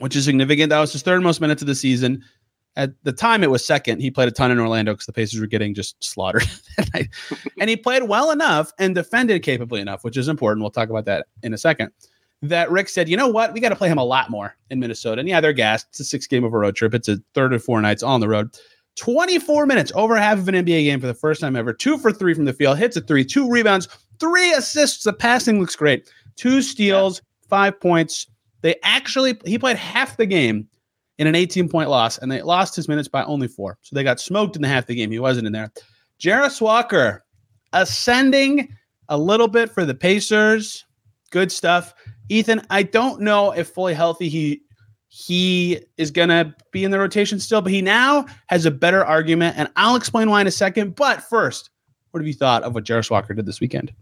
which 0.00 0.16
is 0.16 0.24
significant. 0.24 0.70
That 0.70 0.80
was 0.80 0.92
his 0.92 1.02
third 1.02 1.22
most 1.22 1.40
minutes 1.40 1.62
of 1.62 1.68
the 1.68 1.74
season. 1.74 2.24
At 2.78 2.92
the 3.02 3.12
time, 3.12 3.42
it 3.42 3.50
was 3.50 3.66
second. 3.66 4.00
He 4.00 4.08
played 4.08 4.28
a 4.28 4.30
ton 4.30 4.52
in 4.52 4.60
Orlando 4.60 4.92
because 4.92 5.06
the 5.06 5.12
Pacers 5.12 5.40
were 5.40 5.48
getting 5.48 5.74
just 5.74 6.02
slaughtered. 6.02 6.48
and 7.60 7.68
he 7.68 7.76
played 7.76 8.04
well 8.04 8.30
enough 8.30 8.72
and 8.78 8.94
defended 8.94 9.42
capably 9.42 9.80
enough, 9.80 10.04
which 10.04 10.16
is 10.16 10.28
important. 10.28 10.62
We'll 10.62 10.70
talk 10.70 10.88
about 10.88 11.04
that 11.06 11.26
in 11.42 11.52
a 11.52 11.58
second. 11.58 11.90
That 12.40 12.70
Rick 12.70 12.88
said, 12.88 13.08
you 13.08 13.16
know 13.16 13.26
what? 13.26 13.52
We 13.52 13.58
got 13.58 13.70
to 13.70 13.76
play 13.76 13.88
him 13.88 13.98
a 13.98 14.04
lot 14.04 14.30
more 14.30 14.56
in 14.70 14.78
Minnesota. 14.78 15.18
And 15.18 15.28
yeah, 15.28 15.40
they're 15.40 15.52
gassed. 15.52 15.88
It's 15.90 15.98
a 15.98 16.04
six 16.04 16.28
game 16.28 16.44
of 16.44 16.54
a 16.54 16.56
road 16.56 16.76
trip. 16.76 16.94
It's 16.94 17.08
a 17.08 17.18
third 17.34 17.52
or 17.52 17.58
four 17.58 17.80
nights 17.80 18.04
on 18.04 18.20
the 18.20 18.28
road. 18.28 18.56
24 18.94 19.66
minutes, 19.66 19.90
over 19.96 20.16
half 20.16 20.38
of 20.38 20.46
an 20.46 20.54
NBA 20.54 20.84
game 20.84 21.00
for 21.00 21.08
the 21.08 21.14
first 21.14 21.40
time 21.40 21.56
ever. 21.56 21.72
Two 21.72 21.98
for 21.98 22.12
three 22.12 22.32
from 22.32 22.44
the 22.44 22.52
field, 22.52 22.78
hits 22.78 22.96
a 22.96 23.00
three, 23.00 23.24
two 23.24 23.50
rebounds, 23.50 23.88
three 24.20 24.52
assists. 24.52 25.02
The 25.02 25.12
passing 25.12 25.60
looks 25.60 25.74
great. 25.74 26.12
Two 26.36 26.62
steals, 26.62 27.22
five 27.48 27.80
points. 27.80 28.28
They 28.60 28.76
actually, 28.84 29.36
he 29.44 29.58
played 29.58 29.76
half 29.76 30.16
the 30.16 30.26
game 30.26 30.68
in 31.18 31.26
an 31.26 31.34
18 31.34 31.68
point 31.68 31.90
loss, 31.90 32.18
and 32.18 32.30
they 32.30 32.42
lost 32.42 32.76
his 32.76 32.88
minutes 32.88 33.08
by 33.08 33.24
only 33.24 33.48
four. 33.48 33.78
So 33.82 33.94
they 33.94 34.04
got 34.04 34.20
smoked 34.20 34.56
in 34.56 34.62
the 34.62 34.68
half 34.68 34.86
the 34.86 34.94
game. 34.94 35.10
He 35.10 35.18
wasn't 35.18 35.46
in 35.46 35.52
there. 35.52 35.72
Jarace 36.20 36.60
Walker 36.60 37.24
ascending 37.72 38.74
a 39.08 39.18
little 39.18 39.48
bit 39.48 39.70
for 39.70 39.84
the 39.84 39.94
Pacers. 39.94 40.84
Good 41.30 41.52
stuff. 41.52 41.94
Ethan, 42.28 42.62
I 42.70 42.82
don't 42.82 43.20
know 43.20 43.52
if 43.52 43.68
fully 43.68 43.94
healthy 43.94 44.28
he 44.28 44.62
he 45.10 45.80
is 45.96 46.10
going 46.10 46.28
to 46.28 46.54
be 46.70 46.84
in 46.84 46.90
the 46.90 46.98
rotation 46.98 47.40
still, 47.40 47.62
but 47.62 47.72
he 47.72 47.80
now 47.80 48.26
has 48.48 48.66
a 48.66 48.70
better 48.70 49.04
argument, 49.04 49.56
and 49.58 49.68
I'll 49.74 49.96
explain 49.96 50.28
why 50.28 50.40
in 50.42 50.46
a 50.46 50.50
second. 50.50 50.94
But 50.96 51.22
first, 51.22 51.70
What 52.10 52.20
have 52.20 52.26
you 52.26 52.34
thought 52.34 52.62
of 52.62 52.74
what 52.74 52.84
Jarace 52.84 53.10
Walker 53.10 53.34
did 53.34 53.46
this 53.46 53.60
weekend? 53.60 53.92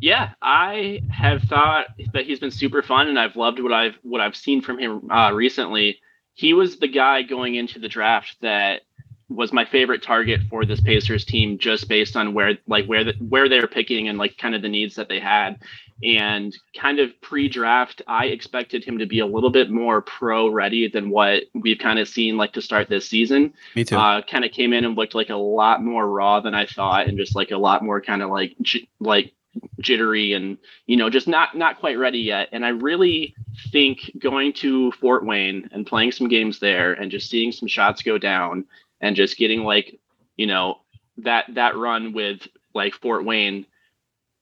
Yeah, 0.00 0.30
I 0.42 1.02
have 1.10 1.42
thought 1.42 1.86
that 2.12 2.24
he's 2.24 2.38
been 2.38 2.50
super 2.50 2.82
fun, 2.82 3.08
and 3.08 3.18
I've 3.18 3.34
loved 3.34 3.58
what 3.60 3.72
I've 3.72 3.98
what 4.02 4.20
I've 4.20 4.36
seen 4.36 4.60
from 4.60 4.78
him 4.78 5.10
uh, 5.10 5.32
recently. 5.32 5.98
He 6.36 6.52
was 6.52 6.76
the 6.76 6.86
guy 6.86 7.22
going 7.22 7.54
into 7.54 7.78
the 7.78 7.88
draft 7.88 8.36
that 8.42 8.82
was 9.28 9.54
my 9.54 9.64
favorite 9.64 10.02
target 10.02 10.40
for 10.50 10.64
this 10.66 10.80
Pacers 10.80 11.24
team, 11.24 11.58
just 11.58 11.88
based 11.88 12.14
on 12.14 12.34
where 12.34 12.58
like 12.68 12.84
where 12.86 13.04
the, 13.04 13.14
where 13.14 13.48
they're 13.48 13.66
picking 13.66 14.08
and 14.08 14.18
like 14.18 14.36
kind 14.36 14.54
of 14.54 14.60
the 14.60 14.68
needs 14.68 14.94
that 14.96 15.08
they 15.08 15.18
had. 15.18 15.62
And 16.04 16.54
kind 16.78 17.00
of 17.00 17.18
pre-draft, 17.22 18.02
I 18.06 18.26
expected 18.26 18.84
him 18.84 18.98
to 18.98 19.06
be 19.06 19.20
a 19.20 19.26
little 19.26 19.48
bit 19.48 19.70
more 19.70 20.02
pro 20.02 20.48
ready 20.48 20.88
than 20.88 21.08
what 21.08 21.44
we've 21.54 21.78
kind 21.78 21.98
of 21.98 22.06
seen 22.06 22.36
like 22.36 22.52
to 22.52 22.60
start 22.60 22.90
this 22.90 23.08
season. 23.08 23.54
Me 23.74 23.82
too. 23.82 23.96
Uh, 23.96 24.20
kind 24.20 24.44
of 24.44 24.52
came 24.52 24.74
in 24.74 24.84
and 24.84 24.94
looked 24.94 25.14
like 25.14 25.30
a 25.30 25.36
lot 25.36 25.82
more 25.82 26.06
raw 26.06 26.40
than 26.40 26.54
I 26.54 26.66
thought, 26.66 27.08
and 27.08 27.16
just 27.16 27.34
like 27.34 27.50
a 27.50 27.56
lot 27.56 27.82
more 27.82 28.02
kind 28.02 28.22
of 28.22 28.28
like 28.28 28.54
like 29.00 29.32
jittery 29.80 30.32
and 30.32 30.58
you 30.86 30.96
know 30.96 31.10
just 31.10 31.28
not 31.28 31.56
not 31.56 31.78
quite 31.78 31.98
ready 31.98 32.18
yet. 32.18 32.48
And 32.52 32.64
i 32.64 32.70
really 32.70 33.34
think 33.72 34.10
going 34.18 34.52
to 34.54 34.92
fort 34.92 35.24
wayne 35.24 35.68
and 35.72 35.86
playing 35.86 36.12
some 36.12 36.28
games 36.28 36.58
there 36.58 36.92
and 36.92 37.10
just 37.10 37.30
seeing 37.30 37.52
some 37.52 37.68
shots 37.68 38.02
go 38.02 38.18
down 38.18 38.64
and 39.00 39.16
just 39.16 39.36
getting 39.36 39.62
like 39.64 39.98
you 40.36 40.46
know 40.46 40.76
that 41.18 41.46
that 41.54 41.76
run 41.76 42.12
with 42.12 42.46
like 42.74 42.94
fort 42.94 43.24
wayne 43.24 43.66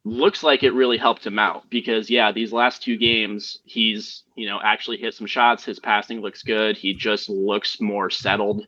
looks 0.04 0.42
like 0.42 0.62
it 0.62 0.72
really 0.72 0.98
helped 0.98 1.26
him 1.26 1.38
out 1.38 1.68
because 1.70 2.10
yeah 2.10 2.30
these 2.30 2.52
last 2.52 2.82
two 2.82 2.96
games 2.96 3.60
he's 3.64 4.24
you 4.36 4.46
know 4.46 4.60
actually 4.62 4.96
hit 4.96 5.14
some 5.14 5.26
shots. 5.26 5.64
His 5.64 5.80
passing 5.80 6.20
looks 6.20 6.42
good. 6.42 6.76
He 6.76 6.94
just 6.94 7.28
looks 7.28 7.80
more 7.80 8.10
settled 8.10 8.66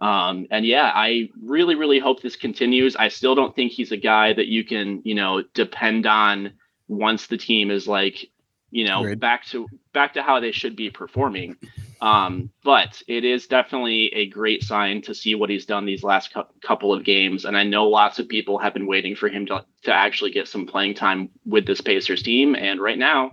um, 0.00 0.46
and 0.50 0.64
yeah, 0.64 0.90
I 0.94 1.28
really, 1.42 1.74
really 1.74 1.98
hope 1.98 2.22
this 2.22 2.36
continues. 2.36 2.96
I 2.96 3.08
still 3.08 3.34
don't 3.34 3.54
think 3.54 3.72
he's 3.72 3.92
a 3.92 3.96
guy 3.96 4.32
that 4.32 4.46
you 4.46 4.64
can, 4.64 5.02
you 5.04 5.14
know, 5.14 5.42
depend 5.52 6.06
on 6.06 6.52
once 6.88 7.26
the 7.26 7.36
team 7.36 7.70
is 7.70 7.86
like, 7.86 8.30
you 8.70 8.86
know, 8.86 9.14
back 9.16 9.44
to 9.46 9.66
back 9.92 10.14
to 10.14 10.22
how 10.22 10.40
they 10.40 10.52
should 10.52 10.74
be 10.76 10.90
performing. 10.90 11.56
Um, 12.00 12.50
but 12.64 13.02
it 13.08 13.24
is 13.24 13.46
definitely 13.46 14.06
a 14.14 14.26
great 14.28 14.62
sign 14.62 15.02
to 15.02 15.14
see 15.14 15.34
what 15.34 15.50
he's 15.50 15.66
done 15.66 15.84
these 15.84 16.02
last 16.02 16.32
cou- 16.32 16.46
couple 16.62 16.94
of 16.94 17.04
games. 17.04 17.44
And 17.44 17.56
I 17.56 17.64
know 17.64 17.88
lots 17.88 18.18
of 18.18 18.28
people 18.28 18.58
have 18.58 18.72
been 18.72 18.86
waiting 18.86 19.14
for 19.14 19.28
him 19.28 19.44
to 19.46 19.66
to 19.82 19.92
actually 19.92 20.30
get 20.30 20.48
some 20.48 20.66
playing 20.66 20.94
time 20.94 21.28
with 21.44 21.66
this 21.66 21.82
Pacers 21.82 22.22
team. 22.22 22.54
And 22.54 22.80
right 22.80 22.98
now, 22.98 23.32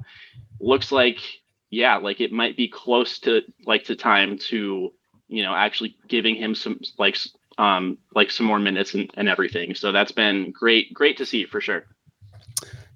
looks 0.59 0.91
like 0.91 1.19
yeah, 1.69 1.97
like 1.97 2.19
it 2.19 2.31
might 2.33 2.57
be 2.57 2.67
close 2.67 3.19
to 3.19 3.41
like 3.65 3.85
to 3.85 3.95
time 3.95 4.37
to 4.49 4.91
you 5.27 5.43
know 5.43 5.53
actually 5.53 5.95
giving 6.07 6.35
him 6.35 6.55
some 6.55 6.79
like 6.97 7.17
um 7.57 7.97
like 8.15 8.31
some 8.31 8.45
more 8.45 8.59
minutes 8.59 8.93
and, 8.93 9.09
and 9.15 9.27
everything 9.27 9.73
so 9.73 9.91
that's 9.91 10.11
been 10.11 10.51
great 10.51 10.93
great 10.93 11.17
to 11.17 11.25
see 11.25 11.45
for 11.45 11.61
sure 11.61 11.85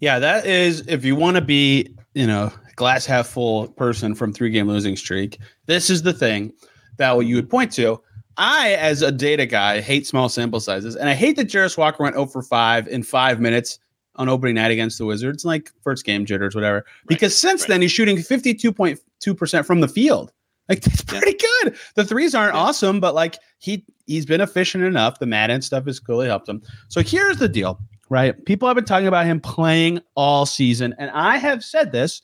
Yeah, 0.02 0.18
that 0.20 0.46
is 0.48 0.84
if 0.88 1.06
you 1.06 1.16
want 1.16 1.36
to 1.36 1.42
be, 1.42 1.96
you 2.16 2.28
know, 2.28 2.52
glass 2.76 3.06
half 3.06 3.28
full 3.28 3.68
person 3.70 4.16
from 4.16 4.34
three 4.34 4.50
game 4.50 4.68
losing 4.68 4.96
streak, 4.96 5.38
this 5.68 5.90
is 5.90 6.02
the 6.02 6.12
thing 6.12 6.52
that 6.98 7.12
you 7.20 7.36
would 7.36 7.50
point 7.50 7.72
to. 7.74 8.02
I, 8.36 8.72
as 8.74 9.04
a 9.04 9.12
data 9.12 9.46
guy, 9.46 9.80
hate 9.80 10.08
small 10.08 10.28
sample 10.28 10.60
sizes, 10.60 10.96
and 10.96 11.08
I 11.08 11.14
hate 11.14 11.36
that 11.36 11.48
Jarace 11.48 11.78
Walker 11.78 12.02
went 12.02 12.16
0 12.16 12.26
for 12.28 12.42
5 12.42 12.88
in 12.88 13.04
five 13.04 13.40
minutes 13.40 13.78
on 14.16 14.28
opening 14.28 14.56
night 14.56 14.72
against 14.72 14.98
the 14.98 15.06
Wizards, 15.06 15.46
like 15.46 15.72
first 15.84 16.04
game 16.04 16.26
jitters, 16.26 16.56
whatever. 16.56 16.84
Because 17.08 17.38
since 17.38 17.62
right. 17.62 17.70
then, 17.70 17.82
he's 17.84 17.92
shooting 17.92 18.18
52.2% 18.18 19.66
from 19.66 19.82
the 19.82 19.88
field. 19.88 20.32
Like 20.72 20.82
that's 20.84 21.02
pretty 21.04 21.38
good. 21.64 21.76
The 21.96 22.06
threes 22.06 22.34
aren't 22.34 22.56
awesome, 22.56 23.02
but 23.02 23.14
like 23.14 23.38
he 23.58 23.86
he's 24.08 24.26
been 24.26 24.40
efficient 24.40 24.86
enough. 24.86 25.20
The 25.20 25.26
Mad 25.26 25.52
Ants 25.52 25.68
stuff 25.68 25.86
has 25.86 26.00
clearly 26.00 26.28
helped 26.28 26.48
him. 26.48 26.62
So 26.88 27.02
here's 27.02 27.38
the 27.40 27.50
deal, 27.50 27.78
right? 28.10 28.44
People 28.46 28.70
have 28.70 28.76
been 28.76 28.86
talking 28.86 29.08
about 29.08 29.26
him 29.26 29.42
playing 29.42 30.00
all 30.16 30.46
season, 30.46 30.96
and 30.98 31.12
I 31.12 31.38
have 31.40 31.62
said 31.62 31.92
this, 31.92 32.22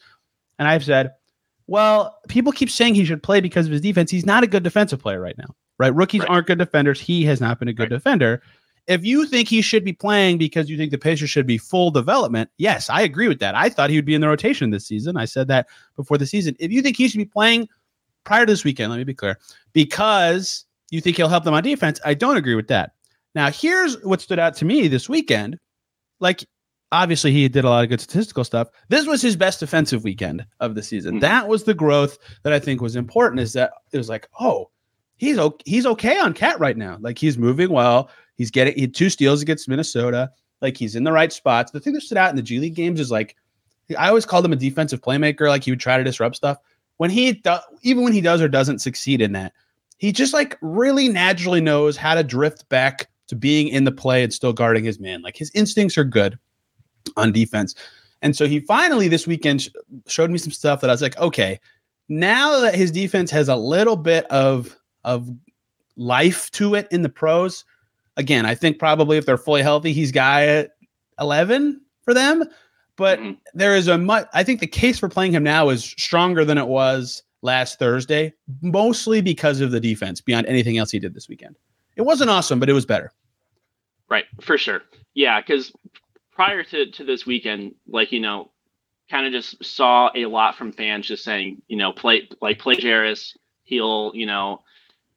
and 0.60 0.66
I've 0.66 0.86
said, 0.86 1.12
well, 1.68 2.20
people 2.30 2.54
keep 2.54 2.70
saying 2.70 2.96
he 2.96 3.04
should 3.04 3.22
play 3.22 3.42
because 3.42 3.66
of 3.66 3.74
his 3.74 3.82
defense. 3.82 4.10
He's 4.10 4.26
not 4.26 4.46
a 4.46 4.48
good 4.48 4.64
defensive 4.64 5.02
player 5.02 5.20
right 5.20 5.38
now, 5.38 5.54
right? 5.78 5.94
Rookies 5.94 6.22
Right. 6.22 6.30
aren't 6.30 6.48
good 6.48 6.60
defenders. 6.60 7.02
He 7.02 7.26
has 7.26 7.42
not 7.42 7.60
been 7.60 7.68
a 7.68 7.74
good 7.74 7.92
Right. 7.92 7.98
defender. 7.98 8.42
If 8.88 9.04
you 9.04 9.26
think 9.26 9.50
he 9.50 9.62
should 9.62 9.84
be 9.84 9.92
playing 9.92 10.38
because 10.38 10.70
you 10.70 10.78
think 10.78 10.92
the 10.92 10.98
Pacers 10.98 11.30
should 11.30 11.46
be 11.46 11.58
full 11.58 11.92
development, 11.92 12.50
yes, 12.58 12.90
I 12.90 13.02
agree 13.02 13.28
with 13.28 13.40
that. 13.40 13.54
I 13.54 13.68
thought 13.68 13.90
he 13.90 13.98
would 13.98 14.06
be 14.06 14.16
in 14.16 14.22
the 14.22 14.30
rotation 14.30 14.70
this 14.70 14.88
season. 14.88 15.18
I 15.18 15.26
said 15.26 15.50
that 15.50 15.68
before 15.98 16.18
the 16.18 16.26
season. 16.26 16.56
If 16.58 16.72
you 16.72 16.82
think 16.82 16.96
he 16.96 17.10
should 17.10 17.18
be 17.18 17.26
playing 17.26 17.68
prior 18.28 18.46
to 18.46 18.52
this 18.52 18.64
weekend, 18.64 18.92
let 18.92 18.98
me 18.98 19.04
be 19.04 19.14
clear, 19.14 19.40
because 19.74 20.66
you 20.92 21.02
think 21.02 21.18
he'll 21.18 21.30
help 21.30 21.44
them 21.44 21.54
on 21.54 21.64
defense, 21.64 22.00
I 22.06 22.14
don't 22.14 22.38
agree 22.38 22.56
with 22.56 22.68
that. 22.68 22.92
Now, 23.34 23.50
here's 23.50 24.02
what 24.04 24.22
stood 24.22 24.40
out 24.40 24.56
to 24.58 24.66
me 24.66 24.88
this 24.88 25.10
weekend. 25.10 25.58
Like, 26.20 26.46
obviously, 26.92 27.32
he 27.32 27.48
did 27.48 27.66
a 27.66 27.70
lot 27.70 27.84
of 27.84 27.90
good 27.90 28.02
statistical 28.02 28.44
stuff. 28.44 28.68
This 28.90 29.06
was 29.08 29.22
his 29.22 29.36
best 29.36 29.60
defensive 29.60 30.04
weekend 30.04 30.46
of 30.60 30.76
the 30.76 30.84
season. 30.84 31.18
Mhm. 31.18 31.22
That 31.22 31.48
was 31.48 31.64
the 31.64 31.74
growth 31.74 32.18
that 32.44 32.54
I 32.54 32.60
think 32.60 32.82
was 32.82 32.96
important. 32.96 33.42
Is 33.42 33.54
that 33.54 33.72
it 33.92 33.98
was 33.98 34.10
like, 34.10 34.28
oh, 34.40 34.70
he's 35.18 35.38
okay, 35.38 35.64
he's 35.70 35.86
okay 35.86 36.18
on 36.20 36.34
cat 36.34 36.60
right 36.60 36.78
now. 36.78 36.98
Like 37.00 37.18
he's 37.18 37.38
moving 37.38 37.70
well. 37.70 38.10
He's 38.36 38.52
getting 38.52 38.74
he 38.76 38.82
had 38.82 38.96
two 38.96 39.10
steals 39.10 39.42
against 39.42 39.70
Minnesota. 39.70 40.32
Like 40.62 40.78
he's 40.78 40.96
in 40.96 41.04
the 41.04 41.12
right 41.12 41.32
spots. 41.32 41.72
The 41.72 41.80
thing 41.80 41.94
that 41.94 42.02
stood 42.02 42.18
out 42.18 42.30
in 42.30 42.36
the 42.36 42.42
G 42.42 42.60
League 42.60 42.76
games 42.76 43.00
is 43.00 43.12
like 43.12 43.36
I 43.98 44.10
always 44.10 44.26
called 44.26 44.46
him 44.46 44.54
a 44.54 44.58
defensive 44.58 45.02
playmaker. 45.02 45.48
Like 45.48 45.64
he 45.64 45.72
would 45.72 45.80
try 45.80 45.98
to 45.98 46.04
disrupt 46.04 46.36
stuff. 46.36 46.58
When 46.98 47.10
he 47.10 47.34
do, 47.34 47.58
even 47.84 48.04
when 48.04 48.14
he 48.14 48.22
does 48.22 48.42
or 48.42 48.48
doesn't 48.48 48.80
succeed 48.80 49.22
in 49.22 49.32
that, 49.34 49.54
he 49.98 50.12
just 50.12 50.34
like 50.34 50.58
really 50.62 51.10
naturally 51.10 51.62
knows 51.62 51.98
how 51.98 52.16
to 52.16 52.24
drift 52.24 52.68
back 52.70 53.08
to 53.28 53.36
being 53.36 53.68
in 53.68 53.84
the 53.84 53.92
play 53.92 54.24
and 54.24 54.34
still 54.34 54.54
guarding 54.54 54.84
his 54.84 55.00
man. 55.00 55.22
Like 55.22 55.38
his 55.38 55.52
instincts 55.54 55.98
are 55.98 56.04
good 56.04 56.38
on 57.16 57.32
defense. 57.32 57.76
And 58.22 58.36
so 58.36 58.48
he 58.48 58.60
finally 58.62 59.08
this 59.08 59.28
weekend 59.28 59.64
sh- 59.64 59.70
showed 60.08 60.32
me 60.32 60.38
some 60.38 60.52
stuff 60.52 60.82
that 60.82 60.90
I 60.90 60.94
was 60.94 61.02
like, 61.02 61.18
okay, 61.18 61.60
now 62.10 62.60
that 62.62 62.76
his 62.76 62.92
defense 62.92 63.30
has 63.32 63.50
a 63.50 63.56
little 63.56 63.96
bit 63.96 64.26
of 64.26 64.76
of 65.04 65.30
life 65.96 66.50
to 66.52 66.76
it 66.76 66.88
in 66.92 67.02
the 67.02 67.10
pros. 67.10 67.66
Again, 68.18 68.46
I 68.46 68.56
think 68.56 68.80
probably 68.80 69.18
if 69.18 69.26
they're 69.26 69.38
fully 69.38 69.62
healthy, 69.62 69.94
he's 69.94 70.12
guy 70.12 70.46
at 70.46 70.72
11 71.20 71.82
for 72.04 72.14
them. 72.14 72.44
But 72.98 73.20
Mhm. 73.20 73.38
there 73.54 73.76
is 73.76 73.88
a 73.88 73.98
much, 73.98 74.28
I 74.34 74.44
think 74.44 74.60
the 74.60 74.68
case 74.68 75.00
for 75.00 75.08
playing 75.08 75.32
him 75.32 75.44
now 75.44 75.70
is 75.70 75.84
stronger 75.84 76.44
than 76.44 76.58
it 76.58 76.68
was 76.68 77.24
last 77.42 77.80
Thursday, 77.80 78.34
mostly 78.62 79.22
because 79.22 79.62
of 79.62 79.72
the 79.72 79.80
defense 79.80 80.20
beyond 80.20 80.48
anything 80.48 80.78
else 80.78 80.92
he 80.92 81.00
did 81.00 81.14
this 81.14 81.30
weekend. 81.30 81.56
It 81.96 82.02
wasn't 82.02 82.30
awesome, 82.30 82.60
but 82.60 82.70
it 82.70 82.74
was 82.74 82.86
better. 82.86 83.12
Right, 84.10 84.26
for 84.42 84.58
sure. 84.58 84.82
Yeah, 85.14 85.40
because 85.42 85.72
prior 86.32 86.64
to 86.64 86.92
to 86.92 87.04
this 87.04 87.26
weekend, 87.26 87.76
like 87.88 88.12
you 88.12 88.20
know, 88.20 88.52
kind 89.10 89.26
of 89.26 89.32
just 89.32 89.64
saw 89.64 90.10
a 90.16 90.26
lot 90.26 90.56
from 90.56 90.72
fans 90.72 91.08
just 91.08 91.24
saying, 91.24 91.62
you 91.68 91.78
know, 91.78 91.92
play 91.92 92.28
like 92.42 92.60
play 92.60 92.76
Jarace. 92.76 93.36
He'll, 93.64 94.12
you 94.16 94.26
know, 94.26 94.64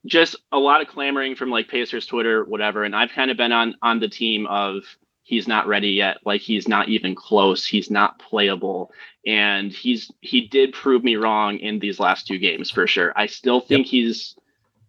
just 0.06 0.36
a 0.52 0.58
lot 0.58 0.80
of 0.80 0.88
clamoring 0.88 1.36
from 1.36 1.50
like 1.50 1.68
Pacers 1.68 2.06
Twitter, 2.06 2.44
whatever. 2.44 2.84
And 2.84 2.96
I've 2.96 3.10
kind 3.10 3.30
of 3.30 3.36
been 3.36 3.52
on 3.52 3.74
on 3.82 4.00
the 4.00 4.08
team 4.08 4.46
of 4.46 4.82
he's 5.30 5.46
not 5.46 5.68
ready 5.68 5.90
yet. 5.90 6.18
Like 6.24 6.40
he's 6.40 6.66
not 6.66 6.88
even 6.88 7.14
close. 7.14 7.64
He's 7.64 7.88
not 7.88 8.18
playable. 8.18 8.90
And 9.24 9.70
he's 9.70 10.10
he 10.20 10.48
did 10.48 10.72
prove 10.72 11.04
me 11.04 11.14
wrong 11.14 11.58
in 11.58 11.78
these 11.78 12.00
last 12.00 12.26
two 12.26 12.36
games 12.36 12.68
for 12.68 12.88
sure. 12.88 13.12
I 13.14 13.26
still 13.26 13.60
think 13.60 13.86
he's 13.86 14.34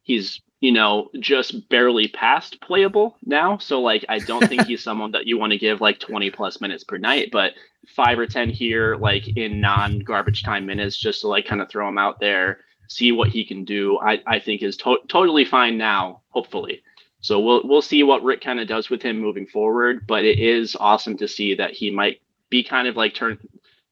he's 0.02 0.42
you 0.60 0.72
know 0.72 1.10
just 1.20 1.70
barely 1.70 2.08
past 2.08 2.60
playable 2.62 3.18
now 3.26 3.58
so 3.58 3.82
like 3.82 4.06
i 4.10 4.20
don't 4.20 4.48
think 4.48 4.66
he's 4.68 4.84
someone 4.84 5.12
that 5.12 5.26
you 5.26 5.38
want 5.38 5.52
to 5.52 5.58
give 5.58 5.82
like 5.82 6.00
20 6.00 6.30
plus 6.30 6.62
minutes 6.62 6.84
per 6.84 6.98
night 7.00 7.30
but 7.32 7.54
five 7.88 8.20
or 8.20 8.28
ten 8.28 8.48
here 8.48 8.96
like 8.98 9.28
in 9.38 9.60
non 9.60 10.00
garbage 10.00 10.44
time 10.44 10.68
minutes 10.68 10.96
just 10.96 11.22
to 11.22 11.28
like 11.28 11.48
kind 11.48 11.62
of 11.62 11.70
throw 11.70 11.88
him 11.88 11.98
out 11.98 12.20
there 12.20 12.60
see 12.88 13.12
what 13.12 13.30
he 13.30 13.44
can 13.44 13.66
do 13.66 13.98
i, 14.00 14.22
I 14.28 14.40
think 14.40 14.62
is 14.62 14.78
to- 14.78 15.02
totally 15.08 15.46
fine 15.46 15.80
now 15.80 16.22
hopefully 16.30 16.84
so 17.22 17.40
we'll 17.40 17.62
we'll 17.64 17.82
see 17.82 18.04
what 18.04 18.24
rick 18.24 18.42
kind 18.42 18.60
of 18.60 18.68
does 18.68 18.90
with 18.90 19.02
him 19.02 19.20
moving 19.20 19.48
forward 19.48 20.06
but 20.08 20.26
it 20.26 20.40
is 20.40 20.76
awesome 20.80 21.18
to 21.18 21.28
see 21.28 21.56
that 21.56 21.72
he 21.72 21.90
might 21.90 22.22
be 22.50 22.64
kind 22.64 22.88
of 22.88 22.98
like 22.98 23.14
turn 23.14 23.38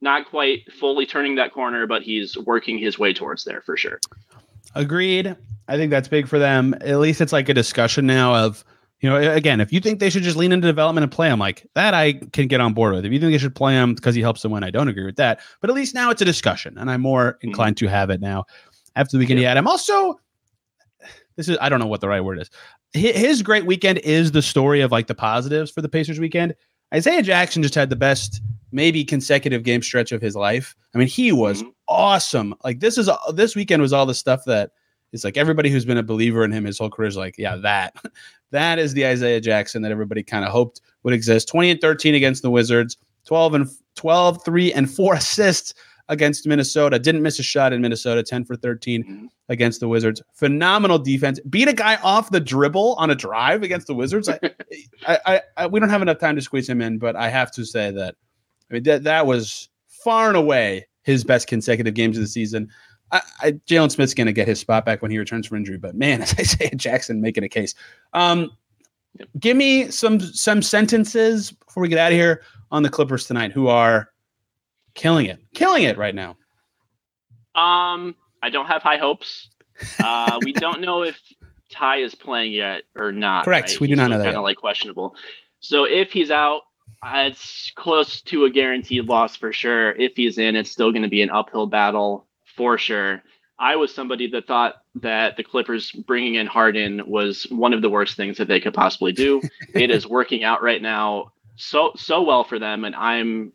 not 0.02 0.30
quite 0.30 0.72
fully 0.74 1.06
turning 1.06 1.36
that 1.36 1.54
corner 1.54 1.88
but 1.88 2.02
he's 2.02 2.38
working 2.38 2.78
his 2.78 3.00
way 3.00 3.14
towards 3.14 3.44
there 3.44 3.62
for 3.62 3.78
sure 3.78 4.00
Agreed. 4.76 5.36
I 5.68 5.78
think 5.78 5.92
that's 5.92 6.08
big 6.08 6.28
for 6.28 6.40
them. 6.40 6.76
At 6.82 7.00
least 7.00 7.22
it's 7.22 7.34
like 7.34 7.50
a 7.50 7.54
discussion 7.54 8.06
now 8.06 8.36
of, 8.36 8.64
you 9.02 9.10
know, 9.10 9.16
again, 9.16 9.62
if 9.62 9.72
you 9.72 9.80
think 9.80 10.00
they 10.00 10.10
should 10.10 10.24
just 10.24 10.36
lean 10.36 10.52
into 10.52 10.68
development 10.68 11.04
and 11.04 11.12
play 11.12 11.30
him 11.30 11.40
like 11.40 11.66
that, 11.76 11.94
I 11.94 12.14
can 12.34 12.48
get 12.48 12.60
on 12.60 12.74
board 12.74 12.94
with. 12.94 13.06
If 13.06 13.14
you 13.14 13.20
think 13.20 13.32
they 13.32 13.38
should 13.38 13.56
play 13.56 13.74
him 13.74 13.96
because 13.96 14.16
he 14.16 14.22
helps 14.22 14.42
them 14.42 14.52
win, 14.52 14.64
I 14.64 14.72
don't 14.72 14.88
agree 14.88 15.06
with 15.06 15.16
that. 15.18 15.40
But 15.62 15.70
at 15.70 15.76
least 15.76 15.96
now 15.96 16.10
it's 16.10 16.22
a 16.22 16.26
discussion, 16.26 16.78
and 16.78 16.90
I'm 16.90 17.02
more 17.02 17.34
mm-hmm. 17.34 17.48
inclined 17.48 17.78
to 17.78 17.88
have 17.88 18.10
it 18.10 18.20
now 18.20 18.46
after 18.96 19.16
the 19.16 19.20
weekend 19.20 19.40
had. 19.40 19.58
I'm 19.58 19.68
also, 19.68 20.20
this 21.36 21.48
is, 21.48 21.58
I 21.62 21.70
don't 21.70 21.80
know 21.80 21.88
what 21.88 22.02
the 22.02 22.10
right 22.10 22.22
word 22.22 22.40
is. 22.40 22.50
Hi- 22.96 23.12
His 23.14 23.42
great 23.42 23.66
weekend 23.66 24.00
is 24.00 24.32
the 24.32 24.42
story 24.42 24.82
of 24.82 24.92
like 24.92 25.08
the 25.08 25.16
positives 25.16 25.72
for 25.72 25.82
the 25.82 25.90
Pacers 25.90 26.20
weekend. 26.20 26.56
Isaiah 26.94 27.22
Jackson 27.22 27.62
just 27.62 27.76
had 27.76 27.90
the 27.90 27.96
best, 27.96 28.42
maybe 28.72 29.04
consecutive 29.06 29.64
game 29.64 29.82
stretch 29.82 30.12
of 30.12 30.22
his 30.22 30.36
life. 30.36 30.76
I 30.96 30.98
mean, 30.98 31.08
he 31.08 31.32
was 31.32 31.62
Mhm. 31.64 31.72
awesome. 31.88 32.56
Like 32.64 32.80
this 32.80 32.98
is 32.98 33.10
this 33.34 33.56
weekend 33.56 33.82
was 33.82 33.94
all 33.94 34.06
the 34.06 34.14
stuff 34.16 34.42
that 34.46 34.72
It's 35.12 35.24
like 35.24 35.38
everybody 35.38 35.72
who's 35.72 35.86
been 35.86 35.98
a 35.98 36.04
believer 36.04 36.44
in 36.44 36.52
him 36.52 36.66
his 36.66 36.78
whole 36.78 36.90
career 36.92 37.08
is 37.08 37.18
like, 37.18 37.34
yeah, 37.40 37.56
that 37.58 37.96
that 38.52 38.78
is 38.78 38.94
the 38.94 39.06
Isaiah 39.08 39.42
Jackson 39.42 39.82
that 39.82 39.92
everybody 39.92 40.22
kind 40.22 40.46
of 40.46 40.52
hoped 40.52 40.82
would 41.04 41.16
exist. 41.16 41.48
20 41.48 41.72
and 41.72 41.82
13 41.82 42.14
against 42.14 42.44
the 42.44 42.52
Wizards, 42.52 42.96
12 43.26 43.54
and 43.56 43.68
12, 43.96 44.44
3 44.46 44.72
and 44.74 44.88
4 44.92 45.16
assists 45.16 45.74
against 46.10 46.46
Minnesota. 46.46 47.00
Didn't 47.00 47.22
miss 47.22 47.40
a 47.40 47.44
shot 47.44 47.72
in 47.72 47.82
Minnesota, 47.82 48.22
10 48.24 48.44
for 48.46 48.56
13 48.56 49.04
Mm-hmm. 49.04 49.26
against 49.48 49.80
the 49.80 49.88
Wizards. 49.88 50.22
Phenomenal 50.34 51.00
defense. 51.00 51.40
Beat 51.50 51.68
a 51.70 51.74
guy 51.74 51.96
off 52.04 52.30
the 52.32 52.40
dribble 52.40 52.96
on 52.98 53.10
a 53.10 53.16
drive 53.16 53.64
against 53.64 53.88
the 53.88 53.94
Wizards. 53.96 54.28
I, 54.28 54.40
I, 55.08 55.20
I, 55.26 55.42
I, 55.58 55.68
we 55.68 55.80
don't 55.80 55.90
have 55.90 56.02
enough 56.02 56.20
time 56.20 56.36
to 56.36 56.42
squeeze 56.42 56.68
him 56.68 56.82
in, 56.82 56.98
but 57.00 57.16
I 57.16 57.30
have 57.30 57.52
to 57.52 57.64
say 57.66 57.92
that 57.92 58.16
I 58.70 58.74
mean 58.74 58.84
that 58.84 59.04
that 59.06 59.26
was 59.26 59.70
far 59.88 60.28
and 60.28 60.38
away 60.38 60.88
his 61.04 61.24
best 61.24 61.48
consecutive 61.48 61.94
games 61.94 62.18
of 62.18 62.24
the 62.24 62.28
season. 62.28 62.70
I, 63.12 63.22
I, 63.42 63.52
Jalen 63.54 63.90
Smith's 63.92 64.14
going 64.14 64.28
to 64.28 64.34
get 64.34 64.48
his 64.48 64.60
spot 64.60 64.86
back 64.86 65.02
when 65.02 65.10
he 65.10 65.18
returns 65.18 65.48
from 65.48 65.58
injury, 65.58 65.78
but 65.78 65.96
man, 65.96 66.22
Isaiah 66.40 66.76
Jackson 66.76 67.22
making 67.22 67.44
a 67.44 67.50
case. 67.50 67.74
Um, 68.14 68.52
give 69.40 69.58
me 69.58 69.90
some 69.90 70.20
some 70.20 70.62
sentences 70.62 71.52
before 71.52 71.82
we 71.82 71.90
get 71.90 71.98
out 71.98 72.12
of 72.12 72.18
here 72.18 72.44
on 72.72 72.84
the 72.84 72.90
Clippers 72.90 73.26
tonight, 73.26 73.52
who 73.52 73.68
are 73.68 74.10
killing 75.00 75.26
it, 75.28 75.40
killing 75.54 75.84
it 75.84 75.98
right 75.98 76.14
now. 76.14 76.32
Um, 77.56 78.16
I 78.44 78.50
don't 78.50 78.68
have 78.68 78.82
high 78.82 78.98
hopes. 78.98 79.50
Uh, 80.04 80.40
we 80.44 80.54
don't 80.54 80.82
know 80.88 81.04
if 81.04 81.20
Ty 81.72 81.98
is 81.98 82.16
playing 82.16 82.52
yet 82.52 82.84
or 82.96 83.12
not. 83.12 83.46
Correct. 83.46 83.70
right? 83.70 83.80
We 83.80 83.88
do 83.88 83.92
He's 83.92 83.98
not 83.98 84.10
know 84.10 84.18
that 84.18 84.26
Kind 84.26 84.38
of 84.38 84.44
like 84.44 84.58
questionable. 84.58 85.16
So 85.62 85.86
if 85.86 86.12
he's 86.12 86.32
out, 86.32 86.62
it's 87.06 87.72
close 87.76 88.22
to 88.24 88.46
a 88.46 88.50
guaranteed 88.50 89.06
loss 89.06 89.36
for 89.36 89.54
sure. 89.54 89.92
If 89.94 90.14
he's 90.16 90.38
in, 90.38 90.56
it's 90.56 90.72
still 90.72 90.92
going 90.92 91.04
to 91.04 91.10
be 91.10 91.22
an 91.22 91.30
uphill 91.30 91.68
battle 91.68 92.28
for 92.56 92.78
sure. 92.78 93.24
I 93.58 93.76
was 93.76 93.94
somebody 93.94 94.28
that 94.32 94.48
thought 94.48 94.76
that 94.96 95.38
the 95.38 95.44
Clippers 95.44 95.92
bringing 95.92 96.36
in 96.36 96.48
Harden 96.48 97.02
was 97.06 97.44
one 97.50 97.74
of 97.74 97.82
the 97.82 97.90
worst 97.90 98.16
things 98.16 98.38
that 98.38 98.48
they 98.48 98.60
could 98.60 98.74
possibly 98.74 99.12
do. 99.12 99.42
it 99.74 99.92
is 99.92 100.08
working 100.08 100.44
out 100.44 100.62
right 100.62 100.82
now 100.82 101.32
so 101.60 101.92
so 101.96 102.22
well 102.22 102.44
for 102.44 102.58
them, 102.58 102.86
and 102.86 102.96
I'm 102.96 103.52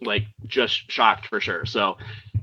like 0.00 0.24
just 0.46 0.90
shocked 0.90 1.26
for 1.26 1.40
sure. 1.40 1.66
So, 1.66 1.96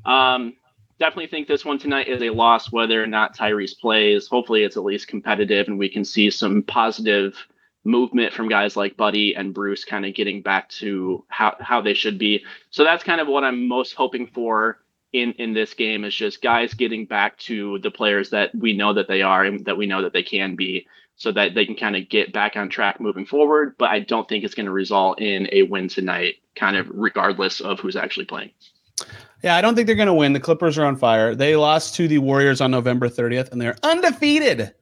um, 0.05 0.55
definitely 0.99 1.27
think 1.27 1.47
this 1.47 1.65
one 1.65 1.79
tonight 1.79 2.07
is 2.07 2.21
a 2.21 2.29
loss, 2.29 2.71
whether 2.71 3.01
or 3.01 3.07
not 3.07 3.35
Tyrese 3.35 3.79
plays. 3.79 4.27
Hopefully, 4.27 4.63
it's 4.63 4.77
at 4.77 4.83
least 4.83 5.07
competitive, 5.07 5.67
and 5.67 5.77
we 5.77 5.89
can 5.89 6.05
see 6.05 6.29
some 6.29 6.63
positive 6.63 7.35
movement 7.83 8.33
from 8.33 8.47
guys 8.47 8.77
like 8.77 8.95
Buddy 8.95 9.35
and 9.35 9.53
Bruce, 9.53 9.83
kind 9.83 10.05
of 10.05 10.13
getting 10.13 10.41
back 10.41 10.69
to 10.69 11.25
how 11.27 11.55
how 11.59 11.81
they 11.81 11.93
should 11.93 12.17
be. 12.17 12.43
So 12.69 12.83
that's 12.83 13.03
kind 13.03 13.21
of 13.21 13.27
what 13.27 13.43
I'm 13.43 13.67
most 13.67 13.93
hoping 13.93 14.27
for 14.27 14.79
in 15.13 15.31
in 15.33 15.53
this 15.53 15.73
game 15.73 16.03
is 16.03 16.13
just 16.15 16.41
guys 16.41 16.73
getting 16.73 17.05
back 17.05 17.37
to 17.37 17.79
the 17.79 17.91
players 17.91 18.29
that 18.31 18.53
we 18.55 18.73
know 18.73 18.93
that 18.93 19.07
they 19.07 19.21
are 19.21 19.43
and 19.43 19.63
that 19.65 19.77
we 19.77 19.85
know 19.85 20.01
that 20.01 20.13
they 20.13 20.23
can 20.23 20.55
be 20.55 20.85
so 21.15 21.31
that 21.31 21.53
they 21.53 21.65
can 21.65 21.75
kind 21.75 21.95
of 21.95 22.09
get 22.09 22.33
back 22.33 22.55
on 22.57 22.67
track 22.69 22.99
moving 22.99 23.25
forward 23.25 23.75
but 23.77 23.89
i 23.91 23.99
don't 23.99 24.27
think 24.27 24.43
it's 24.43 24.55
going 24.55 24.65
to 24.65 24.71
result 24.71 25.21
in 25.21 25.47
a 25.51 25.61
win 25.63 25.87
tonight 25.87 26.35
kind 26.55 26.75
of 26.75 26.87
regardless 26.91 27.61
of 27.61 27.79
who's 27.79 27.95
actually 27.95 28.25
playing 28.25 28.49
Yeah, 29.43 29.55
I 29.57 29.61
don't 29.61 29.75
think 29.75 29.87
they're 29.87 29.95
going 29.97 30.07
to 30.07 30.13
win. 30.13 30.31
The 30.31 30.39
Clippers 30.39 30.77
are 30.77 30.85
on 30.85 30.95
fire. 30.95 31.35
They 31.35 31.57
lost 31.57 31.95
to 31.95 32.07
the 32.07 32.19
Warriors 32.19 32.61
on 32.61 32.71
November 32.71 33.09
30th, 33.09 33.51
and 33.51 33.59
they're 33.59 33.75
undefeated 33.83 34.73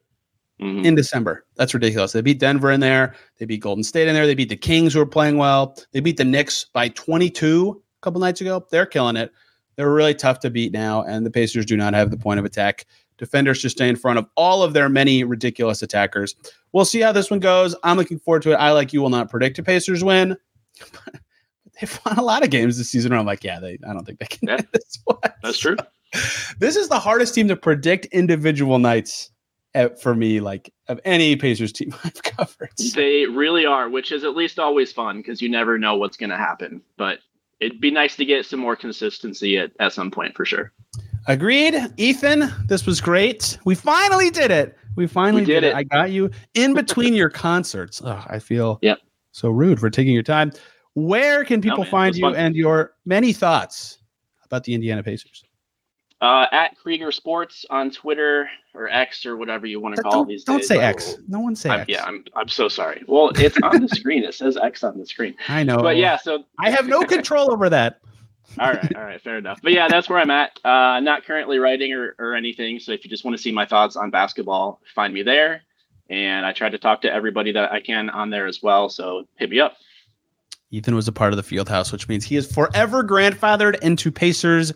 Mhm. 0.62 0.86
in 0.86 0.94
December. 0.94 1.46
That's 1.56 1.74
ridiculous. 1.74 2.12
They 2.12 2.22
beat 2.22 2.40
Denver 2.40 2.70
in 2.70 2.80
there. 2.80 3.16
They 3.40 3.46
beat 3.48 3.62
Golden 3.62 3.84
State 3.84 4.08
in 4.08 4.14
there. 4.14 4.28
They 4.28 4.36
beat 4.36 4.50
the 4.50 4.56
Kings, 4.58 4.94
who 4.94 5.02
are 5.02 5.06
playing 5.08 5.38
well. 5.38 5.76
They 5.94 6.00
beat 6.02 6.18
the 6.18 6.26
Knicks 6.26 6.66
by 6.72 6.90
22 6.90 7.82
a 7.82 8.02
couple 8.04 8.22
nights 8.22 8.42
ago. 8.42 8.64
They're 8.70 8.86
killing 8.86 9.16
it. 9.16 9.32
They're 9.76 9.92
really 9.92 10.14
tough 10.14 10.40
to 10.42 10.50
beat 10.50 10.72
now, 10.74 11.04
and 11.04 11.26
the 11.26 11.32
Pacers 11.32 11.66
do 11.66 11.78
not 11.78 11.94
have 11.94 12.12
the 12.12 12.18
point 12.18 12.40
of 12.40 12.46
attack. 12.46 12.86
Defenders 13.18 13.62
just 13.62 13.78
stay 13.78 13.88
in 13.88 13.96
front 13.96 14.18
of 14.20 14.26
all 14.36 14.64
of 14.64 14.74
their 14.74 14.90
many 14.90 15.24
ridiculous 15.24 15.82
attackers. 15.82 16.36
We'll 16.74 16.86
see 16.86 17.02
how 17.02 17.12
this 17.12 17.30
one 17.30 17.40
goes. 17.40 17.76
I'm 17.84 17.98
looking 17.98 18.20
forward 18.20 18.42
to 18.44 18.52
it. 18.52 18.56
I, 18.56 18.72
like 18.72 18.94
you, 18.94 19.02
will 19.02 19.10
not 19.10 19.30
predict 19.30 19.60
a 19.60 19.64
Pacers 19.64 20.04
win. 20.04 20.38
They've 21.80 22.00
won 22.06 22.18
a 22.18 22.24
lot 22.24 22.44
of 22.44 22.50
games 22.50 22.78
this 22.78 22.90
season. 22.90 23.12
Where 23.12 23.20
I'm 23.20 23.26
like, 23.26 23.44
yeah, 23.44 23.60
they. 23.60 23.78
I 23.88 23.94
don't 23.94 24.06
think 24.06 24.20
they 24.20 24.26
can. 24.26 24.48
Yeah. 24.48 24.58
this 24.74 25.00
one. 25.06 25.18
that's 25.42 25.58
true 25.60 25.78
This 26.60 26.76
is 26.76 26.90
the 26.90 27.00
hardest 27.00 27.34
team 27.34 27.48
to 27.48 27.56
predict 27.56 28.06
individual 28.08 28.80
nights 28.80 29.32
at, 29.74 30.02
for 30.02 30.14
me, 30.14 30.40
like 30.42 30.74
of 30.88 31.00
any 31.06 31.36
Pacers 31.36 31.72
team 31.72 31.96
I've 32.04 32.22
covered. 32.24 32.72
they 32.96 33.26
really 33.26 33.66
are 33.66 33.90
which 33.90 34.12
is 34.12 34.24
at 34.24 34.36
least 34.36 34.60
always 34.60 34.92
fun 34.92 35.18
because 35.18 35.42
you 35.42 35.50
never 35.50 35.78
know 35.78 35.96
what's 35.96 36.18
going 36.18 36.30
to 36.32 36.38
happen 36.38 36.82
but 36.98 37.20
it'd 37.62 37.80
be 37.80 37.92
nice 37.92 38.16
to 38.18 38.26
get 38.26 38.46
some 38.46 38.60
more 38.60 38.76
consistency 38.76 39.58
at, 39.58 39.72
at 39.80 39.94
some 39.94 40.12
point 40.12 40.36
for 40.36 40.44
sure 40.46 40.72
Agreed, 41.28 41.76
Ethan. 41.98 42.52
This 42.66 42.88
was 42.88 43.00
great. 43.00 43.60
We 43.64 43.76
finally 43.76 44.32
did 44.32 44.50
it. 44.50 44.76
We 44.96 45.06
finally 45.06 45.44
We 45.44 45.46
did 45.46 45.64
it. 45.64 45.76
I 45.76 45.84
got 45.84 46.10
you 46.10 46.32
in 46.56 46.74
between 46.82 47.14
your 47.14 47.30
concerts. 47.30 48.02
Oh, 48.04 48.26
I 48.28 48.40
feel 48.40 48.80
Yep. 48.82 48.98
so 49.32 49.52
rude 49.52 49.80
for 49.80 49.92
taking 49.92 50.16
your 50.16 50.24
time. 50.24 50.52
Where 50.96 51.46
can 51.46 51.62
people 51.62 51.84
man, 51.84 51.92
find 51.92 52.16
you 52.16 52.24
fun. 52.24 52.36
and 52.36 52.56
your 52.56 52.96
many 53.06 53.34
thoughts 53.34 54.00
about 54.44 54.64
the 54.64 54.74
Indiana 54.74 55.04
Pacers? 55.04 55.44
Uh, 56.22 56.46
at 56.52 56.78
krieger 56.78 57.12
sports 57.12 57.66
on 57.72 57.90
twitter 57.90 58.48
or 58.76 58.88
x 58.90 59.26
or 59.26 59.38
whatever 59.38 59.66
you 59.66 59.80
want 59.80 59.96
to 59.96 60.04
call 60.04 60.12
it 60.12 60.16
Don't, 60.18 60.28
these 60.28 60.44
don't 60.44 60.58
days. 60.60 60.68
say 60.68 60.80
I 60.80 60.90
X. 60.90 61.08
will- 61.18 61.24
No 61.28 61.40
one 61.40 61.56
say 61.56 61.72
I'm, 61.72 61.80
X. 61.80 61.90
yeah 61.90 62.04
I'm, 62.06 62.24
I'm 62.36 62.48
so 62.48 62.68
sorry 62.70 63.04
well 63.08 63.32
it's 63.36 63.58
on 63.64 63.82
the 63.82 63.88
screen 63.96 64.24
it 64.24 64.36
says 64.36 64.56
x 64.56 64.84
on 64.84 65.00
the 65.00 65.06
screen 65.08 65.34
I 65.48 65.64
know. 65.64 65.78
but 65.78 65.98
yeah 65.98 66.18
so 66.18 66.44
I 66.60 66.70
have 66.70 66.88
no 66.88 67.02
control 67.02 67.52
over 67.52 67.70
that. 67.72 68.02
all 68.60 68.70
right 68.72 68.96
all 68.96 69.02
right 69.04 69.20
fair 69.22 69.38
enough 69.40 69.62
but 69.64 69.72
yeah 69.72 69.88
that's 69.88 70.10
where 70.10 70.20
i'm 70.20 70.30
at 70.30 70.60
uh 70.66 71.00
not 71.00 71.24
currently 71.26 71.58
writing 71.58 71.92
or, 71.94 72.16
or 72.20 72.36
anything 72.36 72.78
so 72.80 72.92
if 72.92 73.04
you 73.04 73.10
just 73.10 73.24
want 73.26 73.36
to 73.36 73.42
see 73.42 73.52
my 73.52 73.66
thoughts 73.66 73.96
on 73.96 74.12
basketball 74.12 74.80
find 74.94 75.14
me 75.14 75.24
there 75.24 75.62
and 76.12 76.46
i 76.46 76.52
try 76.52 76.68
to 76.70 76.78
talk 76.78 77.02
to 77.02 77.12
everybody 77.12 77.52
that 77.54 77.72
i 77.72 77.80
can 77.80 78.10
on 78.12 78.30
there 78.30 78.46
as 78.46 78.62
well 78.62 78.90
so 78.90 79.26
hit 79.38 79.50
me 79.50 79.60
up 79.60 79.74
Ethan 80.74 80.96
was 80.96 81.08
a 81.10 81.12
part 81.12 81.34
of 81.34 81.38
the 81.38 81.44
Fieldhouse, 81.44 81.92
which 81.92 82.08
means 82.08 82.24
he 82.24 82.38
is 82.38 82.50
forever 82.50 83.04
grandfathered 83.04 83.78
into 83.82 84.10
Pacers 84.10 84.72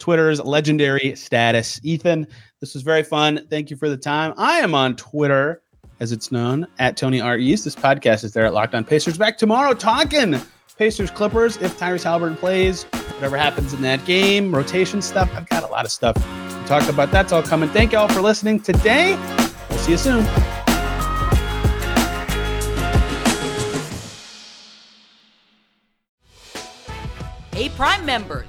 Twitter's 0.00 0.40
legendary 0.40 1.14
status. 1.14 1.78
Ethan, 1.84 2.26
this 2.58 2.74
was 2.74 2.82
very 2.82 3.04
fun. 3.04 3.46
Thank 3.48 3.70
you 3.70 3.76
for 3.76 3.88
the 3.88 3.96
time. 3.96 4.34
I 4.36 4.58
am 4.58 4.74
on 4.74 4.96
Twitter, 4.96 5.62
as 6.00 6.10
it's 6.10 6.32
known, 6.32 6.66
at 6.80 6.96
Tony 6.96 7.20
R. 7.20 7.38
East. 7.38 7.64
This 7.64 7.76
podcast 7.76 8.24
is 8.24 8.32
there 8.32 8.46
at 8.46 8.54
Locked 8.54 8.74
On 8.74 8.84
Pacers. 8.84 9.16
Back 9.16 9.38
tomorrow 9.38 9.74
talking 9.74 10.40
Pacers 10.76 11.10
Clippers. 11.10 11.58
If 11.58 11.78
Tyrese 11.78 12.04
Haliburton 12.04 12.38
plays, 12.38 12.84
whatever 12.84 13.36
happens 13.36 13.74
in 13.74 13.82
that 13.82 14.02
game, 14.06 14.54
rotation 14.54 15.02
stuff. 15.02 15.30
I've 15.34 15.46
got 15.50 15.62
a 15.62 15.66
lot 15.66 15.84
of 15.84 15.92
stuff 15.92 16.14
to 16.16 16.64
talk 16.66 16.88
about. 16.88 17.10
That's 17.10 17.32
all 17.32 17.42
coming. 17.42 17.68
Thank 17.68 17.92
you 17.92 17.98
all 17.98 18.08
for 18.08 18.22
listening 18.22 18.60
today. 18.60 19.14
We'll 19.68 19.78
see 19.78 19.92
you 19.92 19.98
soon. 19.98 20.24
Hey, 27.52 27.68
Prime 27.76 28.06
members, 28.06 28.48